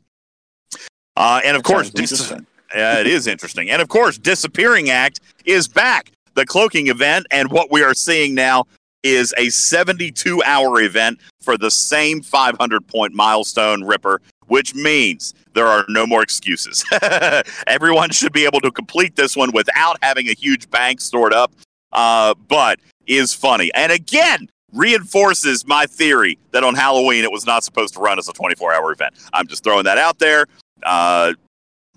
Uh, 1.15 1.41
and 1.43 1.57
of 1.57 1.63
course, 1.63 1.89
dis- 1.89 2.31
uh, 2.31 2.39
it 2.75 3.07
is 3.07 3.27
interesting. 3.27 3.69
And 3.69 3.81
of 3.81 3.89
course, 3.89 4.17
Disappearing 4.17 4.89
Act 4.89 5.19
is 5.45 5.67
back. 5.67 6.11
The 6.35 6.45
cloaking 6.45 6.87
event, 6.87 7.27
and 7.29 7.51
what 7.51 7.71
we 7.71 7.83
are 7.83 7.93
seeing 7.93 8.33
now 8.33 8.65
is 9.03 9.33
a 9.37 9.49
72 9.49 10.41
hour 10.43 10.81
event 10.81 11.19
for 11.41 11.57
the 11.57 11.69
same 11.69 12.21
500 12.21 12.87
point 12.87 13.13
milestone 13.13 13.83
Ripper, 13.83 14.21
which 14.47 14.73
means 14.73 15.33
there 15.53 15.67
are 15.67 15.85
no 15.89 16.07
more 16.07 16.23
excuses. 16.23 16.83
Everyone 17.67 18.09
should 18.09 18.33
be 18.33 18.45
able 18.45 18.61
to 18.61 18.71
complete 18.71 19.15
this 19.15 19.35
one 19.35 19.51
without 19.53 19.97
having 20.01 20.29
a 20.29 20.33
huge 20.33 20.69
bank 20.71 21.01
stored 21.01 21.33
up 21.33 21.51
uh, 21.93 22.33
but 22.47 22.79
is 23.07 23.33
funny. 23.33 23.71
And 23.73 23.91
again, 23.91 24.49
reinforces 24.73 25.65
my 25.65 25.85
theory 25.85 26.37
that 26.51 26.63
on 26.63 26.75
Halloween 26.75 27.23
it 27.23 27.31
was 27.31 27.45
not 27.45 27.63
supposed 27.63 27.93
to 27.93 27.99
run 27.99 28.19
as 28.19 28.27
a 28.27 28.33
24 28.33 28.73
hour 28.73 28.91
event. 28.91 29.15
I'm 29.33 29.47
just 29.47 29.63
throwing 29.63 29.85
that 29.85 29.97
out 29.97 30.19
there. 30.19 30.47
Uh, 30.83 31.33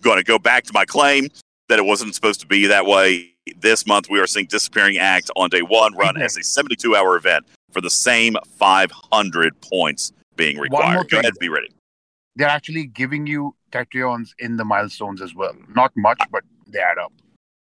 going 0.03 0.19
to 0.19 0.25
go 0.25 0.39
back 0.39 0.65
to 0.65 0.73
my 0.73 0.85
claim 0.85 1.29
that 1.69 1.79
it 1.79 1.85
wasn't 1.85 2.15
supposed 2.15 2.41
to 2.41 2.47
be 2.47 2.67
that 2.67 2.87
way. 2.87 3.33
This 3.61 3.87
month 3.87 4.09
we 4.11 4.21
are 4.21 4.27
seeing 4.27 4.47
Disappearing 4.47 4.99
Act 4.99 5.31
on 5.37 5.49
day 5.51 5.63
one 5.63 5.95
run 5.95 6.21
as 6.21 6.37
a 6.37 6.43
72 6.43 6.95
hour 6.95 7.17
event 7.17 7.47
for 7.73 7.81
the 7.81 7.91
same 7.91 8.37
500 8.59 9.61
points 9.61 10.13
being 10.37 10.59
required. 10.59 11.09
Go 11.09 11.21
ahead, 11.21 11.35
be 11.41 11.49
ready. 11.49 11.71
They're 12.35 12.49
actually 12.49 12.87
giving 12.87 13.27
you 13.27 13.55
Tetrions 13.73 14.31
in 14.39 14.57
the 14.57 14.65
milestones 14.65 15.23
as 15.23 15.35
well. 15.35 15.55
Not 15.75 15.93
much, 15.97 16.21
but 16.31 16.43
they 16.67 16.81
add 16.81 16.99
up. 16.99 17.13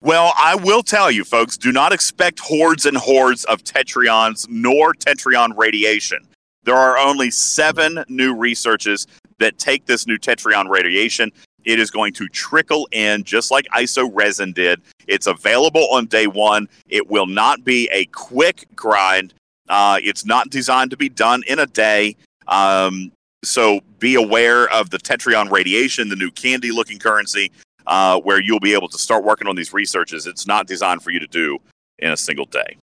Well, 0.04 0.34
I 0.36 0.56
will 0.56 0.82
tell 0.82 1.12
you, 1.12 1.24
folks, 1.24 1.58
do 1.58 1.72
not 1.72 1.94
expect 1.94 2.40
hordes 2.40 2.88
and 2.88 2.98
hordes 2.98 3.44
of 3.46 3.64
Tetrions 3.64 4.48
nor 4.50 4.94
Tetrion 4.96 5.56
radiation. 5.56 6.28
There 6.64 6.76
are 6.76 6.98
only 6.98 7.30
seven 7.30 8.04
new 8.08 8.36
researches 8.36 9.06
that 9.38 9.60
take 9.60 9.86
this 9.86 10.08
new 10.08 10.18
Tetrion 10.18 10.70
radiation. 10.70 11.32
It 11.66 11.80
is 11.80 11.92
going 11.92 12.14
to 12.14 12.28
trickle 12.30 12.88
in 12.92 13.24
just 13.24 13.52
like 13.52 13.68
ISO 13.76 14.10
resin 14.12 14.54
did. 14.54 14.82
It's 15.06 15.28
available 15.28 15.88
on 15.92 16.08
day 16.08 16.26
one. 16.26 16.68
It 16.90 17.08
will 17.08 17.28
not 17.28 17.64
be 17.64 17.88
a 17.92 18.06
quick 18.06 18.66
grind. 18.76 19.36
Uh, 19.70 20.00
it's 20.02 20.26
not 20.26 20.50
designed 20.50 20.90
to 20.92 20.98
be 20.98 21.10
done 21.10 21.44
in 21.48 21.60
a 21.60 21.68
day. 21.68 22.16
Um, 22.48 23.12
so 23.44 23.82
be 24.00 24.16
aware 24.16 24.68
of 24.70 24.90
the 24.90 24.98
Tetrion 24.98 25.52
radiation, 25.52 26.10
the 26.10 26.16
new 26.16 26.32
candy 26.32 26.72
looking 26.72 26.98
currency 26.98 27.52
uh, 27.92 28.18
where 28.22 28.40
you'll 28.40 28.62
be 28.62 28.74
able 28.74 28.88
to 28.88 28.98
start 28.98 29.26
working 29.26 29.50
on 29.50 29.56
these 29.58 29.74
researches. 29.74 30.26
It's 30.26 30.48
not 30.48 30.66
designed 30.66 31.04
for 31.04 31.12
you 31.12 31.20
to 31.20 31.28
do 31.28 31.60
in 32.00 32.12
a 32.12 32.18
single 32.18 32.46
day. 32.46 32.78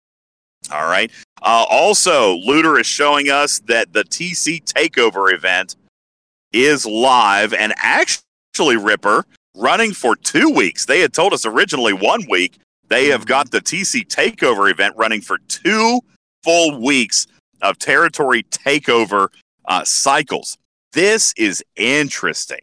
All 0.69 0.85
right. 0.85 1.09
Uh, 1.41 1.65
also, 1.69 2.35
Looter 2.35 2.77
is 2.77 2.85
showing 2.85 3.29
us 3.29 3.59
that 3.67 3.93
the 3.93 4.03
TC 4.03 4.61
Takeover 4.65 5.33
event 5.33 5.77
is 6.51 6.85
live 6.85 7.53
and 7.53 7.73
actually, 7.77 8.75
Ripper, 8.75 9.25
running 9.55 9.93
for 9.93 10.17
two 10.17 10.49
weeks. 10.49 10.85
They 10.85 10.99
had 10.99 11.13
told 11.13 11.31
us 11.31 11.45
originally 11.45 11.93
one 11.93 12.25
week. 12.29 12.59
They 12.89 13.07
have 13.07 13.25
got 13.25 13.49
the 13.49 13.61
TC 13.61 14.05
Takeover 14.07 14.69
event 14.69 14.93
running 14.97 15.21
for 15.21 15.37
two 15.47 16.01
full 16.43 16.81
weeks 16.81 17.27
of 17.61 17.77
territory 17.77 18.43
takeover 18.43 19.29
uh, 19.69 19.85
cycles. 19.85 20.57
This 20.91 21.33
is 21.37 21.63
interesting. 21.77 22.59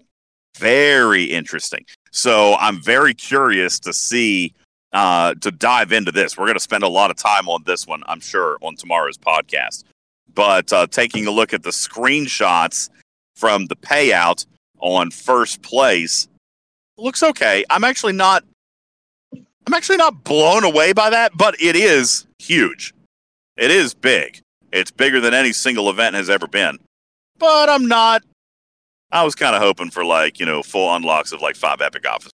Very 0.59 1.25
interesting. 1.25 1.87
So 2.15 2.55
I'm 2.61 2.81
very 2.81 3.13
curious 3.13 3.81
to 3.81 3.93
see 3.93 4.55
uh, 4.93 5.35
to 5.41 5.51
dive 5.51 5.91
into 5.91 6.13
this. 6.13 6.39
We're 6.39 6.47
going 6.47 6.55
to 6.55 6.61
spend 6.61 6.85
a 6.85 6.89
lot 6.89 7.11
of 7.11 7.17
time 7.17 7.49
on 7.49 7.65
this 7.67 7.89
one, 7.89 8.05
I'm 8.07 8.21
sure, 8.21 8.57
on 8.63 8.77
tomorrow's 8.77 9.19
podcast. 9.19 9.83
But 10.33 10.73
uh, 10.73 10.87
taking 10.87 11.27
a 11.27 11.33
look 11.33 11.53
at 11.53 11.65
the 11.65 11.71
screenshots 11.71 12.89
from 13.35 13.67
the 13.67 13.75
payout 13.75 14.47
on 14.79 15.11
first 15.11 15.63
place 15.63 16.29
looks 16.97 17.25
okay. 17.25 17.65
I'm 17.69 17.83
actually 17.83 18.13
not. 18.13 18.45
I'm 19.33 19.75
actually 19.75 19.97
not 19.97 20.23
blown 20.23 20.63
away 20.63 20.93
by 20.93 21.11
that, 21.11 21.37
but 21.37 21.61
it 21.61 21.75
is 21.75 22.27
huge. 22.39 22.95
It 23.57 23.73
is 23.73 23.93
big. 23.93 24.41
It's 24.71 24.93
bigger 24.93 25.21
than 25.21 25.35
any 25.35 25.53
single 25.53 25.91
event 25.91 26.15
has 26.15 26.31
ever 26.31 26.47
been. 26.47 26.79
But 27.39 27.69
I'm 27.69 27.89
not 27.89 28.23
I 29.15 29.23
was 29.23 29.37
kind 29.37 29.55
of 29.55 29.63
hoping 29.63 29.91
for 29.91 30.05
like 30.05 30.41
you 30.41 30.45
know 30.45 30.63
full 30.63 30.95
unlocks 30.95 31.31
of 31.31 31.41
like 31.41 31.55
five 31.55 31.81
epic 31.81 32.05
officers. 32.07 32.33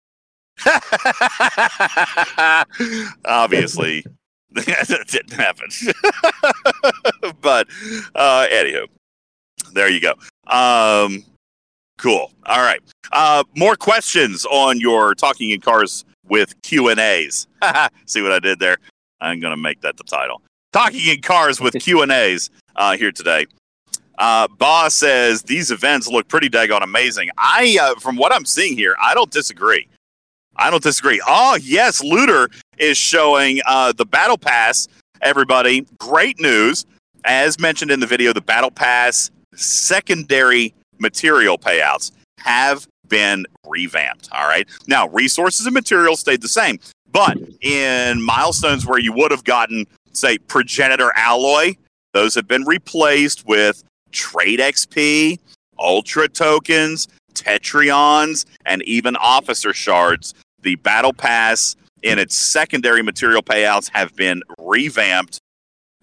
Obviously, 3.25 4.05
that 4.51 5.05
didn't 5.09 5.33
happen. 5.33 5.69
but 7.41 7.69
uh, 8.17 8.49
anywho, 8.51 8.87
there 9.73 9.89
you 9.89 10.01
go. 10.01 10.15
Um, 10.49 11.25
cool. 11.97 12.33
All 12.45 12.63
right. 12.63 12.81
Uh, 13.13 13.45
more 13.57 13.77
questions 13.77 14.45
on 14.45 14.81
your 14.81 15.15
talking 15.15 15.51
in 15.51 15.61
cars 15.61 16.05
with 16.29 16.61
Q 16.63 16.89
and 16.89 16.99
A's. 16.99 17.47
See 18.07 18.21
what 18.21 18.33
I 18.33 18.41
did 18.41 18.59
there? 18.59 18.79
I'm 19.21 19.39
gonna 19.39 19.57
make 19.57 19.81
that 19.83 19.97
the 19.97 20.05
title. 20.05 20.43
Talking 20.73 21.09
in 21.09 21.23
cars 21.23 21.61
with 21.61 21.75
Q 21.75 22.03
and 22.03 22.11
A's 22.11 22.51
uh, 22.75 22.97
here 22.97 23.13
today. 23.13 23.47
Uh, 24.19 24.49
Boss 24.49 24.95
says 24.95 25.43
these 25.43 25.71
events 25.71 26.07
look 26.07 26.29
pretty 26.29 26.49
daggone 26.49 26.83
amazing. 26.83 27.31
I, 27.37 27.79
uh, 27.81 27.99
from 28.01 28.17
what 28.17 28.33
I'm 28.33 28.45
seeing 28.45 28.77
here, 28.77 28.97
I 29.01 29.15
don't 29.15 29.31
disagree. 29.31 29.89
I 30.57 30.71
don't 30.71 30.83
disagree. 30.83 31.21
Oh 31.27 31.59
yes, 31.61 32.03
Looter 32.03 32.49
is 32.79 32.97
showing 32.97 33.61
uh, 33.67 33.93
the 33.93 34.07
Battle 34.07 34.39
Pass. 34.39 34.89
Everybody, 35.21 35.87
great 35.99 36.39
news! 36.39 36.87
As 37.25 37.59
mentioned 37.59 37.91
in 37.91 38.01
the 38.01 38.07
video, 38.07 38.33
the 38.33 38.41
Battle 38.41 38.71
Pass 38.71 39.31
secondary 39.55 40.75
material 40.99 41.59
payouts 41.59 42.13
have 42.39 42.87
been 43.09 43.47
revamped. 43.67 44.29
All 44.33 44.47
right. 44.47 44.69
Now, 44.87 45.09
resources 45.09 45.67
and 45.67 45.75
materials 45.75 46.21
stayed 46.21 46.43
the 46.43 46.49
same, 46.49 46.79
but 47.11 47.37
in 47.61 48.23
milestones 48.23 48.87
where 48.87 48.99
you 48.99 49.13
would 49.13 49.31
have 49.31 49.45
gotten, 49.45 49.87
say, 50.13 50.39
progenitor 50.39 51.13
alloy, 51.17 51.75
those 52.13 52.35
have 52.35 52.47
been 52.47 52.65
replaced 52.65 53.47
with 53.47 53.83
Trait 54.15 54.61
XP, 54.61 55.39
Ultra 55.79 56.29
tokens, 56.29 57.09
Tetrions, 57.35 58.47
and 58.65 58.83
even 58.85 59.17
Officer 59.17 59.75
shards. 59.75 60.33
The 60.63 60.77
Battle 60.77 61.13
Pass 61.13 61.77
in 62.03 62.19
its 62.19 62.37
secondary 62.37 63.03
material 63.03 63.43
payouts 63.43 63.91
have 63.93 64.15
been 64.17 64.43
revamped 64.59 65.41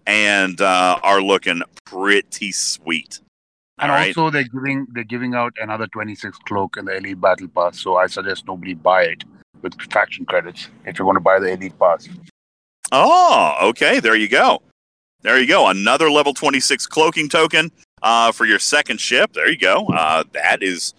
and 0.06 0.60
uh, 0.62 1.00
are 1.02 1.22
looking 1.22 1.62
pretty 1.86 2.52
sweet. 2.52 3.20
And 3.80 3.92
also, 3.92 4.30
they're 4.30 4.44
giving 4.44 4.86
they're 4.94 5.04
giving 5.04 5.34
out 5.34 5.54
another 5.60 5.88
26 5.88 6.38
cloak 6.48 6.78
in 6.78 6.86
the 6.86 6.98
Elite 6.98 7.20
Battle 7.20 7.48
Pass. 7.48 7.80
So 7.80 7.98
I 7.98 8.06
suggest 8.06 8.46
nobody 8.46 8.76
buy 8.76 9.04
it 9.04 9.24
with 9.64 9.74
faction 9.92 10.26
credits 10.26 10.70
if 10.86 11.00
you 11.00 11.06
want 11.06 11.16
to 11.16 11.22
buy 11.22 11.40
the 11.40 11.54
Elite 11.54 11.78
Pass. 11.80 12.08
Oh, 12.92 13.58
okay. 13.70 14.00
There 14.00 14.16
you 14.16 14.28
go. 14.28 14.62
There 15.22 15.40
you 15.40 15.48
go. 15.48 15.68
Another 15.68 16.12
level 16.12 16.34
26 16.34 16.86
cloaking 16.88 17.30
token 17.30 17.72
uh, 18.02 18.32
for 18.32 18.46
your 18.46 18.60
second 18.60 19.00
ship. 19.00 19.34
There 19.34 19.50
you 19.50 19.58
go. 19.58 19.86
Uh, 19.88 20.24
that 20.34 20.64
is 20.64 20.94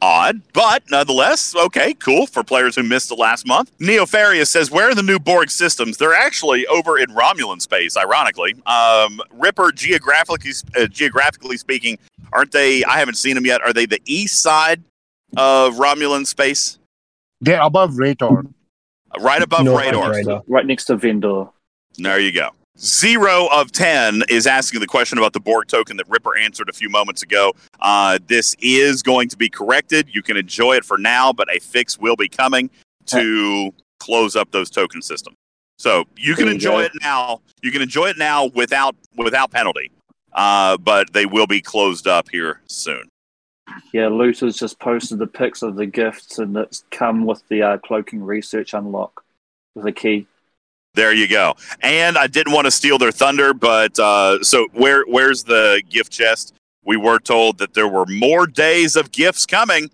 odd, 0.00 0.40
but 0.52 0.84
nonetheless, 0.90 1.56
okay, 1.56 1.92
cool 1.94 2.26
for 2.26 2.44
players 2.44 2.76
who 2.76 2.82
missed 2.82 3.08
the 3.08 3.14
last 3.14 3.46
month. 3.46 3.76
Neofarius 3.78 4.46
says, 4.46 4.70
Where 4.70 4.90
are 4.90 4.94
the 4.94 5.02
new 5.02 5.18
Borg 5.18 5.50
systems? 5.50 5.96
They're 5.96 6.14
actually 6.14 6.66
over 6.66 6.98
in 6.98 7.10
Romulan 7.10 7.60
space, 7.60 7.96
ironically. 7.96 8.54
Um, 8.66 9.20
Ripper, 9.32 9.72
geographically, 9.72 10.52
uh, 10.76 10.86
geographically 10.86 11.56
speaking, 11.56 11.98
Aren't 12.32 12.52
they? 12.52 12.84
I 12.84 12.98
haven't 12.98 13.16
seen 13.16 13.34
them 13.34 13.46
yet. 13.46 13.62
Are 13.62 13.72
they 13.72 13.86
the 13.86 14.00
east 14.04 14.42
side 14.42 14.82
of 15.36 15.74
Romulan 15.74 16.26
space? 16.26 16.78
They're 17.40 17.60
above 17.60 17.92
Rator. 17.92 18.46
Right 19.20 19.42
above 19.42 19.64
North 19.64 19.84
radar. 19.84 20.12
radar. 20.12 20.42
Right 20.46 20.66
next 20.66 20.84
to 20.86 20.96
Vendor. 20.96 21.46
There 21.96 22.20
you 22.20 22.32
go. 22.32 22.50
Zero 22.80 23.48
of 23.52 23.72
10 23.72 24.22
is 24.28 24.46
asking 24.46 24.78
the 24.78 24.86
question 24.86 25.18
about 25.18 25.32
the 25.32 25.40
Borg 25.40 25.66
token 25.66 25.96
that 25.96 26.08
Ripper 26.08 26.36
answered 26.36 26.68
a 26.68 26.72
few 26.72 26.88
moments 26.88 27.24
ago. 27.24 27.52
Uh, 27.80 28.20
this 28.28 28.54
is 28.60 29.02
going 29.02 29.28
to 29.30 29.36
be 29.36 29.48
corrected. 29.48 30.08
You 30.12 30.22
can 30.22 30.36
enjoy 30.36 30.76
it 30.76 30.84
for 30.84 30.96
now, 30.96 31.32
but 31.32 31.52
a 31.52 31.58
fix 31.58 31.98
will 31.98 32.14
be 32.14 32.28
coming 32.28 32.70
to 33.06 33.72
close 33.98 34.36
up 34.36 34.52
those 34.52 34.70
token 34.70 35.02
systems. 35.02 35.36
So 35.78 36.04
you 36.16 36.36
can 36.36 36.48
enjoy 36.48 36.82
it 36.82 36.92
now. 37.00 37.40
You 37.62 37.72
can 37.72 37.82
enjoy 37.82 38.06
it 38.06 38.18
now 38.18 38.46
without 38.46 38.94
without 39.16 39.50
penalty, 39.50 39.90
uh, 40.32 40.76
but 40.76 41.12
they 41.12 41.26
will 41.26 41.46
be 41.46 41.60
closed 41.60 42.06
up 42.06 42.28
here 42.30 42.60
soon. 42.66 43.08
Yeah, 43.92 44.08
Looters 44.08 44.56
just 44.56 44.78
posted 44.78 45.18
the 45.18 45.26
pics 45.26 45.62
of 45.62 45.76
the 45.76 45.86
gifts, 45.86 46.38
and 46.38 46.56
it's 46.56 46.84
come 46.90 47.26
with 47.26 47.46
the 47.48 47.62
uh, 47.62 47.78
cloaking 47.78 48.22
research 48.22 48.72
unlock 48.74 49.24
with 49.74 49.86
a 49.86 49.92
key. 49.92 50.26
There 50.98 51.12
you 51.12 51.28
go. 51.28 51.54
And 51.80 52.18
I 52.18 52.26
didn't 52.26 52.52
want 52.52 52.64
to 52.64 52.72
steal 52.72 52.98
their 52.98 53.12
thunder, 53.12 53.54
but 53.54 53.96
uh, 54.00 54.42
so 54.42 54.66
where 54.72 55.04
where's 55.06 55.44
the 55.44 55.80
gift 55.88 56.10
chest? 56.10 56.54
We 56.84 56.96
were 56.96 57.20
told 57.20 57.58
that 57.58 57.72
there 57.72 57.86
were 57.86 58.04
more 58.06 58.48
days 58.48 58.96
of 58.96 59.12
gifts 59.12 59.46
coming, 59.46 59.90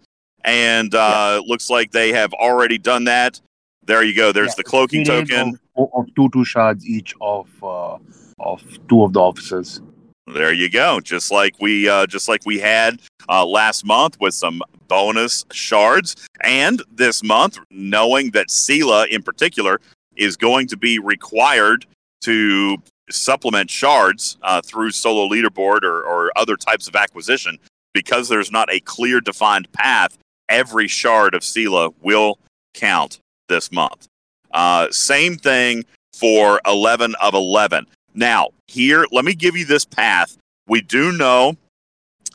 and 0.46 0.94
uh, 0.94 1.42
looks 1.44 1.68
like 1.68 1.90
they 1.90 2.11
have 2.14 2.32
already 2.32 2.78
done 2.78 3.05
that. 3.05 3.38
There 3.84 4.02
you 4.02 4.14
go. 4.14 4.32
There's 4.32 4.52
Yeah, 4.52 4.55
the 4.57 4.64
cloaking 4.64 5.05
token. 5.05 5.59
of, 5.76 5.90
of 5.92 6.07
two 6.16 6.30
two 6.32 6.42
shards 6.42 6.86
each 6.86 7.14
of 7.20 7.50
uh, 7.62 7.98
of 8.38 8.62
two 8.88 9.02
of 9.05 9.12
the 9.12 9.20
officers. 9.20 9.82
There 10.26 10.55
you 10.55 10.70
go. 10.70 11.00
Just 11.00 11.30
like 11.30 11.55
we 11.61 11.86
uh, 11.86 12.07
just 12.07 12.30
like 12.30 12.46
we 12.46 12.59
had 12.59 12.98
uh, 13.28 13.44
last 13.44 13.84
month 13.84 14.16
with 14.20 14.32
some 14.32 14.62
bonus 14.88 15.44
shards, 15.52 16.16
and 16.40 16.82
this 16.90 17.22
month, 17.22 17.59
knowing 17.70 18.30
that 18.30 18.48
Sela 18.48 19.07
in 19.09 19.22
particular 19.22 19.82
is 20.16 20.36
going 20.36 20.66
to 20.68 20.76
be 20.76 20.98
required 20.98 21.86
to 22.22 22.76
supplement 23.10 23.70
shards 23.70 24.38
uh, 24.42 24.60
through 24.62 24.90
solo 24.90 25.28
leaderboard 25.28 25.82
or, 25.82 26.02
or 26.02 26.30
other 26.36 26.56
types 26.56 26.88
of 26.88 26.96
acquisition, 26.96 27.58
because 27.92 28.28
there's 28.28 28.50
not 28.50 28.72
a 28.72 28.80
clear 28.80 29.20
defined 29.20 29.70
path. 29.72 30.16
Every 30.48 30.88
shard 30.88 31.34
of 31.34 31.42
Sela 31.42 31.92
will 32.02 32.38
count 32.74 33.18
this 33.48 33.70
month. 33.70 34.08
Uh, 34.52 34.90
same 34.90 35.36
thing 35.36 35.84
for 36.12 36.60
11 36.66 37.14
of 37.20 37.34
11. 37.34 37.86
Now, 38.14 38.50
here, 38.68 39.06
let 39.10 39.24
me 39.24 39.34
give 39.34 39.56
you 39.56 39.64
this 39.64 39.84
path. 39.84 40.36
We 40.66 40.80
do 40.80 41.12
know, 41.12 41.56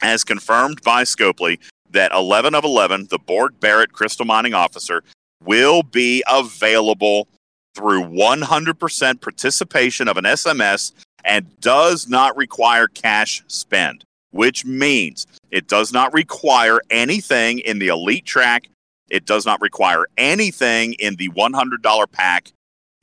as 0.01 0.23
confirmed 0.23 0.81
by 0.83 1.03
Scopely, 1.03 1.59
that 1.91 2.11
11 2.11 2.53
of 2.53 2.63
11, 2.63 3.07
the 3.09 3.17
Borg 3.17 3.59
Barrett 3.59 3.93
Crystal 3.93 4.25
Mining 4.25 4.53
Officer, 4.53 5.03
will 5.43 5.83
be 5.83 6.23
available 6.27 7.27
through 7.79 8.03
100% 8.03 9.21
participation 9.21 10.09
of 10.09 10.17
an 10.17 10.25
SMS 10.25 10.91
and 11.23 11.47
does 11.61 12.09
not 12.09 12.35
require 12.35 12.87
cash 12.89 13.41
spend, 13.47 14.03
which 14.31 14.65
means 14.65 15.25
it 15.49 15.69
does 15.69 15.93
not 15.93 16.13
require 16.13 16.81
anything 16.89 17.59
in 17.59 17.79
the 17.79 17.87
Elite 17.87 18.25
track. 18.25 18.67
It 19.09 19.25
does 19.25 19.45
not 19.45 19.61
require 19.61 20.07
anything 20.17 20.91
in 20.93 21.15
the 21.15 21.29
$100 21.29 22.11
pack. 22.11 22.51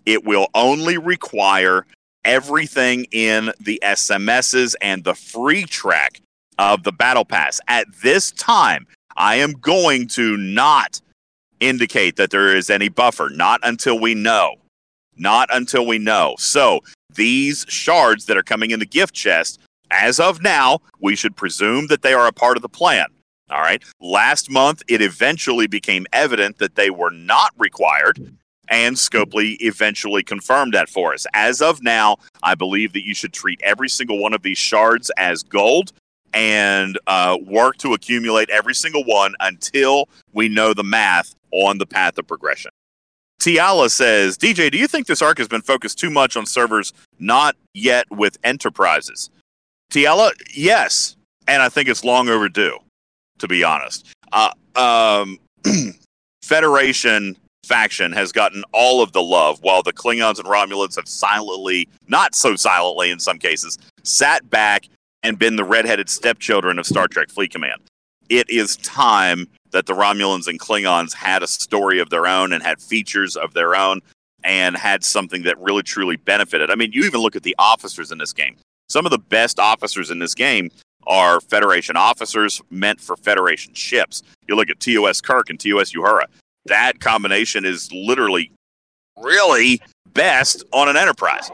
It 0.05 0.27
will 0.27 0.49
only 0.55 0.99
require 0.99 1.87
everything 2.27 3.07
in 3.13 3.53
the 3.59 3.81
SMSs 3.83 4.75
and 4.83 5.05
the 5.05 5.15
free 5.15 5.65
track 5.65 6.21
of 6.59 6.83
the 6.83 6.93
battle 6.93 7.25
pass. 7.25 7.61
At 7.67 7.87
this 8.03 8.31
time, 8.31 8.87
I 9.17 9.37
am 9.37 9.53
going 9.53 10.09
to 10.09 10.37
not 10.37 11.01
indicate 11.61 12.17
that 12.17 12.31
there 12.31 12.55
is 12.55 12.69
any 12.69 12.91
buffer, 12.91 13.31
not 13.31 13.61
until 13.63 13.99
we 13.99 14.15
know. 14.15 14.57
Not 15.17 15.49
until 15.53 15.87
we 15.87 15.99
know. 15.99 16.35
So, 16.39 16.81
these 17.15 17.65
shards 17.69 18.27
that 18.27 18.37
are 18.37 18.43
coming 18.43 18.71
in 18.71 18.81
the 18.81 18.87
gift 18.87 19.15
chest, 19.15 19.59
as 19.91 20.21
of 20.21 20.43
now, 20.43 20.81
we 21.01 21.17
should 21.17 21.37
presume 21.37 21.87
that 21.87 22.03
they 22.03 22.13
are 22.13 22.27
a 22.27 22.33
part 22.33 22.57
of 22.57 22.63
the 22.63 22.69
plan. 22.69 23.07
All 23.51 23.61
right. 23.61 23.83
Last 24.01 24.51
month, 24.51 24.83
it 24.89 25.01
eventually 25.01 25.67
became 25.67 26.07
evident 26.13 26.59
that 26.59 26.75
they 26.75 26.91
were 26.91 27.13
not 27.13 27.53
required, 27.57 28.37
and 28.69 28.97
Scopely 28.97 29.57
eventually 29.61 30.25
confirmed 30.25 30.75
that 30.75 30.89
for 30.89 31.15
us. 31.15 31.27
As 31.33 31.63
of 31.63 31.83
now, 31.83 32.17
I 32.43 32.57
believe 32.57 32.93
that 32.95 33.07
you 33.07 33.15
should 33.15 33.33
treat 33.33 33.61
every 33.63 33.89
single 33.89 34.19
one 34.19 34.35
of 34.35 34.43
these 34.43 34.59
shards 34.59 35.11
as 35.17 35.45
gold 35.45 35.93
and 36.35 36.99
uh, 37.07 37.39
work 37.47 37.77
to 37.79 37.95
accumulate 37.95 38.51
every 38.51 38.75
single 38.75 39.05
one 39.05 39.35
until 39.41 40.09
we 40.33 40.49
know 40.49 40.75
the 40.75 40.85
math 40.85 41.35
on 41.53 41.79
the 41.79 41.87
path 41.87 42.19
of 42.19 42.27
progression. 42.27 42.73
Tiala 43.41 43.91
says, 43.91 44.37
DJ, 44.37 44.71
do 44.71 44.79
you 44.79 44.89
think 44.89 45.07
this 45.07 45.23
arc 45.23 45.39
has 45.39 45.49
been 45.49 45.63
focused 45.63 45.99
too 45.99 46.11
much 46.11 46.37
on 46.37 46.47
servers 46.47 46.93
not 47.19 47.57
yet 47.75 48.07
with 48.11 48.39
enterprises? 48.43 49.31
Tiala, 49.93 50.31
yes. 50.55 51.17
And 51.47 51.63
I 51.63 51.69
think 51.69 51.89
it's 51.89 52.05
long 52.05 52.29
overdue, 52.29 52.79
to 53.39 53.49
be 53.49 53.63
honest. 53.63 54.07
Uh, 54.33 54.51
um, 54.75 55.39
Federation 56.43 57.37
faction 57.65 58.13
has 58.13 58.33
gotten 58.33 58.63
all 58.73 59.03
of 59.03 59.13
the 59.13 59.23
love, 59.23 59.59
while 59.63 59.83
the 59.83 59.93
Klingons 59.93 60.39
and 60.39 60.47
Romulans 60.47 60.97
have 60.97 61.09
silently, 61.09 61.89
not 62.09 62.35
so 62.35 62.55
silently 62.57 63.11
in 63.11 63.19
some 63.19 63.39
cases, 63.39 63.79
sat 64.05 64.49
back 64.49 64.89
and 65.23 65.39
been 65.39 65.57
the 65.57 65.65
redheaded 65.65 66.09
stepchildren 66.09 66.79
of 66.79 66.87
Star 66.87 67.09
Trek 67.09 67.31
Fleet 67.31 67.51
Command. 67.51 67.81
It 68.29 68.49
is 68.49 68.77
time 68.79 69.49
that 69.77 69.85
the 69.85 69.93
Romulans 69.93 70.49
and 70.49 70.59
Klingons 70.59 71.13
had 71.13 71.43
a 71.43 71.47
story 71.47 71.99
of 71.99 72.09
their 72.09 72.27
own 72.27 72.55
and 72.55 72.63
had 72.63 72.81
features 72.81 73.37
of 73.37 73.53
their 73.53 73.77
own 73.77 74.01
and 74.43 74.75
had 74.75 75.05
something 75.05 75.43
that 75.43 75.59
really 75.59 75.83
truly 75.83 76.17
benefited. 76.17 76.71
I 76.71 76.77
mean, 76.77 76.93
you 76.93 77.05
even 77.05 77.21
look 77.21 77.37
at 77.37 77.43
the 77.43 77.55
officers 77.59 78.11
in 78.11 78.17
this 78.17 78.33
game. 78.33 78.57
Some 78.89 79.05
of 79.05 79.11
the 79.11 79.19
best 79.19 79.59
officers 79.61 80.11
in 80.11 80.19
this 80.19 80.33
game 80.33 80.71
are 81.07 81.43
Federation 81.43 81.95
officers 81.95 82.63
meant 82.71 83.03
for 83.03 83.19
Federation 83.19 83.75
ships. 83.75 84.23
You 84.49 84.57
look 84.57 84.71
at 84.71 84.81
TOS 84.81 85.21
Kirk 85.21 85.51
and 85.51 85.61
TOS 85.61 85.93
Uhura. 85.93 86.25
That 86.65 87.01
combination 87.01 87.67
is 87.67 87.93
literally 87.93 88.51
really 89.19 89.83
best 90.15 90.65
on 90.73 90.89
an 90.89 90.97
Enterprise. 90.97 91.51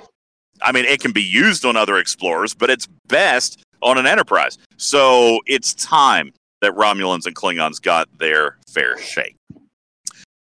I 0.62 0.70
mean, 0.70 0.84
it 0.84 1.00
can 1.00 1.10
be 1.10 1.24
used 1.24 1.64
on 1.64 1.76
other 1.76 1.98
explorers, 1.98 2.54
but 2.54 2.70
it's 2.70 2.86
best 3.08 3.64
on 3.82 3.98
an 3.98 4.06
Enterprise. 4.06 4.58
So 4.76 5.40
it's 5.46 5.74
time 5.74 6.32
that 6.62 6.74
Romulans 6.74 7.26
and 7.26 7.36
Klingons 7.36 7.82
got 7.82 8.08
their 8.18 8.56
fair 8.66 8.96
shake. 8.98 9.36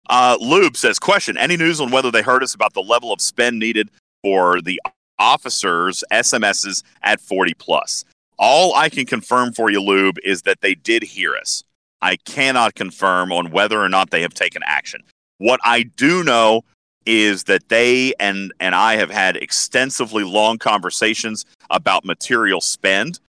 Uh, 0.08 0.36
Lube 0.40 0.76
says, 0.76 0.98
question, 0.98 1.36
any 1.36 1.56
news 1.56 1.80
on 1.80 1.90
whether 1.90 2.10
they 2.10 2.22
heard 2.22 2.42
us 2.42 2.54
about 2.54 2.74
the 2.74 2.82
level 2.82 3.12
of 3.12 3.20
spend 3.20 3.58
needed 3.58 3.90
for 4.22 4.60
the 4.60 4.80
officers' 5.18 6.04
SMSs 6.12 6.82
at 7.02 7.20
40 7.20 7.54
plus? 7.54 8.04
All 8.38 8.74
I 8.74 8.88
can 8.88 9.06
confirm 9.06 9.52
for 9.52 9.70
you, 9.70 9.80
Lube, 9.80 10.18
is 10.22 10.42
that 10.42 10.60
they 10.60 10.74
did 10.74 11.02
hear 11.02 11.36
us. 11.36 11.64
I 12.02 12.16
cannot 12.16 12.74
confirm 12.74 13.32
on 13.32 13.50
whether 13.50 13.80
or 13.80 13.88
not 13.88 14.10
they 14.10 14.20
have 14.22 14.34
taken 14.34 14.62
action. 14.66 15.02
What 15.38 15.58
I 15.64 15.84
do 15.84 16.22
know 16.22 16.64
is 17.06 17.44
that 17.44 17.68
they 17.68 18.14
and 18.18 18.52
and 18.60 18.74
I 18.74 18.96
have 18.96 19.10
had 19.10 19.36
extensively 19.36 20.24
long 20.24 20.58
conversations 20.58 21.44
about 21.70 22.04
material 22.04 22.60
spend 22.60 23.20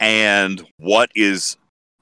and 0.00 0.64
what 0.78 1.10
is 1.14 1.56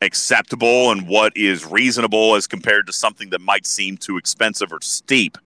acceptable 0.05 0.91
and 0.93 1.09
what 1.09 1.37
is 1.37 1.67
reasonable 1.67 2.37
as 2.37 2.47
compared 2.47 2.87
to 2.87 2.93
something 2.93 3.31
that 3.31 3.41
might 3.41 3.67
seem 3.67 3.97
too 3.97 4.17
expensive 4.17 4.73
or 4.73 4.79
steep. 4.81 5.37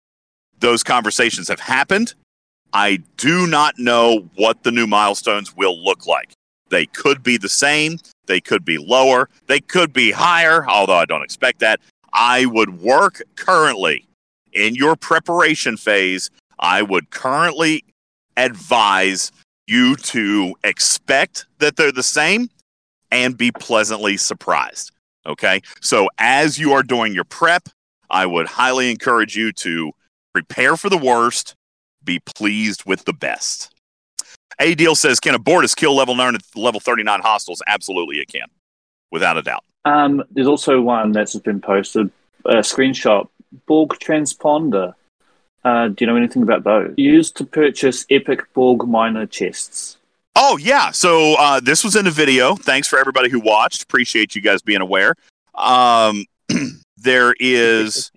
Those 0.61 0.83
conversations 0.83 1.49
have 1.49 1.61
happened. 1.61 2.15
I 2.73 2.99
do 3.17 3.47
not 3.47 3.79
know 3.79 4.29
what 4.35 4.63
the 4.63 4.73
new 4.73 4.87
milestones 4.87 5.57
will 5.57 5.83
look 5.83 6.07
like. 6.07 6.33
They 6.69 6.85
could 6.87 7.23
be 7.23 7.39
the 7.39 7.49
same, 7.49 7.99
they 8.27 8.41
could 8.41 8.65
be 8.65 8.77
lower, 8.77 9.31
they 9.47 9.61
could 9.61 9.93
be 9.93 10.11
higher, 10.11 10.69
although 10.69 10.97
I 10.97 11.07
don't 11.07 11.23
expect 11.23 11.61
that. 11.61 11.81
I 12.13 12.45
would 12.47 12.81
work 12.81 13.23
currently 13.37 14.07
in 14.53 14.75
your 14.75 14.97
preparation 14.97 15.77
phase. 15.77 16.31
I 16.59 16.83
would 16.83 17.11
currently 17.11 17.85
advise 18.37 19.33
you 19.67 19.97
to 19.97 20.55
expect 20.65 21.47
that 21.59 21.77
they're 21.77 21.93
the 21.93 22.03
same 22.03 22.51
and 23.11 23.37
be 23.37 23.51
pleasantly 23.51 24.17
surprised. 24.17 24.93
Okay. 25.27 25.61
So 25.81 26.09
as 26.19 26.59
you 26.59 26.73
are 26.73 26.83
doing 26.83 27.13
your 27.15 27.25
prep, 27.25 27.69
I 28.11 28.27
would 28.27 28.47
highly 28.47 28.91
encourage 28.91 29.37
you 29.37 29.53
to 29.53 29.93
prepare 30.33 30.77
for 30.77 30.89
the 30.89 30.99
worst, 30.99 31.55
be 32.03 32.21
pleased 32.21 32.85
with 32.87 33.05
the 33.05 33.13
best. 33.13 33.73
A 34.61 34.75
Deal 34.75 34.95
says, 34.95 35.21
can 35.21 35.35
a 35.35 35.39
Bortus 35.39 35.77
kill 35.77 35.95
level 35.95 36.15
9 36.15 36.35
at 36.35 36.43
level 36.57 36.81
39 36.81 37.21
hostiles? 37.21 37.63
Absolutely, 37.67 38.19
it 38.19 38.29
can, 38.29 38.47
without 39.13 39.37
a 39.37 39.43
doubt. 39.43 39.65
Um, 39.85 40.25
there's 40.31 40.49
also 40.49 40.81
one 40.81 41.13
that's 41.13 41.37
been 41.37 41.61
posted, 41.61 42.11
a 42.45 42.57
screenshot, 42.57 43.29
Borg 43.67 43.91
transponder. 43.91 44.95
Uh, 45.65 45.89
do 45.89 45.97
you 46.01 46.07
know 46.07 46.17
anything 46.17 46.43
about 46.43 46.65
those? 46.65 46.95
Used 46.97 47.37
to 47.37 47.45
purchase 47.45 48.05
epic 48.11 48.53
Borg 48.55 48.87
miner 48.89 49.27
chests. 49.27 49.98
Oh 50.41 50.57
yeah, 50.57 50.93
so 50.93 51.35
uh, 51.37 51.59
this 51.59 51.83
was 51.83 51.97
in 51.97 52.05
the 52.05 52.13
video. 52.13 52.55
Thanks 52.55 52.87
for 52.87 52.97
everybody 52.97 53.29
who 53.29 53.41
watched. 53.41 53.83
Appreciate 53.83 54.37
you 54.37 54.41
guys 54.41 54.63
being 54.63 54.81
aware. 54.81 55.17
Um, 55.57 56.27
there 56.97 57.35
is 57.41 58.13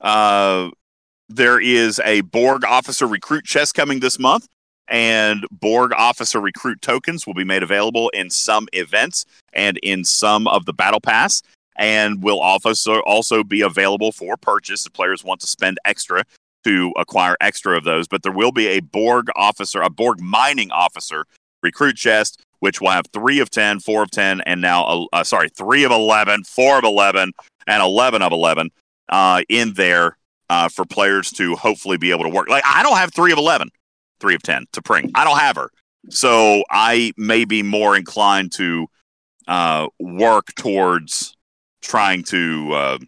uh, 0.00 0.70
there 1.28 1.60
is 1.60 2.00
a 2.06 2.22
Borg 2.22 2.64
officer 2.64 3.06
recruit 3.06 3.44
chest 3.44 3.74
coming 3.74 4.00
this 4.00 4.18
month, 4.18 4.46
and 4.88 5.44
Borg 5.50 5.92
officer 5.92 6.40
recruit 6.40 6.80
tokens 6.80 7.26
will 7.26 7.34
be 7.34 7.44
made 7.44 7.62
available 7.62 8.08
in 8.14 8.30
some 8.30 8.66
events 8.72 9.26
and 9.52 9.76
in 9.82 10.06
some 10.06 10.48
of 10.48 10.64
the 10.64 10.72
battle 10.72 11.02
pass, 11.02 11.42
and 11.76 12.22
will 12.22 12.40
also 12.40 13.00
also 13.00 13.44
be 13.44 13.60
available 13.60 14.10
for 14.10 14.38
purchase 14.38 14.86
if 14.86 14.94
players 14.94 15.22
want 15.22 15.42
to 15.42 15.46
spend 15.46 15.76
extra 15.84 16.24
to 16.64 16.94
acquire 16.96 17.36
extra 17.42 17.76
of 17.76 17.84
those. 17.84 18.08
But 18.08 18.22
there 18.22 18.32
will 18.32 18.52
be 18.52 18.68
a 18.68 18.80
Borg 18.80 19.28
officer, 19.36 19.82
a 19.82 19.90
Borg 19.90 20.18
mining 20.18 20.70
officer 20.70 21.26
recruit 21.62 21.96
chest, 21.96 22.42
which 22.60 22.80
will 22.80 22.90
have 22.90 23.06
three 23.12 23.40
of 23.40 23.50
10, 23.50 23.80
four 23.80 24.02
of 24.02 24.10
10, 24.10 24.40
and 24.42 24.60
now, 24.60 25.06
uh, 25.12 25.24
sorry, 25.24 25.48
three 25.48 25.84
of 25.84 25.92
11, 25.92 26.44
four 26.44 26.78
of 26.78 26.84
11, 26.84 27.32
and 27.66 27.82
11 27.82 28.22
of 28.22 28.32
11 28.32 28.70
uh, 29.10 29.42
in 29.48 29.74
there 29.74 30.16
uh, 30.50 30.68
for 30.68 30.84
players 30.84 31.30
to 31.32 31.56
hopefully 31.56 31.96
be 31.96 32.10
able 32.10 32.24
to 32.24 32.30
work. 32.30 32.48
Like, 32.48 32.64
I 32.66 32.82
don't 32.82 32.96
have 32.96 33.12
three 33.12 33.32
of 33.32 33.38
11, 33.38 33.70
three 34.20 34.34
of 34.34 34.42
10 34.42 34.66
to 34.72 34.82
Pring. 34.82 35.10
I 35.14 35.24
don't 35.24 35.38
have 35.38 35.56
her. 35.56 35.70
So 36.10 36.64
I 36.70 37.12
may 37.16 37.44
be 37.44 37.62
more 37.62 37.96
inclined 37.96 38.52
to 38.52 38.86
uh, 39.46 39.88
work 39.98 40.54
towards 40.54 41.34
trying 41.82 42.22
to 42.24 42.72
uh, 42.72 42.98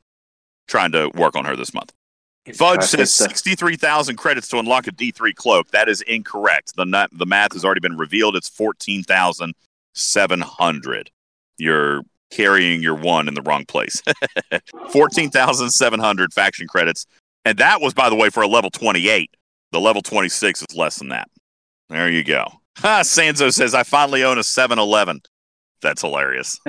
trying 0.67 0.93
to 0.93 1.11
work 1.15 1.37
on 1.37 1.45
her 1.45 1.57
this 1.57 1.75
month. 1.75 1.93
Fudge 2.53 2.85
says 2.85 3.13
63,000 3.15 4.17
credits 4.17 4.49
to 4.49 4.59
unlock 4.59 4.87
a 4.87 4.93
D3 4.93 5.35
cloak. 5.35 5.71
That 5.71 5.89
is 5.89 6.03
incorrect. 6.03 6.77
The, 6.77 6.85
nut, 6.85 7.09
the 7.13 7.25
math 7.27 7.55
has 7.55 7.65
already 7.65 7.81
been 7.81 7.97
revealed. 7.97 8.37
It's 8.37 8.49
14,700. 8.49 11.11
You're 11.59 12.03
carrying 12.31 12.83
your 12.83 12.95
one 12.95 13.29
in 13.29 13.35
the 13.35 13.43
wrong 13.43 13.65
place. 13.65 14.03
14,700 14.91 16.33
faction 16.33 16.67
credits. 16.67 17.07
And 17.45 17.59
that 17.59 17.81
was, 17.81 17.95
by 17.95 18.11
the 18.11 18.17
way, 18.17 18.31
for 18.31 18.43
a 18.43 18.49
level 18.49 18.71
28. 18.71 19.31
The 19.73 19.81
level 19.81 20.03
26 20.03 20.63
is 20.63 20.77
less 20.77 20.97
than 20.97 21.09
that. 21.09 21.29
There 21.89 22.11
you 22.11 22.25
go. 22.25 22.47
Ha, 22.79 23.01
Sanzo 23.03 23.53
says, 23.53 23.75
I 23.75 23.83
finally 23.83 24.25
own 24.25 24.39
a 24.39 24.45
7 24.45 24.79
Eleven. 24.79 25.21
That's 25.83 26.01
hilarious. 26.01 26.59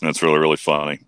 That's 0.00 0.22
really, 0.22 0.38
really 0.38 0.56
funny. 0.56 1.00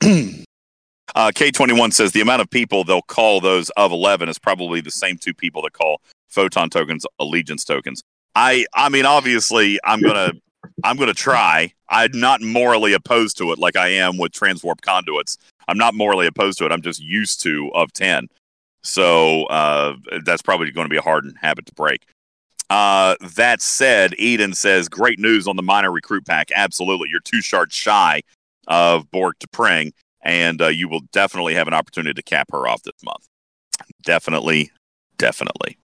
uh, 0.02 1.30
K21 1.34 1.92
says 1.92 2.12
the 2.12 2.20
amount 2.20 2.42
of 2.42 2.50
people 2.50 2.84
they'll 2.84 3.02
call 3.02 3.40
those 3.40 3.70
of 3.70 3.92
11 3.92 4.28
is 4.28 4.38
probably 4.38 4.80
the 4.80 4.90
same 4.90 5.16
two 5.18 5.34
people 5.34 5.62
that 5.62 5.72
call 5.72 6.00
photon 6.28 6.70
tokens 6.70 7.06
allegiance 7.18 7.64
tokens. 7.64 8.02
I 8.34 8.66
I 8.74 8.88
mean 8.88 9.06
obviously 9.06 9.78
I'm 9.84 10.00
going 10.00 10.14
to 10.14 10.40
I'm 10.84 10.96
going 10.96 11.08
to 11.08 11.14
try. 11.14 11.72
I'm 11.88 12.10
not 12.12 12.42
morally 12.42 12.92
opposed 12.92 13.38
to 13.38 13.52
it 13.52 13.58
like 13.58 13.76
I 13.76 13.88
am 13.88 14.18
with 14.18 14.32
transwarp 14.32 14.80
conduits. 14.80 15.38
I'm 15.68 15.78
not 15.78 15.94
morally 15.94 16.26
opposed 16.26 16.58
to 16.58 16.66
it. 16.66 16.72
I'm 16.72 16.82
just 16.82 17.00
used 17.00 17.42
to 17.42 17.70
of 17.74 17.92
10. 17.92 18.28
So 18.82 19.44
uh, 19.44 19.94
that's 20.24 20.42
probably 20.42 20.70
going 20.70 20.84
to 20.84 20.90
be 20.90 20.96
a 20.96 21.02
hard 21.02 21.32
habit 21.40 21.66
to 21.66 21.74
break. 21.74 22.06
Uh, 22.68 23.14
that 23.34 23.62
said, 23.62 24.14
Eden 24.18 24.54
says, 24.54 24.88
great 24.88 25.18
news 25.18 25.46
on 25.46 25.56
the 25.56 25.62
miner 25.62 25.90
recruit 25.90 26.26
pack. 26.26 26.50
Absolutely. 26.54 27.08
You're 27.08 27.20
two 27.20 27.40
shards 27.40 27.74
shy 27.74 28.22
of 28.66 29.10
Borg 29.10 29.34
to 29.40 29.48
Pring, 29.48 29.92
and 30.22 30.60
uh, 30.60 30.68
you 30.68 30.88
will 30.88 31.02
definitely 31.12 31.54
have 31.54 31.68
an 31.68 31.74
opportunity 31.74 32.14
to 32.14 32.22
cap 32.22 32.48
her 32.52 32.66
off 32.66 32.82
this 32.82 33.02
month. 33.04 33.26
Definitely, 34.02 34.70
definitely. 35.18 35.78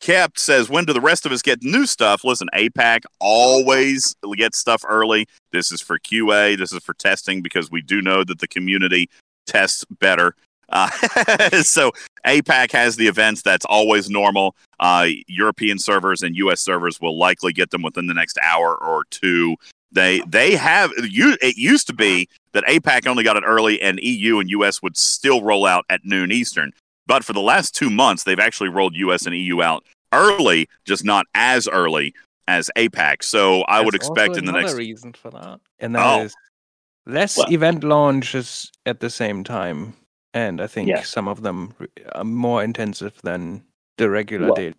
Kept 0.00 0.38
says, 0.38 0.68
when 0.68 0.84
do 0.84 0.92
the 0.92 1.00
rest 1.00 1.26
of 1.26 1.32
us 1.32 1.42
get 1.42 1.62
new 1.62 1.84
stuff? 1.84 2.22
Listen, 2.22 2.48
APAC 2.54 3.00
always 3.20 4.14
gets 4.36 4.58
stuff 4.58 4.84
early. 4.88 5.26
This 5.50 5.72
is 5.72 5.80
for 5.80 5.98
QA. 5.98 6.56
This 6.56 6.72
is 6.72 6.84
for 6.84 6.94
testing 6.94 7.42
because 7.42 7.70
we 7.70 7.82
do 7.82 8.00
know 8.00 8.22
that 8.22 8.38
the 8.38 8.46
community 8.46 9.10
tests 9.46 9.84
better. 9.98 10.36
Uh, 10.68 10.88
so 11.62 11.90
APAC 12.24 12.70
has 12.72 12.96
the 12.96 13.08
events 13.08 13.42
that's 13.42 13.64
always 13.64 14.08
normal. 14.08 14.54
Uh, 14.78 15.08
European 15.26 15.78
servers 15.78 16.22
and 16.22 16.36
US 16.36 16.60
servers 16.60 17.00
will 17.00 17.18
likely 17.18 17.52
get 17.52 17.70
them 17.70 17.82
within 17.82 18.06
the 18.06 18.14
next 18.14 18.38
hour 18.42 18.76
or 18.76 19.04
two. 19.10 19.56
They 19.92 20.20
they 20.26 20.54
have. 20.56 20.90
It 20.96 21.56
used 21.56 21.86
to 21.86 21.92
be 21.94 22.28
that 22.52 22.64
APAC 22.64 23.06
only 23.06 23.24
got 23.24 23.36
it 23.36 23.44
early, 23.46 23.80
and 23.80 23.98
EU 24.02 24.38
and 24.38 24.50
US 24.50 24.82
would 24.82 24.96
still 24.96 25.42
roll 25.42 25.64
out 25.66 25.84
at 25.88 26.00
noon 26.04 26.30
Eastern. 26.32 26.72
But 27.06 27.24
for 27.24 27.32
the 27.32 27.40
last 27.40 27.74
two 27.74 27.88
months, 27.88 28.24
they've 28.24 28.38
actually 28.38 28.68
rolled 28.68 28.94
US 28.96 29.24
and 29.26 29.34
EU 29.34 29.62
out 29.62 29.84
early, 30.12 30.68
just 30.84 31.04
not 31.04 31.26
as 31.34 31.66
early 31.68 32.14
as 32.46 32.70
APAC. 32.76 33.22
So 33.22 33.62
I 33.68 33.76
There's 33.76 33.84
would 33.86 33.94
expect 33.94 34.30
also 34.30 34.38
in 34.40 34.44
the 34.44 34.50
another 34.50 34.66
next. 34.66 34.76
reason 34.78 35.12
for 35.14 35.30
that, 35.30 35.60
and 35.78 35.94
that 35.94 36.04
oh. 36.20 36.22
is 36.24 36.34
Oh. 36.36 37.12
less 37.12 37.36
Well- 37.38 37.52
event 37.52 37.82
launches 37.84 38.70
at 38.84 39.00
the 39.00 39.08
same 39.10 39.42
time, 39.44 39.94
and 40.34 40.60
I 40.60 40.66
think 40.66 40.88
Yeah. 40.88 41.02
some 41.02 41.28
of 41.28 41.42
them 41.42 41.74
are 42.12 42.24
more 42.24 42.62
intensive 42.62 43.14
than 43.22 43.64
the 43.96 44.08
regular 44.10 44.46
Well, 44.48 44.54
daily. 44.56 44.74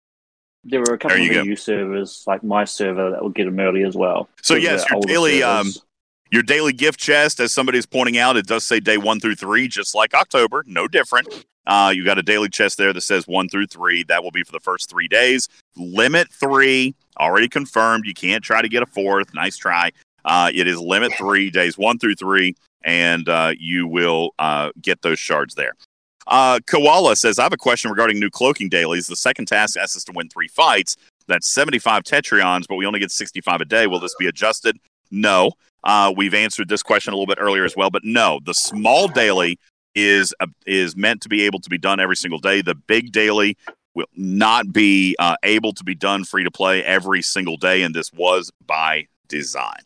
There 0.63 0.81
were 0.81 0.93
a 0.93 0.97
couple 0.97 1.17
of. 1.17 1.45
EU 1.45 1.55
servers, 1.55 2.23
like 2.27 2.43
my 2.43 2.65
server, 2.65 3.11
that 3.11 3.21
will 3.21 3.29
get 3.29 3.45
them 3.45 3.59
early 3.59 3.83
as 3.83 3.95
well. 3.95 4.29
So 4.41 4.55
yes, 4.55 4.83
your 4.91 5.01
daily 5.01 5.41
um, 5.41 5.71
your 6.31 6.43
daily 6.43 6.73
gift 6.73 6.99
chest, 6.99 7.39
as 7.39 7.51
somebody's 7.51 7.85
pointing 7.85 8.17
out, 8.17 8.37
it 8.37 8.45
does 8.45 8.63
say 8.63 8.79
day 8.79 8.97
one 8.97 9.19
through 9.19 9.35
three, 9.35 9.67
just 9.67 9.95
like 9.95 10.13
October, 10.13 10.63
no 10.67 10.87
different. 10.87 11.45
Uh, 11.65 11.91
you 11.95 12.03
got 12.03 12.17
a 12.17 12.23
daily 12.23 12.49
chest 12.49 12.77
there 12.77 12.93
that 12.93 13.01
says 13.01 13.27
one 13.27 13.47
through 13.47 13.67
three. 13.67 14.03
That 14.03 14.23
will 14.23 14.31
be 14.31 14.43
for 14.43 14.51
the 14.51 14.59
first 14.59 14.89
three 14.89 15.07
days. 15.07 15.47
Limit 15.75 16.31
three, 16.31 16.95
already 17.19 17.47
confirmed. 17.47 18.05
You 18.05 18.13
can't 18.13 18.43
try 18.43 18.61
to 18.61 18.69
get 18.69 18.83
a 18.83 18.87
fourth. 18.87 19.33
Nice 19.33 19.57
try. 19.57 19.91
Uh, 20.25 20.51
it 20.53 20.67
is 20.67 20.79
limit 20.79 21.13
three, 21.17 21.49
days 21.49 21.77
one 21.77 21.97
through 21.99 22.15
three, 22.15 22.55
and 22.83 23.27
uh, 23.29 23.53
you 23.57 23.87
will 23.87 24.31
uh, 24.39 24.71
get 24.81 25.01
those 25.01 25.19
shards 25.19 25.55
there. 25.55 25.73
Uh, 26.29 26.59
Koala 26.67 27.15
says, 27.15 27.39
I 27.39 27.43
have 27.43 27.53
a 27.53 27.57
question 27.57 27.89
regarding 27.89 28.19
new 28.19 28.29
cloaking 28.29 28.69
dailies. 28.69 29.07
The 29.07 29.15
second 29.15 29.47
task 29.47 29.77
asks 29.77 29.97
us 29.97 30.03
to 30.05 30.11
win 30.11 30.29
three 30.29 30.47
fights. 30.47 30.95
That's 31.27 31.47
75 31.49 32.03
Tetrions, 32.03 32.65
but 32.67 32.75
we 32.75 32.85
only 32.85 32.99
get 32.99 33.11
65 33.11 33.61
a 33.61 33.65
day. 33.65 33.87
Will 33.87 33.99
this 33.99 34.15
be 34.17 34.27
adjusted? 34.27 34.77
No. 35.11 35.51
Uh, 35.83 36.13
we've 36.15 36.33
answered 36.33 36.69
this 36.69 36.83
question 36.83 37.13
a 37.13 37.15
little 37.15 37.27
bit 37.27 37.39
earlier 37.41 37.65
as 37.65 37.75
well, 37.75 37.89
but 37.89 38.03
no. 38.03 38.39
The 38.45 38.53
small 38.53 39.07
daily 39.07 39.59
is 39.95 40.33
uh, 40.39 40.47
is 40.65 40.95
meant 40.95 41.21
to 41.21 41.29
be 41.29 41.41
able 41.41 41.59
to 41.59 41.69
be 41.69 41.77
done 41.77 41.99
every 41.99 42.15
single 42.15 42.39
day. 42.39 42.61
The 42.61 42.75
big 42.75 43.11
daily 43.11 43.57
will 43.95 44.05
not 44.15 44.71
be 44.71 45.15
uh, 45.19 45.35
able 45.43 45.73
to 45.73 45.83
be 45.83 45.95
done 45.95 46.23
free 46.25 46.43
to 46.43 46.51
play 46.51 46.83
every 46.83 47.21
single 47.21 47.57
day, 47.57 47.81
and 47.81 47.95
this 47.95 48.13
was 48.13 48.51
by 48.65 49.07
design. 49.27 49.79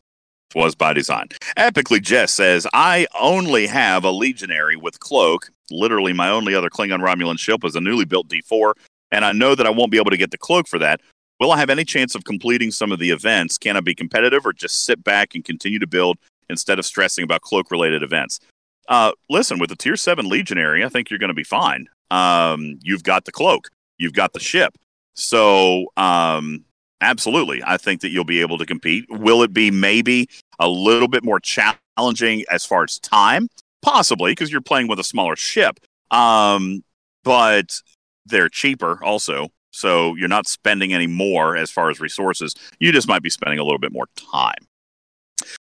It 0.56 0.60
was 0.60 0.76
by 0.76 0.94
design. 0.94 1.30
Epically 1.58 2.02
Jess 2.02 2.34
says, 2.34 2.68
I 2.74 3.08
only 3.20 3.66
have 3.68 4.04
a 4.04 4.12
legionary 4.12 4.76
with 4.76 5.00
cloak. 5.00 5.50
Literally, 5.72 6.14
my 6.14 6.30
only 6.30 6.56
other 6.56 6.70
Klingon 6.70 7.02
Romulan 7.02 7.40
ship 7.40 7.64
is 7.64 7.76
a 7.76 7.82
newly 7.82 8.06
built 8.06 8.28
D4, 8.28 8.74
and 9.12 9.24
I 9.24 9.32
know 9.32 9.56
that 9.56 9.66
I 9.66 9.70
won't 9.70 9.92
be 9.92 9.98
able 9.98 10.12
to 10.12 10.18
get 10.18 10.32
the 10.32 10.38
cloak 10.38 10.68
for 10.68 10.80
that. 10.80 11.02
Will 11.40 11.52
I 11.52 11.58
have 11.58 11.70
any 11.70 11.84
chance 11.84 12.16
of 12.16 12.24
completing 12.24 12.72
some 12.72 12.92
of 12.92 13.00
the 13.00 13.10
events? 13.10 13.58
Can 13.58 13.76
I 13.76 13.82
be 13.82 13.96
competitive 13.96 14.46
or 14.46 14.54
just 14.54 14.86
sit 14.86 15.04
back 15.04 15.36
and 15.36 15.44
continue 15.44 15.80
to 15.80 15.88
build 15.88 16.18
instead 16.50 16.80
of 16.80 16.86
stressing 16.86 17.24
about 17.24 17.42
cloak 17.42 17.72
related 17.72 18.04
events? 18.04 18.40
Uh, 18.88 19.12
listen, 19.30 19.60
with 19.60 19.70
the 19.70 19.76
tier 19.76 19.96
seven 19.96 20.28
legionary, 20.28 20.84
I 20.84 20.90
think 20.90 21.10
you're 21.10 21.20
going 21.20 21.30
to 21.30 21.34
be 21.34 21.44
fine. 21.44 21.88
Um, 22.12 22.80
you've 22.82 23.04
got 23.04 23.26
the 23.26 23.32
cloak, 23.32 23.70
you've 23.98 24.14
got 24.14 24.34
the 24.34 24.40
ship. 24.40 24.78
So, 25.16 25.88
um, 25.98 26.66
absolutely, 27.02 27.62
I 27.66 27.78
think 27.78 28.02
that 28.02 28.10
you'll 28.10 28.24
be 28.24 28.42
able 28.42 28.58
to 28.58 28.66
compete. 28.66 29.06
Will 29.10 29.44
it 29.44 29.54
be 29.54 29.72
maybe 29.72 30.30
a 30.60 30.68
little 30.68 31.08
bit 31.08 31.24
more 31.24 31.40
challenging 31.40 32.44
as 32.50 32.66
far 32.66 32.84
as 32.84 33.00
time? 33.00 33.48
Possibly, 33.84 34.32
because 34.32 34.52
you're 34.52 34.62
playing 34.62 34.88
with 34.88 35.00
a 35.00 35.04
smaller 35.04 35.36
ship. 35.36 35.80
Um, 36.10 36.84
but 37.24 37.82
they're 38.26 38.50
cheaper 38.50 39.04
also. 39.04 39.50
So 39.72 40.16
you're 40.16 40.30
not 40.30 40.48
spending 40.48 40.94
any 40.94 41.08
more 41.08 41.58
as 41.58 41.70
far 41.70 41.90
as 41.90 42.00
resources. 42.00 42.54
You 42.80 42.92
just 42.92 43.08
might 43.08 43.24
be 43.24 43.30
spending 43.30 43.60
a 43.60 43.64
little 43.64 43.80
bit 43.80 43.92
more 43.92 44.06
time. 44.16 44.68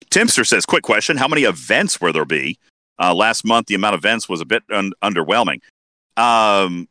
Timster 0.09 0.45
says, 0.47 0.65
quick 0.65 0.83
question. 0.83 1.17
How 1.17 1.27
many 1.27 1.43
events 1.43 1.99
will 1.99 2.13
there 2.13 2.25
be? 2.25 2.57
Uh, 2.97 3.13
last 3.13 3.43
month, 3.43 3.67
the 3.67 3.75
amount 3.75 3.95
of 3.95 3.99
events 3.99 4.29
was 4.29 4.39
a 4.39 4.45
bit 4.45 4.63
un- 4.71 4.93
underwhelming. 5.03 5.59
Um, 6.15 6.87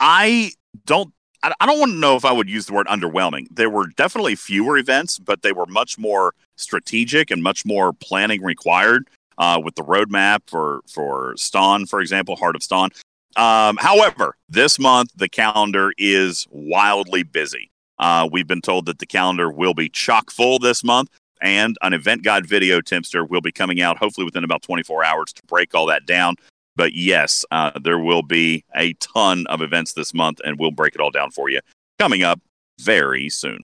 I 0.00 0.52
don't. 0.86 1.12
I 1.42 1.52
I 1.60 1.66
don't 1.66 1.78
want 1.78 1.92
to 1.92 1.98
know 1.98 2.16
if 2.16 2.24
I 2.24 2.32
would 2.32 2.50
use 2.50 2.66
the 2.66 2.72
word 2.72 2.88
underwhelming. 2.88 3.46
There 3.52 3.70
were 3.70 3.86
definitely 3.96 4.34
fewer 4.34 4.76
events, 4.76 5.20
but 5.20 5.42
they 5.42 5.52
were 5.52 5.66
much 5.66 5.96
more 5.98 6.34
strategic 6.56 7.30
and 7.30 7.42
much 7.42 7.64
more 7.64 7.92
planning 7.92 8.42
required 8.42 9.08
uh, 9.38 9.60
with 9.62 9.74
the 9.76 9.82
roadmap 9.82 10.40
for 10.46 10.82
for 10.92 11.34
Ston, 11.36 11.86
for 11.86 12.00
example, 12.00 12.36
Heart 12.36 12.56
of 12.56 12.62
Ston. 12.62 12.90
Um, 13.36 13.76
however, 13.78 14.36
this 14.48 14.78
month 14.78 15.10
the 15.16 15.28
calendar 15.28 15.92
is 15.96 16.46
wildly 16.50 17.22
busy. 17.22 17.70
Uh, 17.98 18.28
we've 18.30 18.46
been 18.46 18.60
told 18.60 18.86
that 18.86 18.98
the 18.98 19.06
calendar 19.06 19.50
will 19.50 19.74
be 19.74 19.88
chock 19.88 20.30
full 20.30 20.58
this 20.58 20.84
month, 20.84 21.08
and 21.40 21.76
an 21.82 21.92
event 21.92 22.22
guide 22.22 22.46
video, 22.46 22.80
Timster, 22.80 23.28
will 23.28 23.40
be 23.40 23.52
coming 23.52 23.80
out 23.80 23.96
hopefully 23.98 24.24
within 24.24 24.44
about 24.44 24.62
24 24.62 25.04
hours 25.04 25.32
to 25.32 25.42
break 25.46 25.74
all 25.74 25.86
that 25.86 26.06
down. 26.06 26.36
But 26.76 26.94
yes, 26.94 27.44
uh, 27.50 27.72
there 27.82 27.98
will 27.98 28.22
be 28.22 28.64
a 28.76 28.92
ton 28.94 29.46
of 29.48 29.62
events 29.62 29.94
this 29.94 30.14
month, 30.14 30.40
and 30.44 30.58
we'll 30.60 30.70
break 30.70 30.94
it 30.94 31.00
all 31.00 31.10
down 31.10 31.30
for 31.32 31.48
you 31.48 31.60
coming 31.98 32.22
up 32.22 32.40
very 32.80 33.28
soon. 33.28 33.58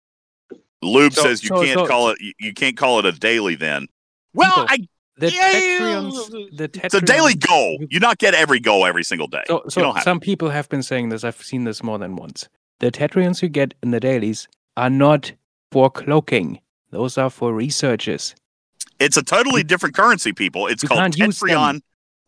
Lube 0.83 1.13
So- 1.13 1.23
says 1.23 1.43
you 1.43 1.49
so- 1.49 1.63
can't 1.63 1.79
so- 1.81 1.87
call 1.87 2.11
it 2.11 2.19
you, 2.39 2.53
can't 2.53 2.77
call 2.77 2.99
it 2.99 3.07
a 3.07 3.13
daily 3.13 3.55
then. 3.55 3.87
Well, 4.35 4.67
I, 4.69 4.79
The 5.17 5.31
Yeah, 5.31 5.53
Tetrions, 5.53 6.57
the 6.57 6.71
it's 6.83 6.95
a 6.95 7.01
daily 7.01 7.35
goal. 7.35 7.79
You 7.89 8.01
not 8.01 8.19
get 8.19 8.35
every 8.35 8.59
goal 8.59 8.85
every 8.85 9.05
single 9.05 9.29
day. 9.29 9.43
So, 9.47 9.63
you 9.65 9.71
so 9.71 9.81
don't 9.81 9.95
have 9.95 10.03
some 10.03 10.19
people 10.19 10.51
have 10.51 10.69
been 10.69 10.83
saying 10.83 11.11
this. 11.11 11.23
I've 11.23 11.41
seen 11.41 11.65
this 11.65 11.83
more 11.83 11.99
than 11.99 12.17
once. 12.17 12.49
The 12.81 12.91
Tetrions 12.91 13.41
you 13.41 13.49
get 13.49 13.75
in 13.83 13.93
the 13.93 14.01
dailies 14.01 14.49
are 14.77 14.91
not 14.91 15.33
for 15.71 15.89
cloaking. 15.89 16.61
Those 16.91 17.17
are 17.17 17.31
for 17.31 17.53
researches. 17.55 18.35
It's 18.99 19.17
a 19.17 19.23
totally 19.23 19.63
different 19.63 19.95
currency, 19.95 20.33
people. 20.33 20.67
It's 20.67 20.83
You 20.83 20.89
called 20.89 21.01
can't 21.01 21.17
use 21.19 21.39
them. 21.39 21.49
Tetrion. 21.49 21.81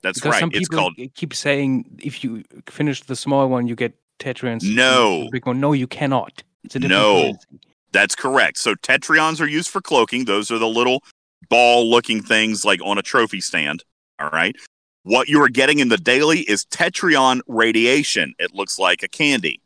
That's 0.03 0.19
because 0.21 0.33
right. 0.33 0.41
some 0.41 0.51
It's 0.53 0.69
people 0.69 0.79
called 0.79 0.95
keep 1.15 1.35
saying 1.35 1.99
if 2.03 2.23
you 2.23 2.45
finish 2.69 3.03
the 3.03 3.17
small 3.17 3.49
one, 3.49 3.67
you 3.67 3.75
get 3.75 3.95
Tetrions. 4.21 4.63
No. 4.63 5.25
The 5.25 5.31
big 5.33 5.47
one. 5.47 5.59
No, 5.61 5.73
you 5.73 5.87
cannot. 5.89 6.43
It's 6.63 6.77
a 6.77 6.79
different 6.79 7.01
No. 7.03 7.21
currency. 7.23 7.47
That's 7.93 8.15
correct. 8.15 8.59
So 8.59 8.75
Tetrions 8.75 9.41
are 9.41 9.47
used 9.47 9.71
for 9.71 9.81
cloaking. 9.81 10.27
Those 10.27 10.51
are 10.51 10.59
the 10.59 10.69
little 10.69 11.03
ball 11.49 11.89
looking 11.89 12.23
things 12.23 12.65
like 12.65 12.81
on 12.85 12.99
a 12.99 13.03
trophy 13.03 13.41
stand. 13.41 13.85
All 14.19 14.31
right. 14.31 14.57
What 15.03 15.29
you 15.29 15.41
are 15.43 15.49
getting 15.49 15.79
in 15.79 15.89
the 15.89 15.99
daily 15.99 16.41
is 16.41 16.65
Tetrion 16.65 17.41
radiation. 17.47 18.35
It 18.39 18.55
looks 18.55 18.79
like 18.79 19.03
a 19.03 19.09
candy. 19.09 19.61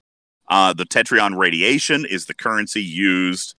Uh, 0.49 0.73
the 0.73 0.85
Tetrion 0.85 1.37
radiation 1.39 2.05
is 2.05 2.27
the 2.27 2.35
currency 2.35 2.83
used 2.83 3.55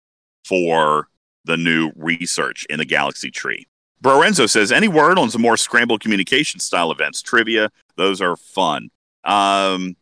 for 0.45 1.07
the 1.45 1.57
new 1.57 1.91
research 1.95 2.65
in 2.69 2.77
the 2.77 2.85
galaxy 2.85 3.31
tree. 3.31 3.65
Brorenzo 4.03 4.49
says, 4.49 4.71
any 4.71 4.87
word 4.87 5.17
on 5.17 5.29
some 5.29 5.41
more 5.41 5.57
scrambled 5.57 6.01
communication 6.01 6.59
style 6.59 6.91
events? 6.91 7.21
Trivia, 7.21 7.69
those 7.97 8.19
are 8.21 8.35
fun. 8.35 8.89
Um, 9.23 9.95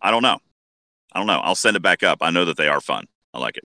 I 0.00 0.10
don't 0.10 0.22
know. 0.22 0.38
I 1.12 1.18
don't 1.18 1.26
know. 1.26 1.40
I'll 1.40 1.54
send 1.54 1.76
it 1.76 1.82
back 1.82 2.02
up. 2.02 2.18
I 2.20 2.30
know 2.30 2.44
that 2.44 2.56
they 2.56 2.68
are 2.68 2.80
fun. 2.80 3.06
I 3.32 3.38
like 3.38 3.56
it. 3.56 3.64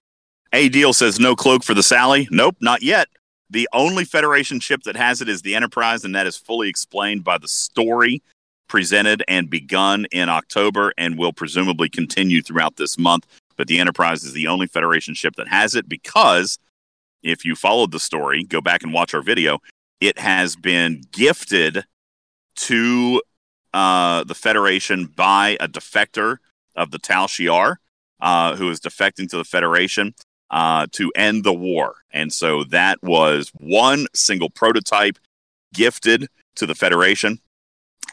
A 0.52 0.68
Deal 0.68 0.92
says 0.92 1.20
no 1.20 1.36
cloak 1.36 1.62
for 1.62 1.74
the 1.74 1.82
Sally. 1.82 2.28
Nope, 2.30 2.56
not 2.60 2.82
yet. 2.82 3.08
The 3.52 3.68
only 3.74 4.06
Federation 4.06 4.60
ship 4.60 4.84
that 4.84 4.96
has 4.96 5.20
it 5.20 5.28
is 5.28 5.42
the 5.42 5.54
Enterprise, 5.54 6.06
and 6.06 6.14
that 6.14 6.26
is 6.26 6.38
fully 6.38 6.70
explained 6.70 7.22
by 7.22 7.36
the 7.36 7.48
story 7.48 8.22
presented 8.66 9.22
and 9.28 9.50
begun 9.50 10.06
in 10.10 10.30
October 10.30 10.94
and 10.96 11.18
will 11.18 11.34
presumably 11.34 11.90
continue 11.90 12.40
throughout 12.40 12.76
this 12.76 12.96
month. 12.96 13.26
But 13.58 13.68
the 13.68 13.78
Enterprise 13.78 14.24
is 14.24 14.32
the 14.32 14.46
only 14.46 14.66
Federation 14.66 15.12
ship 15.12 15.36
that 15.36 15.48
has 15.48 15.74
it 15.74 15.86
because 15.86 16.58
if 17.22 17.44
you 17.44 17.54
followed 17.54 17.92
the 17.92 18.00
story, 18.00 18.42
go 18.42 18.62
back 18.62 18.82
and 18.82 18.94
watch 18.94 19.12
our 19.12 19.20
video, 19.20 19.58
it 20.00 20.18
has 20.18 20.56
been 20.56 21.02
gifted 21.12 21.84
to 22.56 23.20
uh, 23.74 24.24
the 24.24 24.34
Federation 24.34 25.12
by 25.14 25.58
a 25.60 25.68
defector 25.68 26.38
of 26.74 26.90
the 26.90 26.98
Tal 26.98 27.26
Shiar, 27.26 27.76
uh, 28.18 28.56
who 28.56 28.70
is 28.70 28.80
defecting 28.80 29.28
to 29.28 29.36
the 29.36 29.44
Federation 29.44 30.14
uh, 30.52 30.86
to 30.92 31.10
end 31.16 31.42
the 31.42 31.52
war. 31.52 31.96
And 32.12 32.32
so 32.32 32.64
that 32.64 33.02
was 33.02 33.50
one 33.58 34.06
single 34.14 34.50
prototype 34.50 35.18
gifted 35.74 36.28
to 36.56 36.66
the 36.66 36.74
Federation, 36.74 37.40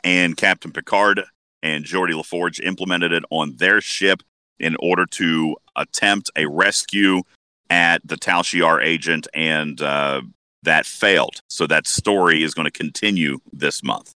and 0.03 0.37
Captain 0.37 0.71
Picard 0.71 1.21
and 1.61 1.83
Geordi 1.83 2.15
La 2.15 2.23
Forge 2.23 2.61
implemented 2.61 3.11
it 3.11 3.23
on 3.29 3.57
their 3.57 3.81
ship 3.81 4.23
in 4.59 4.77
order 4.79 5.05
to 5.05 5.57
attempt 5.75 6.31
a 6.37 6.45
rescue 6.45 7.21
at 7.69 8.01
the 8.05 8.17
Tal 8.17 8.43
Shiar 8.43 8.83
agent, 8.83 9.27
and 9.33 9.81
uh, 9.81 10.21
that 10.63 10.85
failed. 10.85 11.41
So 11.49 11.67
that 11.67 11.85
story 11.85 12.43
is 12.43 12.53
going 12.53 12.65
to 12.65 12.71
continue 12.71 13.39
this 13.51 13.83
month. 13.83 14.13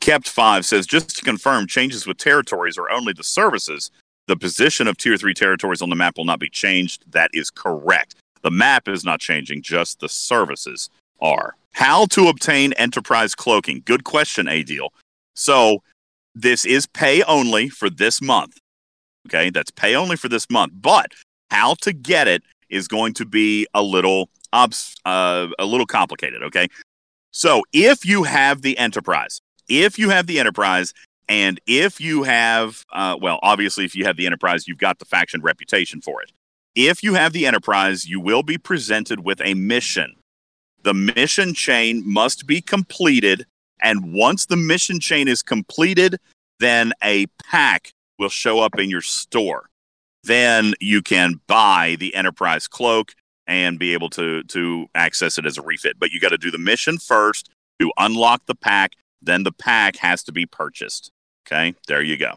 Kept 0.00 0.28
Five 0.28 0.64
says 0.64 0.86
just 0.86 1.16
to 1.18 1.24
confirm, 1.24 1.66
changes 1.66 2.06
with 2.06 2.16
territories 2.16 2.78
are 2.78 2.90
only 2.90 3.12
the 3.12 3.24
services. 3.24 3.90
The 4.28 4.36
position 4.36 4.86
of 4.86 4.98
tier 4.98 5.16
three 5.16 5.34
territories 5.34 5.82
on 5.82 5.88
the 5.88 5.96
map 5.96 6.18
will 6.18 6.26
not 6.26 6.38
be 6.38 6.50
changed. 6.50 7.02
That 7.10 7.30
is 7.32 7.50
correct. 7.50 8.14
The 8.42 8.50
map 8.50 8.86
is 8.86 9.02
not 9.02 9.20
changing, 9.20 9.62
just 9.62 10.00
the 10.00 10.08
services 10.08 10.90
are. 11.20 11.56
How 11.72 12.04
to 12.06 12.28
obtain 12.28 12.74
enterprise 12.74 13.34
cloaking? 13.34 13.82
Good 13.86 14.04
question, 14.04 14.46
A 14.46 14.62
deal. 14.62 14.92
So 15.34 15.82
this 16.34 16.66
is 16.66 16.86
pay 16.86 17.22
only 17.22 17.70
for 17.70 17.88
this 17.88 18.20
month. 18.20 18.58
Okay, 19.26 19.50
that's 19.50 19.70
pay 19.70 19.94
only 19.94 20.16
for 20.16 20.28
this 20.28 20.46
month. 20.50 20.74
But 20.76 21.12
how 21.50 21.74
to 21.80 21.92
get 21.92 22.28
it 22.28 22.42
is 22.68 22.86
going 22.86 23.14
to 23.14 23.24
be 23.24 23.66
a 23.72 23.82
little 23.82 24.28
obs- 24.52 24.94
uh, 25.06 25.48
a 25.58 25.64
little 25.64 25.86
complicated. 25.86 26.42
Okay, 26.42 26.68
so 27.30 27.62
if 27.72 28.04
you 28.04 28.24
have 28.24 28.60
the 28.60 28.76
enterprise, 28.76 29.40
if 29.68 29.98
you 29.98 30.10
have 30.10 30.26
the 30.26 30.38
enterprise, 30.38 30.92
and 31.28 31.60
if 31.66 32.00
you 32.00 32.22
have, 32.22 32.84
uh, 32.92 33.16
well, 33.20 33.38
obviously, 33.42 33.84
if 33.84 33.94
you 33.94 34.04
have 34.04 34.16
the 34.16 34.26
enterprise, 34.26 34.66
you've 34.66 34.78
got 34.78 34.98
the 34.98 35.04
faction 35.04 35.42
reputation 35.42 36.00
for 36.00 36.22
it. 36.22 36.32
If 36.74 37.02
you 37.02 37.14
have 37.14 37.32
the 37.32 37.46
enterprise, 37.46 38.06
you 38.06 38.20
will 38.20 38.42
be 38.42 38.56
presented 38.56 39.24
with 39.24 39.40
a 39.44 39.54
mission. 39.54 40.14
The 40.82 40.94
mission 40.94 41.54
chain 41.54 42.02
must 42.06 42.46
be 42.46 42.60
completed. 42.60 43.46
And 43.80 44.12
once 44.12 44.46
the 44.46 44.56
mission 44.56 45.00
chain 45.00 45.28
is 45.28 45.42
completed, 45.42 46.16
then 46.60 46.92
a 47.02 47.26
pack 47.44 47.92
will 48.18 48.28
show 48.28 48.60
up 48.60 48.78
in 48.78 48.88
your 48.88 49.02
store. 49.02 49.68
Then 50.24 50.74
you 50.80 51.02
can 51.02 51.40
buy 51.46 51.96
the 51.98 52.14
enterprise 52.14 52.68
cloak 52.68 53.14
and 53.46 53.78
be 53.78 53.92
able 53.92 54.10
to 54.10 54.42
to 54.44 54.86
access 54.94 55.38
it 55.38 55.46
as 55.46 55.58
a 55.58 55.62
refit. 55.62 55.98
But 55.98 56.10
you 56.10 56.20
got 56.20 56.30
to 56.30 56.38
do 56.38 56.50
the 56.50 56.58
mission 56.58 56.98
first 56.98 57.50
to 57.80 57.92
unlock 57.98 58.46
the 58.46 58.54
pack. 58.54 58.92
Then 59.20 59.42
the 59.42 59.52
pack 59.52 59.96
has 59.96 60.22
to 60.24 60.32
be 60.32 60.46
purchased. 60.46 61.10
Okay, 61.50 61.74
there 61.86 62.02
you 62.02 62.18
go. 62.18 62.34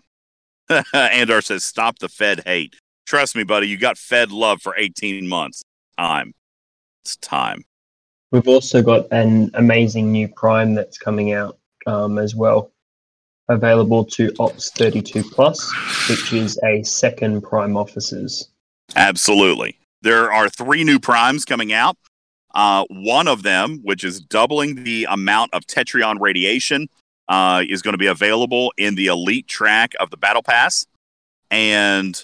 Andar 0.69 1.43
says, 1.43 1.63
"Stop 1.63 1.99
the 1.99 2.07
Fed 2.07 2.43
hate." 2.45 2.75
Trust 3.05 3.35
me, 3.35 3.43
buddy. 3.43 3.67
You 3.67 3.77
got 3.77 3.97
Fed 3.97 4.31
love 4.31 4.61
for 4.61 4.75
eighteen 4.77 5.27
months. 5.27 5.63
Time. 5.97 6.33
It's 7.03 7.17
time. 7.17 7.63
We've 8.31 8.47
also 8.47 8.81
got 8.81 9.07
an 9.11 9.51
amazing 9.55 10.11
new 10.11 10.29
Prime 10.29 10.73
that's 10.73 10.97
coming 10.97 11.33
out 11.33 11.57
um, 11.85 12.17
as 12.17 12.33
well, 12.33 12.71
available 13.49 14.05
to 14.05 14.31
Ops 14.39 14.71
32 14.71 15.23
Plus, 15.23 15.69
which 16.09 16.31
is 16.31 16.57
a 16.63 16.81
second 16.83 17.41
Prime 17.41 17.75
officers. 17.75 18.49
Absolutely. 18.95 19.77
There 20.01 20.31
are 20.31 20.47
three 20.47 20.83
new 20.83 20.99
primes 20.99 21.43
coming 21.43 21.73
out. 21.73 21.97
Uh, 22.55 22.85
one 22.89 23.27
of 23.27 23.43
them, 23.43 23.79
which 23.83 24.03
is 24.03 24.21
doubling 24.21 24.83
the 24.83 25.07
amount 25.09 25.53
of 25.53 25.65
Tetrion 25.65 26.19
radiation, 26.19 26.87
uh, 27.27 27.63
is 27.67 27.81
going 27.81 27.93
to 27.93 27.97
be 27.97 28.07
available 28.07 28.73
in 28.77 28.95
the 28.95 29.07
elite 29.07 29.47
track 29.47 29.93
of 29.99 30.09
the 30.09 30.17
Battle 30.17 30.43
Pass. 30.43 30.85
And 31.49 32.23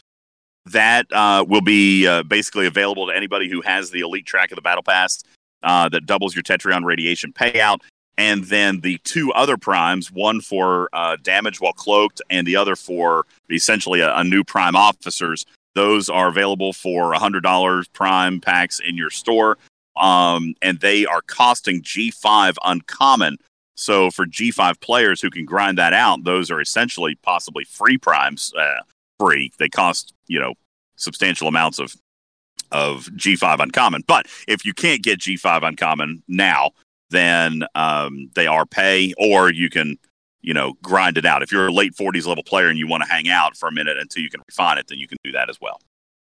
that 0.65 1.07
uh, 1.11 1.45
will 1.47 1.61
be 1.61 2.07
uh, 2.07 2.23
basically 2.23 2.67
available 2.67 3.07
to 3.07 3.15
anybody 3.15 3.49
who 3.49 3.61
has 3.61 3.91
the 3.91 4.01
elite 4.01 4.25
track 4.25 4.51
of 4.51 4.55
the 4.55 4.61
Battle 4.61 4.83
Pass 4.83 5.23
uh, 5.63 5.89
that 5.89 6.05
doubles 6.05 6.35
your 6.35 6.43
Tetrion 6.43 6.83
radiation 6.83 7.31
payout. 7.33 7.79
And 8.17 8.45
then 8.45 8.79
the 8.79 8.97
two 9.03 9.31
other 9.33 9.57
primes, 9.57 10.11
one 10.11 10.41
for 10.41 10.89
uh, 10.91 11.17
damage 11.21 11.61
while 11.61 11.73
cloaked, 11.73 12.21
and 12.29 12.47
the 12.47 12.55
other 12.55 12.75
for 12.75 13.25
essentially 13.51 13.99
a, 13.99 14.15
a 14.15 14.23
new 14.23 14.43
prime 14.43 14.75
officers, 14.75 15.45
those 15.75 16.09
are 16.09 16.27
available 16.27 16.73
for 16.73 17.13
$100 17.13 17.93
prime 17.93 18.41
packs 18.41 18.79
in 18.79 18.97
your 18.97 19.11
store. 19.11 19.59
Um, 19.95 20.55
and 20.61 20.79
they 20.79 21.05
are 21.05 21.21
costing 21.21 21.81
G5 21.81 22.55
uncommon. 22.63 23.37
So 23.77 24.11
for 24.11 24.25
G5 24.25 24.81
players 24.81 25.21
who 25.21 25.29
can 25.29 25.45
grind 25.45 25.77
that 25.77 25.93
out, 25.93 26.23
those 26.23 26.51
are 26.51 26.59
essentially 26.59 27.15
possibly 27.21 27.63
free 27.63 27.97
primes. 27.97 28.53
Uh, 28.57 28.81
free. 29.19 29.51
They 29.59 29.69
cost, 29.69 30.13
you 30.27 30.39
know, 30.39 30.53
substantial 30.95 31.47
amounts 31.47 31.79
of 31.79 31.95
of 32.71 33.05
G5 33.15 33.59
uncommon. 33.59 34.03
But 34.07 34.27
if 34.47 34.65
you 34.65 34.73
can't 34.73 35.01
get 35.01 35.19
G5 35.19 35.65
uncommon 35.65 36.21
now, 36.27 36.71
then 37.09 37.63
um, 37.75 38.29
they 38.35 38.45
are 38.45 38.65
pay, 38.65 39.13
or 39.17 39.49
you 39.49 39.69
can, 39.69 39.97
you 40.41 40.53
know, 40.53 40.73
grind 40.81 41.17
it 41.17 41.25
out. 41.25 41.41
If 41.41 41.49
you're 41.49 41.67
a 41.67 41.71
late 41.71 41.95
40s 41.95 42.27
level 42.27 42.43
player 42.43 42.67
and 42.67 42.77
you 42.77 42.85
want 42.85 43.03
to 43.03 43.09
hang 43.09 43.29
out 43.29 43.55
for 43.55 43.69
a 43.69 43.71
minute 43.71 43.97
until 43.97 44.21
you 44.21 44.29
can 44.29 44.41
refine 44.45 44.77
it, 44.77 44.87
then 44.87 44.97
you 44.97 45.07
can 45.07 45.17
do 45.23 45.31
that 45.31 45.49
as 45.49 45.61
well. 45.61 45.79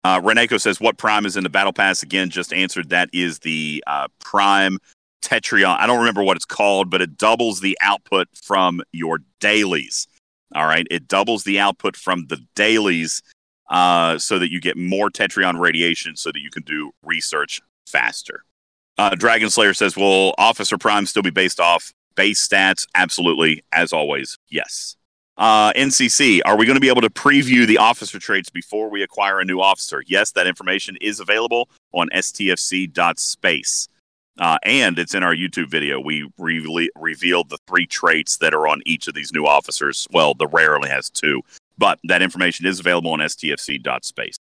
Uh, 0.03 0.19
Reneko 0.19 0.59
says, 0.59 0.81
What 0.81 0.97
Prime 0.97 1.27
is 1.27 1.37
in 1.37 1.43
the 1.43 1.51
Battle 1.51 1.75
Pass? 1.75 2.03
Again, 2.03 2.31
just 2.31 2.55
answered 2.55 2.89
that 2.89 3.11
is 3.13 3.41
the 3.41 3.85
uh, 3.87 4.09
Prime 4.21 4.79
Tetrion. 5.23 5.77
I 5.79 5.87
don't 5.87 5.99
remember 5.99 6.23
what 6.23 6.37
it's 6.37 6.45
called, 6.45 6.91
but 6.91 7.03
it 7.03 7.17
doubles 7.17 7.61
the 7.61 7.77
output 7.81 8.29
from 8.35 8.81
your 8.93 9.21
dailies. 9.41 10.07
All 10.55 10.67
right. 10.67 10.87
It 10.91 11.09
doubles 11.09 11.45
the 11.45 11.61
output 11.61 11.97
from 11.97 12.27
the 12.27 12.39
dailies 12.55 13.23
uh, 13.69 14.19
so 14.19 14.39
that 14.39 14.51
you 14.51 14.61
get 14.61 14.77
more 14.77 15.11
Tetrion 15.11 15.59
radiation 15.59 16.17
so 16.17 16.31
that 16.33 16.41
you 16.41 16.51
can 16.51 16.63
do 16.65 16.91
research 17.03 17.61
faster. 17.87 18.45
Uh, 18.99 19.15
Dragon 19.15 19.49
Slayer 19.49 19.75
says, 19.75 19.97
Will 19.97 20.35
Officer 20.37 20.77
Prime 20.77 21.07
still 21.07 21.23
be 21.23 21.31
based 21.31 21.61
off 21.61 21.93
base 22.17 22.47
stats? 22.47 22.87
Absolutely. 22.95 23.63
As 23.73 23.93
always, 23.93 24.39
yes. 24.49 24.97
Uh, 25.41 25.73
NCC, 25.73 26.41
are 26.45 26.57
we 26.57 26.67
going 26.67 26.77
to 26.77 26.83
be 26.83 26.91
able 26.91 27.01
to 27.01 27.09
preview 27.09 27.67
the 27.67 27.79
officer 27.79 28.19
traits 28.19 28.51
before 28.51 28.91
we 28.91 29.03
acquire 29.03 29.41
a 29.41 29.45
new 29.45 29.59
officer? 29.59 30.03
Yes, 30.07 30.33
that 30.33 30.47
information 30.47 30.99
is 31.01 31.19
available 31.19 31.71
on 31.93 32.11
stfc.space. 32.11 33.89
Uh, 34.39 34.59
and 34.63 34.99
it's 34.99 35.15
in 35.15 35.23
our 35.23 35.35
YouTube 35.35 35.69
video. 35.69 36.01
We 36.01 36.31
re- 36.39 36.91
revealed 36.97 37.51
the 37.51 37.59
three 37.67 37.87
traits 37.87 38.39
that 38.39 38.55
are 38.55 38.67
on 38.67 38.81
each 38.87 39.07
of 39.09 39.15
these 39.15 39.33
new 39.33 39.47
officers. 39.47 40.07
Well, 40.13 40.35
the 40.35 40.47
rare 40.47 40.77
only 40.77 40.89
has 40.89 41.11
two, 41.11 41.43
but 41.77 41.99
that 42.05 42.23
information 42.23 42.67
is 42.67 42.81
available 42.81 43.11
on 43.13 43.19
stfc.space. 43.19 44.37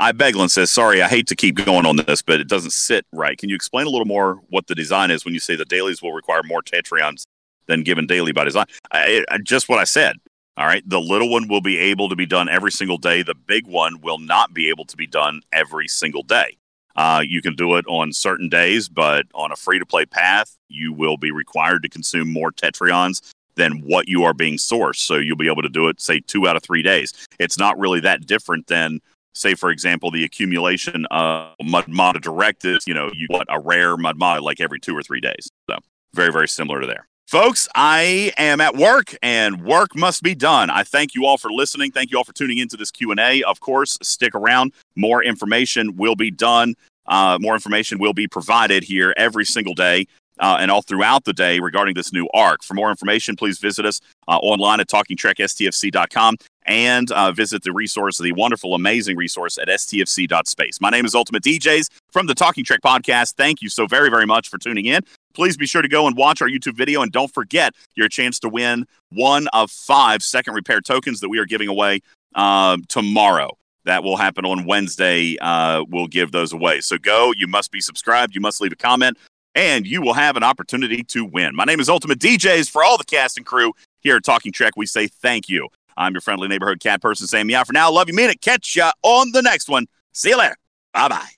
I 0.00 0.12
Beglin 0.12 0.48
says, 0.48 0.70
sorry, 0.70 1.02
I 1.02 1.08
hate 1.08 1.26
to 1.26 1.36
keep 1.36 1.56
going 1.56 1.84
on 1.84 1.96
this, 1.96 2.22
but 2.22 2.40
it 2.40 2.48
doesn't 2.48 2.70
sit 2.70 3.04
right. 3.12 3.36
Can 3.36 3.48
you 3.48 3.56
explain 3.56 3.86
a 3.86 3.90
little 3.90 4.06
more 4.06 4.40
what 4.48 4.68
the 4.68 4.74
design 4.74 5.10
is 5.10 5.24
when 5.24 5.34
you 5.34 5.40
say 5.40 5.56
the 5.56 5.64
dailies 5.64 6.00
will 6.00 6.12
require 6.12 6.42
more 6.44 6.62
Tetrions 6.62 7.24
than 7.66 7.82
given 7.82 8.06
daily 8.06 8.30
by 8.32 8.44
design? 8.44 8.66
I, 8.92 9.24
I, 9.28 9.38
just 9.38 9.68
what 9.68 9.80
I 9.80 9.84
said. 9.84 10.16
All 10.56 10.66
right. 10.66 10.88
The 10.88 11.00
little 11.00 11.30
one 11.30 11.48
will 11.48 11.60
be 11.60 11.78
able 11.78 12.08
to 12.08 12.16
be 12.16 12.26
done 12.26 12.48
every 12.48 12.70
single 12.70 12.98
day. 12.98 13.22
The 13.22 13.34
big 13.34 13.66
one 13.66 14.00
will 14.00 14.18
not 14.18 14.54
be 14.54 14.68
able 14.68 14.84
to 14.86 14.96
be 14.96 15.06
done 15.06 15.40
every 15.52 15.88
single 15.88 16.22
day. 16.22 16.57
Uh, 16.98 17.22
you 17.24 17.40
can 17.40 17.54
do 17.54 17.76
it 17.76 17.84
on 17.86 18.12
certain 18.12 18.48
days, 18.48 18.88
but 18.88 19.24
on 19.32 19.52
a 19.52 19.56
free 19.56 19.78
to 19.78 19.86
play 19.86 20.04
path, 20.04 20.56
you 20.68 20.92
will 20.92 21.16
be 21.16 21.30
required 21.30 21.80
to 21.84 21.88
consume 21.88 22.28
more 22.32 22.50
Tetrions 22.50 23.22
than 23.54 23.82
what 23.82 24.08
you 24.08 24.24
are 24.24 24.34
being 24.34 24.56
sourced. 24.56 24.96
So 24.96 25.14
you'll 25.14 25.36
be 25.36 25.46
able 25.46 25.62
to 25.62 25.68
do 25.68 25.86
it, 25.86 26.00
say, 26.00 26.18
two 26.18 26.48
out 26.48 26.56
of 26.56 26.64
three 26.64 26.82
days. 26.82 27.12
It's 27.38 27.56
not 27.56 27.78
really 27.78 28.00
that 28.00 28.26
different 28.26 28.66
than 28.66 29.00
say 29.34 29.54
for 29.54 29.70
example 29.70 30.10
the 30.10 30.24
accumulation 30.24 31.06
of 31.12 31.54
Mudmata 31.62 32.20
directives 32.20 32.84
you 32.88 32.94
know 32.94 33.08
you 33.14 33.28
want 33.30 33.46
a 33.48 33.60
rare 33.60 33.96
Mudmata 33.96 34.42
like 34.42 34.60
every 34.60 34.80
two 34.80 34.96
or 34.96 35.02
three 35.02 35.20
days. 35.20 35.48
So 35.70 35.76
very 36.14 36.32
very 36.32 36.48
similar 36.48 36.80
to 36.80 36.86
there. 36.86 37.06
Folks 37.28 37.68
i 37.74 38.32
am 38.38 38.60
at 38.60 38.74
work 38.74 39.14
and 39.22 39.62
work 39.62 39.94
must 39.94 40.22
be 40.22 40.34
done. 40.34 40.70
I 40.70 40.82
thank 40.82 41.14
you 41.14 41.26
all 41.26 41.38
for 41.38 41.52
listening. 41.52 41.92
Thank 41.92 42.10
you 42.10 42.18
all 42.18 42.24
for 42.24 42.32
tuning 42.32 42.58
into 42.58 42.76
this 42.76 42.90
q&a 42.90 43.42
of 43.44 43.60
course 43.60 43.96
stick 44.02 44.34
around. 44.34 44.72
More 44.96 45.22
information 45.22 45.96
will 45.96 46.16
be 46.16 46.30
done 46.30 46.74
uh, 47.08 47.38
more 47.40 47.54
information 47.54 47.98
will 47.98 48.12
be 48.12 48.28
provided 48.28 48.84
here 48.84 49.12
every 49.16 49.44
single 49.44 49.74
day 49.74 50.06
uh, 50.40 50.58
and 50.60 50.70
all 50.70 50.82
throughout 50.82 51.24
the 51.24 51.32
day 51.32 51.58
regarding 51.60 51.94
this 51.94 52.12
new 52.12 52.28
arc. 52.34 52.62
For 52.62 52.74
more 52.74 52.90
information, 52.90 53.36
please 53.36 53.58
visit 53.58 53.84
us 53.84 54.00
uh, 54.28 54.36
online 54.36 54.80
at 54.80 54.88
talkingtrekstfc.com 54.88 56.36
and 56.66 57.10
uh, 57.12 57.32
visit 57.32 57.62
the 57.62 57.72
resource, 57.72 58.18
the 58.18 58.32
wonderful, 58.32 58.74
amazing 58.74 59.16
resource 59.16 59.58
at 59.58 59.68
stfc.space. 59.68 60.80
My 60.80 60.90
name 60.90 61.06
is 61.06 61.14
Ultimate 61.14 61.42
DJs 61.42 61.88
from 62.12 62.26
the 62.26 62.34
Talking 62.34 62.64
Trek 62.64 62.80
podcast. 62.84 63.34
Thank 63.36 63.62
you 63.62 63.68
so 63.68 63.86
very, 63.86 64.10
very 64.10 64.26
much 64.26 64.48
for 64.48 64.58
tuning 64.58 64.84
in. 64.84 65.02
Please 65.34 65.56
be 65.56 65.66
sure 65.66 65.82
to 65.82 65.88
go 65.88 66.06
and 66.06 66.16
watch 66.16 66.42
our 66.42 66.48
YouTube 66.48 66.74
video. 66.74 67.00
And 67.02 67.10
don't 67.10 67.32
forget 67.32 67.74
your 67.94 68.08
chance 68.08 68.38
to 68.40 68.48
win 68.48 68.86
one 69.10 69.48
of 69.52 69.70
five 69.70 70.22
second 70.22 70.54
repair 70.54 70.80
tokens 70.80 71.20
that 71.20 71.28
we 71.28 71.38
are 71.38 71.46
giving 71.46 71.68
away 71.68 72.00
uh, 72.34 72.76
tomorrow. 72.88 73.56
That 73.88 74.04
will 74.04 74.18
happen 74.18 74.44
on 74.44 74.66
Wednesday. 74.66 75.38
Uh, 75.40 75.82
we'll 75.88 76.08
give 76.08 76.30
those 76.30 76.52
away. 76.52 76.82
So 76.82 76.98
go. 76.98 77.32
You 77.34 77.46
must 77.46 77.72
be 77.72 77.80
subscribed. 77.80 78.34
You 78.34 78.42
must 78.42 78.60
leave 78.60 78.70
a 78.72 78.76
comment 78.76 79.16
and 79.54 79.86
you 79.86 80.02
will 80.02 80.12
have 80.12 80.36
an 80.36 80.42
opportunity 80.42 81.02
to 81.04 81.24
win. 81.24 81.56
My 81.56 81.64
name 81.64 81.80
is 81.80 81.88
Ultimate 81.88 82.18
DJs. 82.18 82.68
For 82.68 82.84
all 82.84 82.98
the 82.98 83.04
cast 83.04 83.38
and 83.38 83.46
crew 83.46 83.72
here 84.00 84.16
at 84.16 84.24
Talking 84.24 84.52
Trek, 84.52 84.74
we 84.76 84.84
say 84.84 85.06
thank 85.06 85.48
you. 85.48 85.68
I'm 85.96 86.12
your 86.12 86.20
friendly 86.20 86.48
neighborhood 86.48 86.80
cat 86.80 87.00
person 87.00 87.26
saying 87.26 87.46
meow 87.46 87.64
for 87.64 87.72
now. 87.72 87.90
Love 87.90 88.08
you, 88.08 88.14
mean 88.14 88.28
it. 88.28 88.42
Catch 88.42 88.76
ya 88.76 88.92
on 89.02 89.32
the 89.32 89.40
next 89.40 89.70
one. 89.70 89.86
See 90.12 90.28
you 90.28 90.36
later. 90.36 90.56
Bye 90.92 91.08
bye. 91.08 91.37